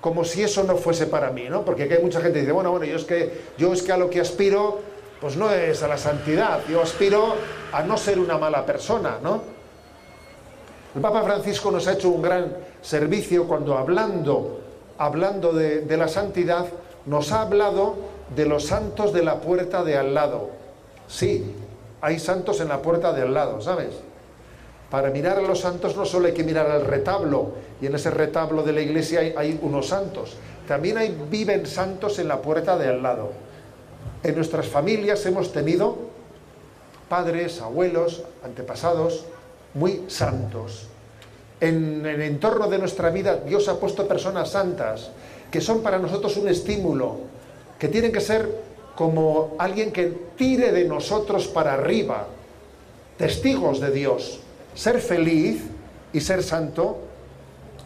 como 0.00 0.24
si 0.24 0.42
eso 0.42 0.64
no 0.64 0.76
fuese 0.76 1.06
para 1.06 1.30
mí, 1.30 1.48
¿no? 1.48 1.64
Porque 1.64 1.84
aquí 1.84 1.94
hay 1.94 2.02
mucha 2.02 2.20
gente 2.20 2.34
que 2.34 2.40
dice, 2.40 2.52
bueno, 2.52 2.70
bueno, 2.70 2.86
yo 2.86 2.96
es 2.96 3.04
que 3.04 3.42
yo 3.58 3.72
es 3.72 3.82
que 3.82 3.92
a 3.92 3.98
lo 3.98 4.08
que 4.08 4.20
aspiro 4.20 4.80
pues 5.20 5.36
no 5.36 5.52
es 5.52 5.82
a 5.82 5.88
la 5.88 5.98
santidad, 5.98 6.60
yo 6.68 6.80
aspiro 6.80 7.34
a 7.72 7.82
no 7.82 7.98
ser 7.98 8.18
una 8.18 8.38
mala 8.38 8.64
persona, 8.64 9.18
¿no? 9.22 9.59
El 10.94 11.00
Papa 11.00 11.22
Francisco 11.22 11.70
nos 11.70 11.86
ha 11.86 11.92
hecho 11.92 12.08
un 12.08 12.20
gran 12.20 12.56
servicio 12.82 13.46
cuando 13.46 13.78
hablando, 13.78 14.60
hablando 14.98 15.52
de, 15.52 15.96
la 15.96 16.08
santidad, 16.08 16.66
nos 17.06 17.30
ha 17.30 17.42
hablado 17.42 17.94
de 18.34 18.46
los 18.46 18.66
santos 18.66 19.12
de 19.12 19.22
la 19.22 19.40
puerta 19.40 19.84
de 19.84 19.96
al 19.96 20.14
lado. 20.14 20.50
Sí, 21.06 21.54
hay 22.00 22.18
santos 22.18 22.60
en 22.60 22.68
la 22.68 22.82
puerta 22.82 23.12
de 23.12 23.22
al 23.22 23.32
lado, 23.32 23.60
¿sabes? 23.60 23.90
Para 24.90 25.10
mirar 25.10 25.38
a 25.38 25.42
los 25.42 25.60
santos 25.60 25.96
no 25.96 26.04
solo 26.04 26.26
hay 26.26 26.34
que 26.34 26.42
mirar 26.42 26.68
al 26.68 26.84
retablo, 26.84 27.52
y 27.80 27.86
en 27.86 27.94
ese 27.94 28.10
retablo 28.10 28.64
de 28.64 28.72
la 28.72 28.80
iglesia 28.80 29.20
hay, 29.20 29.34
hay, 29.36 29.60
unos 29.62 29.86
santos, 29.86 30.34
también 30.66 30.98
hay, 30.98 31.16
viven 31.30 31.66
santos 31.66 32.18
en 32.18 32.26
la 32.26 32.42
puerta 32.42 32.76
de 32.76 32.88
al 32.88 33.00
lado. 33.00 33.30
En 34.24 34.34
nuestras 34.34 34.66
familias 34.66 35.24
hemos 35.24 35.52
tenido 35.52 35.96
padres, 37.08 37.60
abuelos, 37.60 38.24
antepasados 38.44 39.24
muy 39.74 40.04
santos. 40.08 40.86
En 41.60 42.04
el 42.06 42.22
entorno 42.22 42.68
de 42.68 42.78
nuestra 42.78 43.10
vida 43.10 43.36
Dios 43.36 43.68
ha 43.68 43.78
puesto 43.78 44.08
personas 44.08 44.50
santas 44.50 45.10
que 45.50 45.60
son 45.60 45.82
para 45.82 45.98
nosotros 45.98 46.36
un 46.36 46.48
estímulo, 46.48 47.18
que 47.78 47.88
tienen 47.88 48.12
que 48.12 48.20
ser 48.20 48.48
como 48.94 49.54
alguien 49.58 49.92
que 49.92 50.06
tire 50.36 50.72
de 50.72 50.84
nosotros 50.84 51.48
para 51.48 51.74
arriba, 51.74 52.26
testigos 53.16 53.80
de 53.80 53.90
Dios. 53.90 54.40
Ser 54.74 55.00
feliz 55.00 55.62
y 56.12 56.20
ser 56.20 56.42
santo 56.42 56.98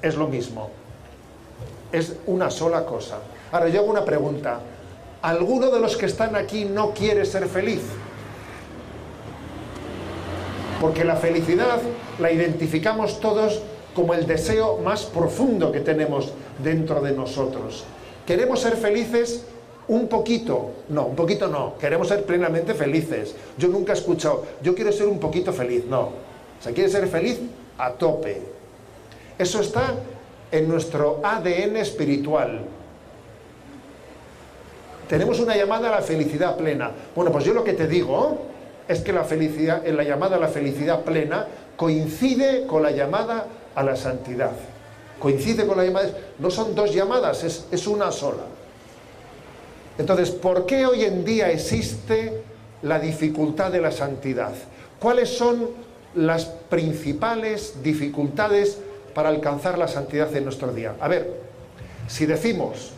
es 0.02 0.16
lo 0.16 0.28
mismo. 0.28 0.70
Es 1.92 2.14
una 2.26 2.50
sola 2.50 2.84
cosa. 2.84 3.18
Ahora 3.50 3.68
yo 3.68 3.80
hago 3.80 3.90
una 3.90 4.04
pregunta. 4.04 4.60
¿Alguno 5.22 5.70
de 5.70 5.80
los 5.80 5.96
que 5.96 6.06
están 6.06 6.36
aquí 6.36 6.64
no 6.64 6.92
quiere 6.92 7.24
ser 7.24 7.48
feliz? 7.48 7.82
Porque 10.84 11.02
la 11.02 11.16
felicidad 11.16 11.80
la 12.18 12.30
identificamos 12.30 13.18
todos 13.18 13.62
como 13.94 14.12
el 14.12 14.26
deseo 14.26 14.76
más 14.84 15.04
profundo 15.04 15.72
que 15.72 15.80
tenemos 15.80 16.30
dentro 16.62 17.00
de 17.00 17.12
nosotros. 17.12 17.84
Queremos 18.26 18.60
ser 18.60 18.76
felices 18.76 19.46
un 19.88 20.08
poquito, 20.08 20.72
no, 20.90 21.06
un 21.06 21.16
poquito 21.16 21.48
no, 21.48 21.78
queremos 21.78 22.08
ser 22.08 22.26
plenamente 22.26 22.74
felices. 22.74 23.34
Yo 23.56 23.68
nunca 23.68 23.94
he 23.94 23.96
escuchado, 23.96 24.44
yo 24.62 24.74
quiero 24.74 24.92
ser 24.92 25.08
un 25.08 25.18
poquito 25.18 25.54
feliz, 25.54 25.86
no. 25.86 26.00
O 26.02 26.62
sea, 26.62 26.74
quiere 26.74 26.90
ser 26.90 27.08
feliz 27.08 27.40
a 27.78 27.92
tope. 27.92 28.42
Eso 29.38 29.62
está 29.62 29.94
en 30.52 30.68
nuestro 30.68 31.20
ADN 31.24 31.78
espiritual. 31.78 32.60
Tenemos 35.08 35.40
una 35.40 35.56
llamada 35.56 35.88
a 35.88 35.92
la 35.92 36.02
felicidad 36.02 36.58
plena. 36.58 36.90
Bueno, 37.16 37.32
pues 37.32 37.42
yo 37.42 37.54
lo 37.54 37.64
que 37.64 37.72
te 37.72 37.88
digo 37.88 38.52
es 38.88 39.00
que 39.00 39.12
la 39.12 39.24
felicidad, 39.24 39.86
la 39.86 40.02
llamada 40.02 40.36
a 40.36 40.40
la 40.40 40.48
felicidad 40.48 41.02
plena 41.02 41.46
coincide 41.76 42.66
con 42.66 42.82
la 42.82 42.90
llamada 42.90 43.46
a 43.74 43.82
la 43.82 43.96
santidad. 43.96 44.52
Coincide 45.18 45.66
con 45.66 45.76
la 45.76 45.84
llamada, 45.84 46.10
no 46.38 46.50
son 46.50 46.74
dos 46.74 46.92
llamadas, 46.92 47.44
es, 47.44 47.66
es 47.70 47.86
una 47.86 48.12
sola. 48.12 48.42
Entonces, 49.96 50.30
¿por 50.30 50.66
qué 50.66 50.86
hoy 50.86 51.04
en 51.04 51.24
día 51.24 51.50
existe 51.50 52.42
la 52.82 52.98
dificultad 52.98 53.70
de 53.70 53.80
la 53.80 53.90
santidad? 53.90 54.52
¿Cuáles 54.98 55.30
son 55.30 55.70
las 56.14 56.44
principales 56.44 57.82
dificultades 57.82 58.78
para 59.14 59.28
alcanzar 59.28 59.78
la 59.78 59.88
santidad 59.88 60.34
en 60.36 60.44
nuestro 60.44 60.72
día? 60.72 60.94
A 61.00 61.08
ver, 61.08 61.40
si 62.08 62.26
decimos 62.26 62.90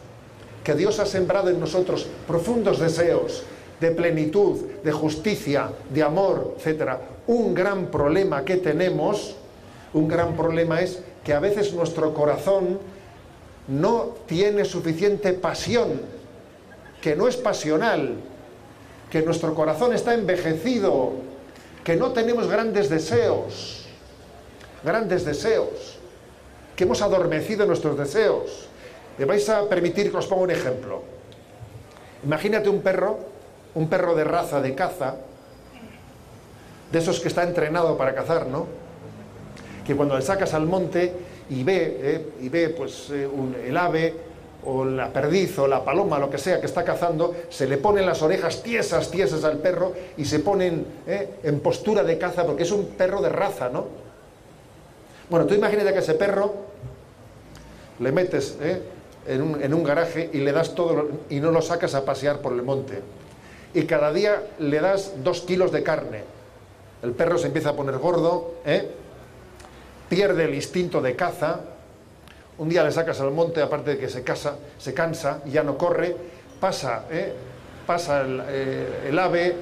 que 0.64 0.74
Dios 0.74 0.99
ha 0.99 1.07
sembrado 1.07 1.51
en 1.51 1.61
nosotros 1.61 2.09
profundos 2.26 2.80
deseos 2.80 3.45
de 3.81 3.91
plenitud, 3.91 4.61
de 4.83 4.93
justicia, 4.93 5.70
de 5.91 6.03
amor, 6.03 6.57
etc., 6.59 6.99
un 7.27 7.55
gran 7.55 7.87
problema 7.87 8.45
que 8.45 8.57
tenemos, 8.57 9.37
un 9.93 10.09
gran 10.09 10.37
problema 10.37 10.81
es 10.81 11.03
que 11.24 11.35
a 11.35 11.41
veces 11.41 11.72
nuestro 11.74 12.14
corazón 12.14 12.79
no 13.68 14.14
tiene 14.27 14.64
suficiente 14.64 15.33
pasión 15.33 16.01
que 17.01 17.16
no 17.16 17.29
es 17.29 17.37
pasional, 17.37 18.16
que 19.11 19.22
nuestro 19.22 19.55
corazón 19.55 19.93
está 19.93 20.14
envejecido, 20.14 21.12
que 21.85 21.97
no 21.97 22.12
tenemos 22.12 22.49
grandes 22.49 22.89
deseos, 22.89 23.87
grandes 24.83 25.24
deseos, 25.24 25.99
que 26.74 26.85
hemos 26.85 27.03
adormecido 27.03 27.66
nuestros 27.66 27.97
deseos. 27.97 28.68
Me 29.18 29.24
vais 29.24 29.49
a 29.49 29.68
permitir 29.68 30.11
que 30.11 30.16
os 30.16 30.27
ponga 30.27 30.43
un 30.43 30.51
ejemplo. 30.51 31.03
Imagínate 32.24 32.68
un 32.68 32.83
perro, 32.83 33.18
un 33.77 33.89
perro 33.89 34.14
de 34.16 34.24
raza 34.24 34.61
de 34.61 34.74
caza, 34.74 35.16
de 36.91 36.99
esos 36.99 37.20
que 37.20 37.29
está 37.29 37.43
entrenado 37.43 37.97
para 37.97 38.14
cazar, 38.14 38.47
¿no? 38.47 38.66
Que 39.87 39.95
cuando 39.95 40.16
le 40.16 40.22
sacas 40.22 40.55
al 40.55 40.66
monte 40.66 41.12
y 41.51 41.62
ve, 41.62 41.99
eh, 42.01 42.27
y 42.41 42.49
ve 42.49 42.70
pues 42.70 43.11
eh, 43.11 43.29
el 43.66 43.77
ave 43.77 44.14
o 44.64 44.85
la 44.85 45.12
perdiz 45.12 45.59
o 45.59 45.68
la 45.68 45.85
paloma, 45.85 46.18
lo 46.18 46.31
que 46.31 46.39
sea 46.39 46.59
que 46.59 46.66
está 46.66 46.85
cazando, 46.85 47.37
se 47.51 47.68
le 47.68 47.77
ponen 47.77 48.07
las 48.07 48.22
orejas 48.22 48.62
tiesas, 48.62 49.11
tiesas 49.11 49.45
al 49.45 49.59
perro 49.59 49.93
y 50.16 50.24
se 50.24 50.41
ponen 50.41 50.87
eh, 51.07 51.35
en 51.43 51.61
postura 51.61 52.03
de 52.03 52.16
caza 52.16 52.47
porque 52.47 52.62
es 52.62 52.72
un 52.72 52.87
perro 52.87 53.20
de 53.20 53.29
raza, 53.29 53.68
¿no? 53.68 53.85
Bueno, 55.29 55.45
tú 55.45 55.55
imagínate 55.55 55.93
que 55.93 55.99
ese 55.99 56.14
perro 56.14 56.55
le 57.99 58.11
metes 58.11 58.57
en, 59.27 59.43
un, 59.43 59.62
en, 59.62 59.74
un, 59.74 59.85
garaje 59.85 60.31
y 60.33 60.39
le 60.39 60.53
das 60.53 60.74
todo 60.74 61.09
y 61.29 61.41
no 61.41 61.51
lo 61.51 61.61
sacas 61.61 61.95
a 61.95 62.05
pasear 62.05 62.41
por 62.41 62.53
el 62.53 62.62
monte. 62.62 63.03
Y 63.77 63.85
cada 63.85 64.11
día 64.11 64.43
le 64.59 64.81
das 64.81 65.22
dos 65.22 65.43
kilos 65.43 65.70
de 65.70 65.83
carne. 65.83 66.24
El 67.03 67.12
perro 67.12 67.37
se 67.37 67.49
empieza 67.49 67.68
a 67.68 67.77
poner 67.77 67.99
gordo, 67.99 68.55
¿eh? 68.64 68.89
pierde 70.09 70.45
el 70.47 70.55
instinto 70.55 71.03
de 71.03 71.14
caza, 71.14 71.61
un 72.57 72.70
día 72.70 72.83
le 72.83 72.91
sacas 72.91 73.20
al 73.20 73.33
monte, 73.33 73.61
aparte 73.61 73.91
de 73.91 73.99
que 73.99 74.09
se, 74.09 74.24
casa, 74.24 74.57
se 74.79 74.95
cansa 74.95 75.43
y 75.45 75.51
ya 75.51 75.62
no 75.62 75.77
corre, 75.77 76.16
pasa, 76.59 77.05
¿eh? 77.11 77.35
pasa 77.87 78.22
el, 78.22 78.43
eh, 78.49 79.09
el 79.11 79.18
ave, 79.18 79.55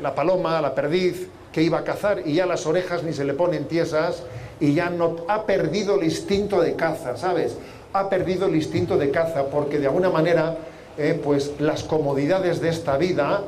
la 0.00 0.14
paloma, 0.14 0.60
la 0.60 0.72
perdiz, 0.72 1.26
que 1.52 1.62
iba 1.64 1.78
a 1.78 1.82
cazar 1.82 2.22
y 2.24 2.34
ya 2.34 2.46
las 2.46 2.64
orejas 2.64 3.02
ni 3.02 3.12
se 3.12 3.24
le 3.24 3.34
ponen 3.34 3.66
tiesas 3.66 4.22
y 4.60 4.72
ya 4.74 4.88
no 4.88 5.24
ha 5.26 5.46
perdido 5.46 5.96
el 5.96 6.04
instinto 6.04 6.60
de 6.60 6.76
caza, 6.76 7.16
¿sabes? 7.16 7.56
Ha 7.92 8.08
perdido 8.08 8.46
el 8.46 8.54
instinto 8.54 8.96
de 8.96 9.10
caza 9.10 9.46
porque 9.46 9.80
de 9.80 9.88
alguna 9.88 10.10
manera, 10.10 10.58
eh, 10.98 11.20
pues 11.22 11.52
las 11.58 11.82
comodidades 11.84 12.60
de 12.60 12.68
esta 12.68 12.96
vida 12.96 13.42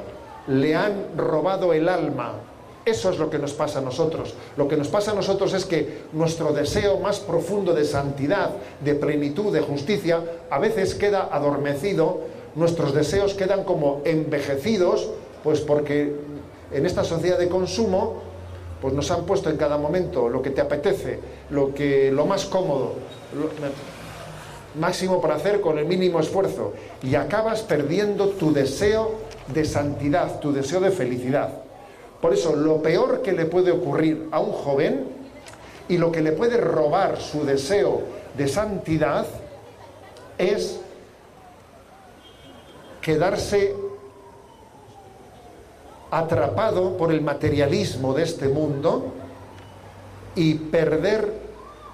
le 0.46 0.74
han 0.74 1.16
robado 1.16 1.72
el 1.72 1.88
alma. 1.88 2.34
Eso 2.84 3.10
es 3.10 3.18
lo 3.18 3.30
que 3.30 3.38
nos 3.38 3.52
pasa 3.52 3.78
a 3.78 3.82
nosotros. 3.82 4.34
Lo 4.56 4.66
que 4.66 4.76
nos 4.76 4.88
pasa 4.88 5.12
a 5.12 5.14
nosotros 5.14 5.54
es 5.54 5.64
que 5.64 6.02
nuestro 6.12 6.52
deseo 6.52 6.98
más 6.98 7.20
profundo 7.20 7.74
de 7.74 7.84
santidad, 7.84 8.50
de 8.80 8.94
plenitud, 8.94 9.52
de 9.52 9.60
justicia, 9.60 10.20
a 10.50 10.58
veces 10.58 10.96
queda 10.96 11.28
adormecido, 11.30 12.20
nuestros 12.56 12.92
deseos 12.92 13.34
quedan 13.34 13.62
como 13.62 14.02
envejecidos, 14.04 15.10
pues 15.44 15.60
porque 15.60 16.12
en 16.72 16.86
esta 16.86 17.04
sociedad 17.04 17.38
de 17.38 17.48
consumo, 17.48 18.22
pues 18.80 18.94
nos 18.94 19.10
han 19.12 19.26
puesto 19.26 19.48
en 19.48 19.56
cada 19.56 19.78
momento 19.78 20.28
lo 20.28 20.42
que 20.42 20.50
te 20.50 20.60
apetece, 20.60 21.20
lo 21.50 21.72
que 21.72 22.10
lo 22.10 22.26
más 22.26 22.46
cómodo, 22.46 22.94
máximo 24.74 25.20
para 25.20 25.36
hacer 25.36 25.60
con 25.60 25.78
el 25.78 25.86
mínimo 25.86 26.20
esfuerzo 26.20 26.72
y 27.02 27.14
acabas 27.14 27.62
perdiendo 27.62 28.30
tu 28.30 28.52
deseo 28.52 29.12
de 29.52 29.64
santidad, 29.64 30.40
tu 30.40 30.52
deseo 30.52 30.80
de 30.80 30.90
felicidad. 30.90 31.50
Por 32.20 32.32
eso 32.32 32.54
lo 32.54 32.80
peor 32.80 33.22
que 33.22 33.32
le 33.32 33.46
puede 33.46 33.72
ocurrir 33.72 34.28
a 34.30 34.40
un 34.40 34.52
joven 34.52 35.06
y 35.88 35.98
lo 35.98 36.12
que 36.12 36.22
le 36.22 36.32
puede 36.32 36.56
robar 36.56 37.18
su 37.20 37.44
deseo 37.44 38.02
de 38.36 38.48
santidad 38.48 39.26
es 40.38 40.80
quedarse 43.00 43.74
atrapado 46.10 46.96
por 46.96 47.12
el 47.12 47.20
materialismo 47.20 48.14
de 48.14 48.22
este 48.22 48.48
mundo 48.48 49.12
y 50.34 50.54
perder 50.54 51.32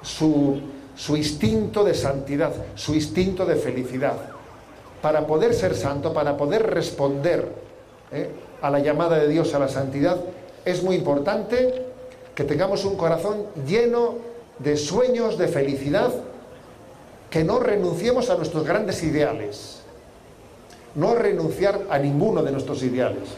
su, 0.02 0.60
su, 0.98 1.16
instinto 1.16 1.84
de 1.84 1.94
santidad, 1.94 2.52
su 2.74 2.94
instinto 2.94 3.46
de 3.46 3.54
felicidad. 3.54 4.16
Para 5.00 5.26
poder 5.26 5.54
ser 5.54 5.76
santo, 5.76 6.12
para 6.12 6.36
poder 6.36 6.68
responder 6.74 7.48
¿eh? 8.10 8.28
a 8.60 8.68
la 8.68 8.80
llamada 8.80 9.16
de 9.16 9.28
Dios 9.28 9.54
a 9.54 9.60
la 9.60 9.68
santidad, 9.68 10.18
es 10.64 10.82
muy 10.82 10.96
importante 10.96 11.86
que 12.34 12.42
tengamos 12.42 12.84
un 12.84 12.96
corazón 12.96 13.46
lleno 13.64 14.16
de 14.58 14.76
sueños 14.76 15.38
de 15.38 15.46
felicidad, 15.46 16.12
que 17.30 17.44
no 17.44 17.60
renunciemos 17.60 18.28
a 18.28 18.36
nuestros 18.36 18.66
grandes 18.66 19.02
ideales, 19.04 19.80
no 20.96 21.14
renunciar 21.14 21.82
a 21.90 21.98
ninguno 21.98 22.42
de 22.42 22.50
nuestros 22.50 22.82
ideales. 22.82 23.28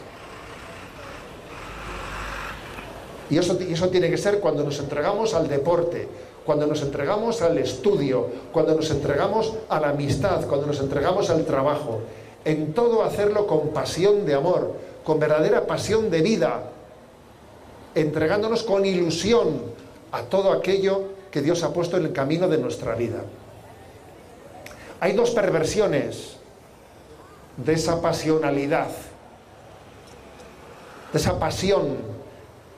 Y 3.29 3.37
eso, 3.37 3.57
y 3.61 3.73
eso 3.73 3.89
tiene 3.89 4.09
que 4.09 4.17
ser 4.17 4.39
cuando 4.39 4.63
nos 4.63 4.79
entregamos 4.79 5.33
al 5.35 5.47
deporte, 5.47 6.07
cuando 6.45 6.65
nos 6.65 6.81
entregamos 6.81 7.41
al 7.41 7.57
estudio, 7.57 8.27
cuando 8.51 8.75
nos 8.75 8.89
entregamos 8.89 9.53
a 9.69 9.79
la 9.79 9.89
amistad, 9.89 10.45
cuando 10.47 10.67
nos 10.67 10.79
entregamos 10.79 11.29
al 11.29 11.45
trabajo. 11.45 12.01
En 12.43 12.73
todo 12.73 13.03
hacerlo 13.03 13.45
con 13.45 13.69
pasión 13.69 14.25
de 14.25 14.33
amor, 14.33 14.73
con 15.03 15.19
verdadera 15.19 15.67
pasión 15.67 16.09
de 16.09 16.21
vida, 16.21 16.63
entregándonos 17.93 18.63
con 18.63 18.85
ilusión 18.85 19.61
a 20.11 20.23
todo 20.23 20.51
aquello 20.51 21.03
que 21.29 21.41
Dios 21.41 21.63
ha 21.63 21.73
puesto 21.73 21.97
en 21.97 22.05
el 22.05 22.13
camino 22.13 22.47
de 22.47 22.57
nuestra 22.57 22.95
vida. 22.95 23.21
Hay 24.99 25.13
dos 25.13 25.31
perversiones 25.31 26.37
de 27.57 27.73
esa 27.73 28.01
pasionalidad, 28.01 28.89
de 31.11 31.19
esa 31.19 31.39
pasión 31.39 32.20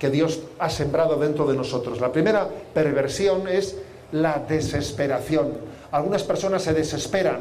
que 0.04 0.10
Dios 0.10 0.41
ha 0.60 0.70
sembrado 0.70 1.16
dentro 1.16 1.47
de 1.47 1.56
nosotros. 1.56 2.01
La 2.01 2.12
primera 2.12 2.45
perversión 2.74 3.47
es 3.47 3.78
la 4.12 4.38
desesperación. 4.38 5.54
Algunas 5.93 6.24
personas 6.24 6.62
se 6.62 6.74
desesperan 6.74 7.39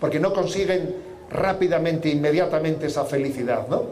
porque 0.00 0.18
no 0.18 0.32
consiguen 0.32 0.96
rápidamente, 1.28 2.08
inmediatamente 2.08 2.86
esa 2.86 3.04
felicidad, 3.04 3.68
¿no? 3.68 3.82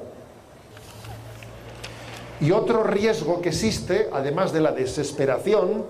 Y 2.41 2.53
otro 2.53 2.85
riesgo 2.85 3.43
que 3.43 3.51
existe, 3.51 4.09
además 4.15 4.51
de 4.55 4.61
la 4.63 4.73
desesperación, 4.73 5.85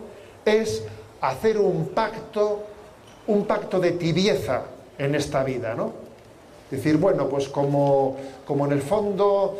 es 0.45 0.83
hacer 1.21 1.59
un 1.59 1.91
pacto, 1.91 2.65
un 3.29 3.47
pacto 3.47 3.79
de 3.79 3.93
tibieza 3.93 4.65
en 4.99 5.15
esta 5.15 5.45
vida, 5.45 5.77
¿no? 5.77 5.93
Decir, 6.73 6.97
bueno, 6.97 7.29
pues 7.29 7.49
como, 7.49 8.17
como 8.45 8.67
en 8.67 8.73
el 8.73 8.83
fondo 8.83 9.59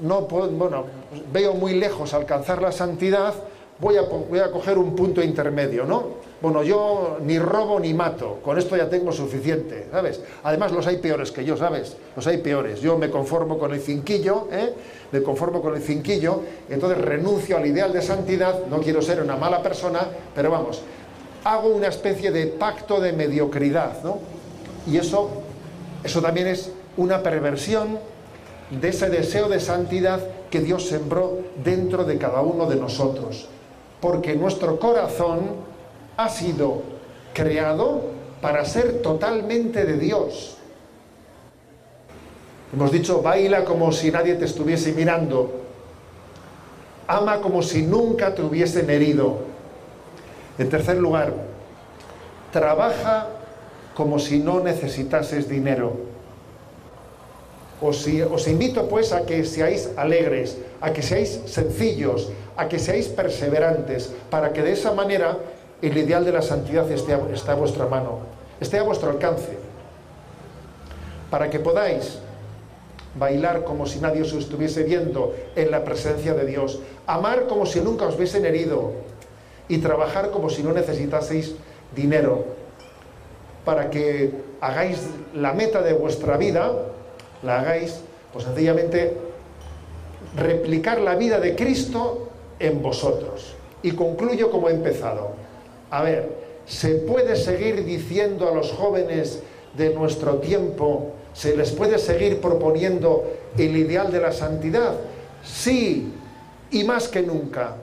no 0.00 0.26
puedo, 0.26 0.48
bueno, 0.50 0.84
veo 1.32 1.54
muy 1.54 1.74
lejos 1.74 2.14
alcanzar 2.14 2.60
la 2.60 2.72
santidad, 2.72 3.34
voy 3.78 3.96
a, 3.96 4.02
voy 4.02 4.38
a 4.38 4.50
coger 4.50 4.78
un 4.78 4.94
punto 4.94 5.22
intermedio, 5.22 5.84
¿no? 5.84 6.22
Bueno, 6.40 6.62
yo 6.62 7.18
ni 7.22 7.38
robo 7.38 7.78
ni 7.78 7.94
mato, 7.94 8.40
con 8.42 8.58
esto 8.58 8.76
ya 8.76 8.88
tengo 8.88 9.12
suficiente, 9.12 9.86
¿sabes? 9.92 10.20
Además 10.42 10.72
los 10.72 10.86
hay 10.86 10.96
peores 10.96 11.30
que 11.30 11.44
yo, 11.44 11.56
¿sabes? 11.56 11.96
Los 12.16 12.26
hay 12.26 12.38
peores. 12.38 12.80
Yo 12.80 12.98
me 12.98 13.10
conformo 13.10 13.58
con 13.58 13.72
el 13.72 13.80
cinquillo, 13.80 14.48
¿eh? 14.50 14.74
Me 15.12 15.22
conformo 15.22 15.62
con 15.62 15.76
el 15.76 15.82
cinquillo, 15.82 16.40
entonces 16.68 16.98
renuncio 16.98 17.56
al 17.56 17.66
ideal 17.66 17.92
de 17.92 18.02
santidad, 18.02 18.66
no 18.66 18.80
quiero 18.80 19.02
ser 19.02 19.22
una 19.22 19.36
mala 19.36 19.62
persona, 19.62 20.00
pero 20.34 20.50
vamos, 20.50 20.82
hago 21.44 21.68
una 21.68 21.88
especie 21.88 22.30
de 22.32 22.46
pacto 22.46 23.00
de 23.00 23.12
mediocridad, 23.12 24.02
¿no? 24.02 24.18
Y 24.86 24.96
eso, 24.96 25.28
eso 26.02 26.20
también 26.20 26.48
es 26.48 26.72
una 26.96 27.22
perversión 27.22 27.98
de 28.80 28.88
ese 28.88 29.10
deseo 29.10 29.48
de 29.48 29.60
santidad 29.60 30.20
que 30.50 30.60
Dios 30.60 30.86
sembró 30.86 31.38
dentro 31.62 32.04
de 32.04 32.18
cada 32.18 32.40
uno 32.40 32.66
de 32.66 32.76
nosotros. 32.76 33.48
Porque 34.00 34.34
nuestro 34.34 34.78
corazón 34.78 35.40
ha 36.16 36.28
sido 36.28 36.82
creado 37.34 38.02
para 38.40 38.64
ser 38.64 39.02
totalmente 39.02 39.84
de 39.84 39.98
Dios. 39.98 40.56
Hemos 42.72 42.90
dicho, 42.90 43.20
baila 43.20 43.64
como 43.64 43.92
si 43.92 44.10
nadie 44.10 44.34
te 44.34 44.46
estuviese 44.46 44.92
mirando. 44.92 45.60
Ama 47.06 47.40
como 47.40 47.62
si 47.62 47.82
nunca 47.82 48.34
te 48.34 48.42
hubiesen 48.42 48.88
herido. 48.88 49.40
En 50.58 50.68
tercer 50.68 50.96
lugar, 50.96 51.34
trabaja 52.50 53.28
como 53.94 54.18
si 54.18 54.38
no 54.38 54.60
necesitases 54.60 55.48
dinero. 55.48 56.11
Os, 57.82 58.46
invito 58.46 58.86
pues 58.86 59.10
a 59.10 59.26
que 59.26 59.42
seáis 59.42 59.90
alegres, 59.98 60.54
a 60.78 60.94
que 60.94 61.02
seáis 61.02 61.42
sencillos, 61.50 62.30
a 62.54 62.70
que 62.70 62.78
seáis 62.78 63.10
perseverantes, 63.10 64.14
para 64.30 64.54
que 64.54 64.62
de 64.62 64.70
esa 64.70 64.94
manera 64.94 65.34
el 65.82 65.98
ideal 65.98 66.22
de 66.24 66.30
la 66.30 66.46
santidad 66.46 66.86
esté 66.86 67.10
a, 67.10 67.18
esté 67.34 67.50
a 67.50 67.58
vuestra 67.58 67.90
mano, 67.90 68.22
esté 68.62 68.78
a 68.78 68.86
vuestro 68.86 69.10
alcance, 69.10 69.58
para 71.26 71.50
que 71.50 71.58
podáis 71.58 72.22
bailar 73.18 73.66
como 73.66 73.90
si 73.90 73.98
nadie 73.98 74.22
os 74.22 74.32
estuviese 74.32 74.86
viendo 74.86 75.34
en 75.58 75.74
la 75.74 75.82
presencia 75.82 76.38
de 76.38 76.46
Dios, 76.46 76.78
amar 77.10 77.50
como 77.50 77.66
si 77.66 77.82
nunca 77.82 78.06
os 78.06 78.14
hubiesen 78.14 78.46
herido 78.46 78.94
y 79.66 79.78
trabajar 79.78 80.30
como 80.30 80.50
si 80.50 80.62
no 80.62 80.70
necesitaseis 80.72 81.58
dinero, 81.96 82.46
para 83.64 83.90
que 83.90 84.30
hagáis 84.60 85.02
la 85.34 85.52
meta 85.52 85.82
de 85.82 85.94
vuestra 85.94 86.36
vida 86.36 86.70
la 87.42 87.60
hagáis, 87.60 88.00
pues 88.32 88.44
sencillamente 88.44 89.16
replicar 90.36 91.00
la 91.00 91.14
vida 91.16 91.40
de 91.40 91.54
Cristo 91.54 92.28
en 92.58 92.82
vosotros. 92.82 93.54
Y 93.82 93.92
concluyo 93.92 94.50
como 94.50 94.68
he 94.68 94.72
empezado. 94.72 95.32
A 95.90 96.02
ver, 96.02 96.30
¿se 96.66 96.94
puede 96.94 97.36
seguir 97.36 97.84
diciendo 97.84 98.48
a 98.48 98.54
los 98.54 98.70
jóvenes 98.72 99.40
de 99.76 99.94
nuestro 99.94 100.36
tiempo, 100.36 101.12
se 101.32 101.56
les 101.56 101.72
puede 101.72 101.98
seguir 101.98 102.40
proponiendo 102.40 103.24
el 103.58 103.76
ideal 103.76 104.12
de 104.12 104.20
la 104.20 104.32
santidad? 104.32 104.94
Sí, 105.42 106.12
y 106.70 106.84
más 106.84 107.08
que 107.08 107.22
nunca. 107.22 107.76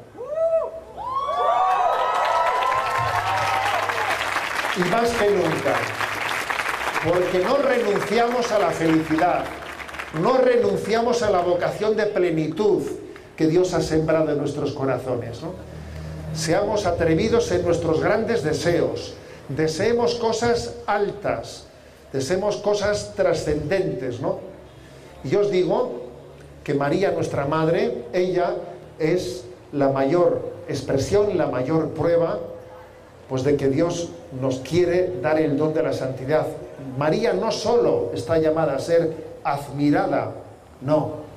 Y 4.77 4.89
más 4.89 5.09
que 5.09 5.29
nunca 5.29 6.08
porque 7.03 7.39
no 7.39 7.57
renunciamos 7.57 8.51
a 8.51 8.59
la 8.59 8.71
felicidad, 8.71 9.45
no 10.21 10.37
renunciamos 10.37 11.23
a 11.23 11.29
la 11.29 11.41
vocación 11.41 11.95
de 11.95 12.05
plenitud 12.07 12.83
que 13.37 13.47
Dios 13.47 13.73
ha 13.73 13.81
sembrado 13.81 14.31
en 14.31 14.37
nuestros 14.37 14.73
corazones. 14.73 15.39
Seamos 16.33 16.85
atrevidos 16.85 17.51
en 17.51 17.63
nuestros 17.63 18.01
grandes 18.01 18.43
deseos, 18.43 19.13
deseemos 19.47 20.15
cosas 20.15 20.75
altas, 20.85 21.65
deseemos 22.11 22.57
cosas 22.57 23.13
trascendentes. 23.15 24.19
¿no? 24.19 24.39
Y 25.23 25.35
os 25.35 25.49
digo 25.49 26.09
que 26.63 26.73
María, 26.73 27.11
nuestra 27.11 27.45
Madre, 27.45 28.05
ella 28.13 28.55
es 28.99 29.45
la 29.71 29.89
mayor 29.89 30.53
expresión, 30.67 31.37
la 31.37 31.47
mayor 31.47 31.89
prueba 31.89 32.39
pues 33.29 33.43
de 33.43 33.55
que 33.55 33.69
Dios 33.69 34.09
nos 34.41 34.59
quiere 34.59 35.13
dar 35.21 35.39
el 35.39 35.55
don 35.55 35.73
de 35.73 35.83
la 35.83 35.93
santidad. 35.93 36.47
María 36.97 37.33
no 37.33 37.51
solo 37.51 38.11
está 38.13 38.37
llamada 38.37 38.75
a 38.75 38.79
ser 38.79 39.13
admirada, 39.43 40.31
no. 40.81 41.29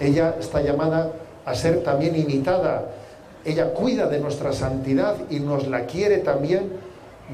Ella 0.00 0.36
está 0.38 0.60
llamada 0.62 1.12
a 1.44 1.54
ser 1.54 1.82
también 1.82 2.16
imitada. 2.16 2.90
Ella 3.44 3.72
cuida 3.72 4.06
de 4.06 4.20
nuestra 4.20 4.52
santidad 4.52 5.16
y 5.30 5.40
nos 5.40 5.66
la 5.66 5.86
quiere 5.86 6.18
también, 6.18 6.72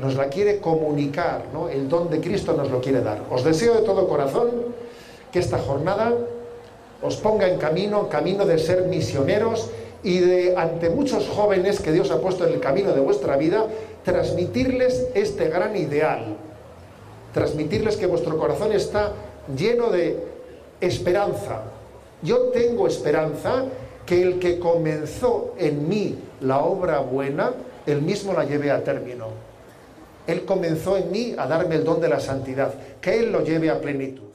nos 0.00 0.14
la 0.14 0.28
quiere 0.28 0.58
comunicar, 0.58 1.44
¿no? 1.52 1.68
El 1.68 1.88
don 1.88 2.10
de 2.10 2.20
Cristo 2.20 2.54
nos 2.54 2.70
lo 2.70 2.80
quiere 2.80 3.02
dar. 3.02 3.20
Os 3.30 3.44
deseo 3.44 3.74
de 3.74 3.82
todo 3.82 4.08
corazón 4.08 4.50
que 5.32 5.38
esta 5.38 5.58
jornada 5.58 6.12
os 7.02 7.16
ponga 7.16 7.48
en 7.48 7.58
camino, 7.58 8.08
camino 8.08 8.44
de 8.44 8.58
ser 8.58 8.86
misioneros 8.86 9.70
y 10.02 10.18
de, 10.18 10.56
ante 10.56 10.90
muchos 10.90 11.28
jóvenes 11.28 11.80
que 11.80 11.92
Dios 11.92 12.10
ha 12.10 12.20
puesto 12.20 12.46
en 12.46 12.54
el 12.54 12.60
camino 12.60 12.92
de 12.92 13.00
vuestra 13.00 13.36
vida, 13.36 13.66
transmitirles 14.04 15.06
este 15.14 15.48
gran 15.48 15.76
ideal, 15.76 16.36
transmitirles 17.32 17.96
que 17.96 18.06
vuestro 18.06 18.36
corazón 18.38 18.72
está 18.72 19.12
lleno 19.56 19.90
de 19.90 20.16
esperanza. 20.80 21.62
Yo 22.22 22.48
tengo 22.48 22.86
esperanza 22.86 23.64
que 24.06 24.22
el 24.22 24.38
que 24.38 24.58
comenzó 24.58 25.54
en 25.58 25.88
mí 25.88 26.18
la 26.40 26.60
obra 26.60 27.00
buena, 27.00 27.52
él 27.86 28.02
mismo 28.02 28.32
la 28.32 28.44
lleve 28.44 28.70
a 28.70 28.82
término. 28.82 29.26
Él 30.26 30.44
comenzó 30.44 30.98
en 30.98 31.10
mí 31.10 31.34
a 31.38 31.46
darme 31.46 31.76
el 31.76 31.84
don 31.84 32.02
de 32.02 32.08
la 32.08 32.20
santidad, 32.20 32.74
que 33.00 33.18
Él 33.18 33.32
lo 33.32 33.42
lleve 33.42 33.70
a 33.70 33.80
plenitud. 33.80 34.27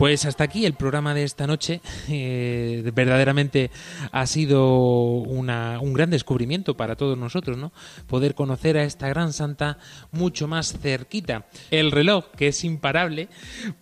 Pues 0.00 0.24
hasta 0.24 0.44
aquí 0.44 0.64
el 0.64 0.72
programa 0.72 1.12
de 1.12 1.24
esta 1.24 1.46
noche. 1.46 1.82
Eh, 2.08 2.90
verdaderamente 2.94 3.70
ha 4.12 4.26
sido 4.26 4.74
una- 5.18 5.78
un 5.80 5.92
gran 5.92 6.08
descubrimiento 6.10 6.74
para 6.74 6.96
todos 6.96 7.18
nosotros, 7.18 7.58
¿no? 7.58 7.70
Poder 8.06 8.34
conocer 8.34 8.78
a 8.78 8.84
esta 8.84 9.08
gran 9.08 9.34
santa 9.34 9.76
mucho 10.10 10.48
más 10.48 10.72
cerquita. 10.80 11.44
El 11.70 11.90
reloj, 11.90 12.24
que 12.36 12.48
es 12.48 12.64
imparable, 12.64 13.28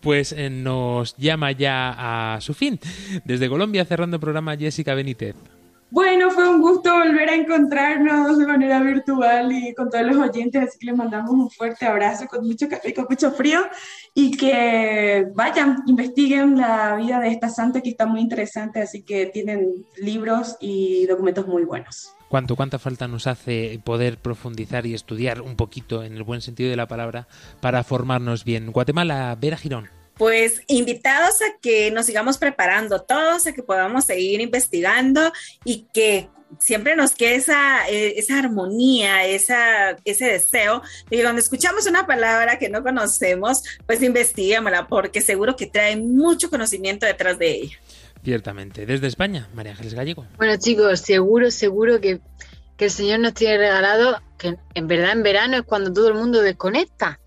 pues 0.01 0.33
eh, 0.33 0.49
nos 0.49 1.15
llama 1.15 1.53
ya 1.53 2.33
a 2.35 2.41
su 2.41 2.53
fin. 2.53 2.79
Desde 3.23 3.47
Colombia, 3.47 3.85
cerrando 3.85 4.17
el 4.17 4.21
programa, 4.21 4.57
Jessica 4.57 4.93
Benítez. 4.93 5.35
Bueno, 5.91 6.29
fue 6.29 6.47
un 6.47 6.61
gusto 6.61 6.93
volver 6.93 7.29
a 7.29 7.35
encontrarnos 7.35 8.37
de 8.37 8.45
manera 8.45 8.79
virtual 8.79 9.51
y 9.51 9.73
con 9.73 9.89
todos 9.89 10.05
los 10.05 10.17
oyentes, 10.17 10.61
así 10.61 10.77
que 10.77 10.85
les 10.85 10.95
mandamos 10.95 11.31
un 11.31 11.49
fuerte 11.49 11.87
abrazo 11.87 12.27
con 12.27 12.45
mucho 12.45 12.69
café 12.69 12.93
con 12.93 13.07
mucho 13.09 13.31
frío 13.31 13.61
y 14.13 14.37
que 14.37 15.27
vayan, 15.33 15.77
investiguen 15.87 16.57
la 16.57 16.95
vida 16.95 17.19
de 17.19 17.29
esta 17.29 17.49
santa 17.49 17.81
que 17.81 17.89
está 17.89 18.05
muy 18.05 18.21
interesante, 18.21 18.81
así 18.81 19.01
que 19.01 19.25
tienen 19.27 19.83
libros 19.97 20.57
y 20.59 21.07
documentos 21.07 21.47
muy 21.47 21.63
buenos. 21.63 22.13
¿Cuánto, 22.27 22.55
¿Cuánta 22.55 22.77
falta 22.77 23.07
nos 23.07 23.25
hace 23.25 23.81
poder 23.83 24.19
profundizar 24.19 24.85
y 24.85 24.93
estudiar 24.93 25.41
un 25.41 25.55
poquito, 25.55 26.03
en 26.03 26.13
el 26.13 26.21
buen 26.21 26.41
sentido 26.41 26.69
de 26.69 26.75
la 26.75 26.87
palabra, 26.87 27.27
para 27.61 27.83
formarnos 27.83 28.45
bien? 28.45 28.71
Guatemala, 28.71 29.35
Vera 29.41 29.57
Girón. 29.57 29.98
Pues 30.19 30.61
invitados 30.67 31.41
a 31.41 31.59
que 31.59 31.89
nos 31.89 32.05
sigamos 32.05 32.37
preparando 32.37 33.01
todos, 33.01 33.47
a 33.47 33.53
que 33.53 33.63
podamos 33.63 34.05
seguir 34.05 34.39
investigando 34.39 35.31
y 35.65 35.87
que 35.91 36.29
siempre 36.59 36.95
nos 36.95 37.15
quede 37.15 37.35
esa, 37.35 37.87
eh, 37.89 38.19
esa 38.19 38.39
armonía, 38.39 39.25
esa, 39.25 39.95
ese 40.03 40.25
deseo 40.25 40.81
de 41.09 41.17
que 41.17 41.23
cuando 41.23 41.39
escuchamos 41.39 41.87
una 41.87 42.05
palabra 42.05 42.59
que 42.59 42.69
no 42.69 42.83
conocemos, 42.83 43.63
pues 43.85 44.03
investiguémosla, 44.03 44.87
porque 44.87 45.21
seguro 45.21 45.55
que 45.55 45.67
trae 45.67 45.95
mucho 45.95 46.49
conocimiento 46.49 47.05
detrás 47.05 47.39
de 47.39 47.51
ella. 47.51 47.77
Ciertamente. 48.23 48.85
Desde 48.85 49.07
España, 49.07 49.47
María 49.53 49.71
Ángeles 49.71 49.93
Gallego. 49.93 50.27
Bueno, 50.37 50.57
chicos, 50.57 50.99
seguro, 50.99 51.51
seguro 51.51 52.01
que, 52.01 52.19
que 52.75 52.85
el 52.85 52.91
Señor 52.91 53.19
nos 53.19 53.33
tiene 53.33 53.57
regalado 53.57 54.21
que 54.37 54.57
en 54.73 54.87
verdad 54.87 55.11
en 55.11 55.23
verano 55.23 55.57
es 55.57 55.63
cuando 55.63 55.93
todo 55.93 56.09
el 56.09 56.15
mundo 56.15 56.41
desconecta. 56.41 57.19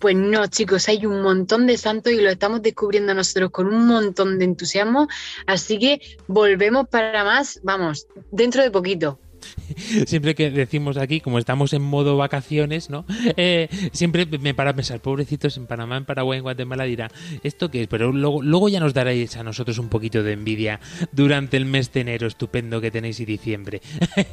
Pues 0.00 0.16
no, 0.16 0.46
chicos, 0.46 0.88
hay 0.88 1.04
un 1.04 1.20
montón 1.20 1.66
de 1.66 1.76
santos 1.76 2.14
y 2.14 2.22
lo 2.22 2.30
estamos 2.30 2.62
descubriendo 2.62 3.12
nosotros 3.12 3.50
con 3.50 3.66
un 3.66 3.86
montón 3.86 4.38
de 4.38 4.46
entusiasmo. 4.46 5.08
Así 5.46 5.78
que 5.78 6.00
volvemos 6.26 6.88
para 6.88 7.22
más, 7.22 7.60
vamos, 7.62 8.06
dentro 8.32 8.62
de 8.62 8.70
poquito. 8.70 9.18
Siempre 10.06 10.34
que 10.34 10.50
decimos 10.50 10.96
aquí, 10.96 11.20
como 11.20 11.38
estamos 11.38 11.74
en 11.74 11.82
modo 11.82 12.16
vacaciones, 12.16 12.88
¿no? 12.88 13.04
Eh, 13.36 13.68
siempre 13.92 14.26
me 14.26 14.54
para 14.54 14.70
a 14.70 14.74
pensar, 14.74 15.00
pobrecitos 15.00 15.56
en 15.56 15.66
Panamá, 15.66 15.96
en 15.98 16.04
Paraguay, 16.04 16.38
en 16.38 16.44
Guatemala, 16.44 16.84
dirá, 16.84 17.10
¿esto 17.42 17.70
qué 17.70 17.82
es? 17.82 17.88
Pero 17.88 18.12
luego, 18.12 18.42
luego 18.42 18.68
ya 18.68 18.80
nos 18.80 18.94
daréis 18.94 19.36
a 19.36 19.42
nosotros 19.42 19.78
un 19.78 19.88
poquito 19.88 20.22
de 20.22 20.32
envidia 20.32 20.80
durante 21.12 21.56
el 21.56 21.64
mes 21.64 21.92
de 21.92 22.00
enero 22.00 22.26
estupendo 22.26 22.80
que 22.80 22.90
tenéis 22.90 23.20
y 23.20 23.24
diciembre. 23.24 23.80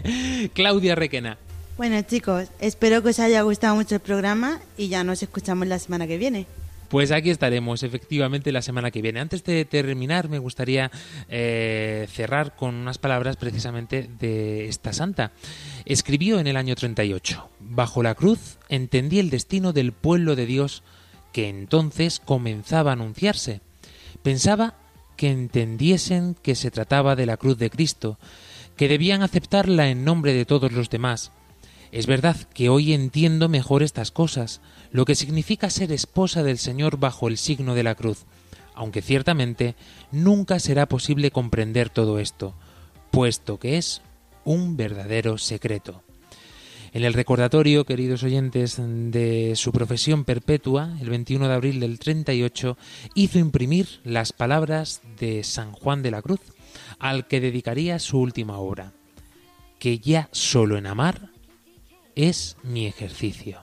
Claudia 0.54 0.96
Requena. 0.96 1.38
Bueno 1.78 2.02
chicos, 2.02 2.48
espero 2.60 3.04
que 3.04 3.10
os 3.10 3.20
haya 3.20 3.44
gustado 3.44 3.76
mucho 3.76 3.94
el 3.94 4.02
programa 4.02 4.60
y 4.78 4.88
ya 4.88 5.04
nos 5.04 5.22
escuchamos 5.22 5.68
la 5.68 5.78
semana 5.78 6.08
que 6.08 6.18
viene. 6.18 6.48
Pues 6.90 7.12
aquí 7.12 7.30
estaremos 7.30 7.84
efectivamente 7.84 8.52
la 8.52 8.64
semana 8.64 8.90
que 8.90 9.04
viene. 9.04 9.20
Antes 9.20 9.44
de 9.44 9.64
terminar, 9.64 10.28
me 10.28 10.40
gustaría 10.40 10.90
eh, 11.30 12.08
cerrar 12.12 12.56
con 12.56 12.74
unas 12.74 12.98
palabras 12.98 13.36
precisamente 13.36 14.10
de 14.20 14.68
esta 14.68 14.92
santa. 14.92 15.34
Escribió 15.86 16.40
en 16.40 16.48
el 16.48 16.58
año 16.58 16.74
38, 16.74 17.48
Bajo 17.60 18.02
la 18.02 18.16
cruz 18.16 18.58
entendí 18.70 19.20
el 19.20 19.30
destino 19.30 19.72
del 19.72 19.92
pueblo 19.92 20.36
de 20.36 20.48
Dios 20.48 20.82
que 21.32 21.48
entonces 21.48 22.20
comenzaba 22.20 22.90
a 22.90 22.94
anunciarse. 22.94 23.62
Pensaba 24.24 24.74
que 25.16 25.30
entendiesen 25.30 26.36
que 26.42 26.56
se 26.56 26.72
trataba 26.72 27.16
de 27.16 27.28
la 27.28 27.38
cruz 27.38 27.60
de 27.60 27.70
Cristo, 27.70 28.18
que 28.76 28.88
debían 28.88 29.22
aceptarla 29.22 29.90
en 29.90 30.04
nombre 30.04 30.34
de 30.34 30.46
todos 30.46 30.72
los 30.72 30.90
demás. 30.90 31.34
Es 31.92 32.06
verdad 32.06 32.36
que 32.54 32.70
hoy 32.70 32.94
entiendo 32.94 33.50
mejor 33.50 33.82
estas 33.82 34.12
cosas, 34.12 34.62
lo 34.92 35.06
que 35.06 35.16
significa 35.16 35.70
ser 35.70 35.92
esposa 35.92 36.44
del 36.44 36.58
Señor 36.58 36.98
bajo 36.98 37.28
el 37.28 37.38
signo 37.38 37.76
de 37.76 37.84
la 37.84 37.96
cruz, 37.96 38.26
aunque 38.74 39.02
ciertamente 39.02 39.76
nunca 40.12 40.60
será 40.60 40.88
posible 40.88 41.32
comprender 41.32 41.90
todo 41.90 42.20
esto, 42.20 42.56
puesto 43.12 43.58
que 43.58 43.78
es 43.78 44.02
un 44.44 44.78
verdadero 44.78 45.38
secreto. 45.38 46.04
En 46.94 47.04
el 47.04 47.14
recordatorio, 47.14 47.86
queridos 47.86 48.24
oyentes, 48.24 48.78
de 48.80 49.54
su 49.56 49.72
profesión 49.72 50.24
perpetua, 50.24 50.96
el 51.02 51.10
21 51.10 51.48
de 51.48 51.54
abril 51.54 51.80
del 51.80 52.00
38, 52.00 52.78
hizo 53.14 53.40
imprimir 53.40 54.00
las 54.04 54.34
palabras 54.34 55.02
de 55.20 55.44
San 55.44 55.74
Juan 55.74 56.02
de 56.02 56.12
la 56.12 56.22
Cruz, 56.22 56.40
al 57.00 57.28
que 57.28 57.42
dedicaría 57.42 58.00
su 58.00 58.20
última 58.20 58.58
obra, 58.58 58.94
que 59.80 60.00
ya 60.00 60.30
solo 60.32 60.78
en 60.78 60.88
amar 60.88 61.37
es 62.18 62.58
mi 62.64 62.88
ejercicio. 62.88 63.60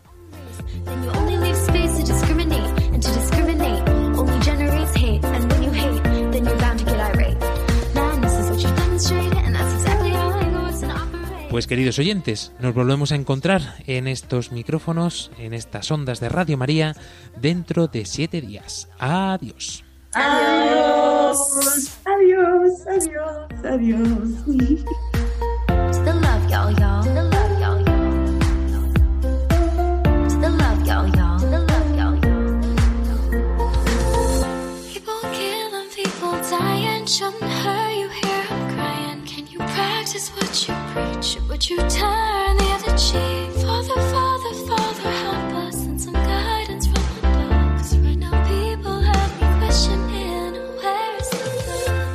Pues 11.50 11.66
queridos 11.66 11.98
oyentes, 11.98 12.52
nos 12.60 12.74
volvemos 12.74 13.12
a 13.12 13.16
encontrar 13.16 13.74
en 13.86 14.08
estos 14.08 14.52
micrófonos, 14.52 15.30
en 15.38 15.52
estas 15.52 15.90
ondas 15.90 16.20
de 16.20 16.28
Radio 16.28 16.56
María, 16.56 16.94
dentro 17.36 17.88
de 17.88 18.06
siete 18.06 18.40
días. 18.40 18.88
Adiós. 18.98 19.84
Adiós. 20.12 21.98
Adiós, 22.04 22.86
adiós, 22.86 23.64
adiós. 23.64 24.44
Shouldn't 37.06 37.42
hurt 37.42 37.92
you 38.00 38.08
hear 38.08 38.42
'em 38.50 38.62
crying. 38.74 39.20
Can 39.26 39.44
you 39.52 39.58
practice 39.76 40.26
what 40.34 40.52
you 40.66 40.74
preach? 40.92 41.36
Or 41.36 41.42
would 41.48 41.62
you 41.70 41.76
turn 42.00 42.56
the 42.56 42.68
other 42.76 42.94
cheek? 42.96 43.48
Father, 43.62 43.98
Father, 44.14 44.52
Father, 44.68 45.10
help 45.24 45.50
us 45.68 45.76
and 45.88 46.00
some 46.00 46.14
guidance 46.14 46.86
from 46.90 47.04
above. 47.20 47.76
'Cause 47.76 47.92
right 48.04 48.18
now 48.18 48.34
people 48.48 48.96
have 49.10 49.32
me 49.38 49.46
questioning 49.60 50.52
where's 50.80 51.28
the 51.30 51.44
love? 51.86 52.14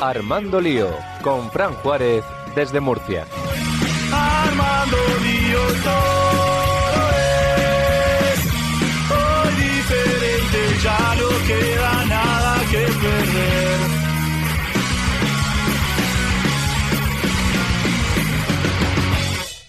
Armando 0.00 0.60
Lío, 0.60 0.90
con 1.22 1.50
Fran 1.52 1.74
Juárez 1.82 2.24
desde 2.56 2.80
Murcia. 2.80 3.26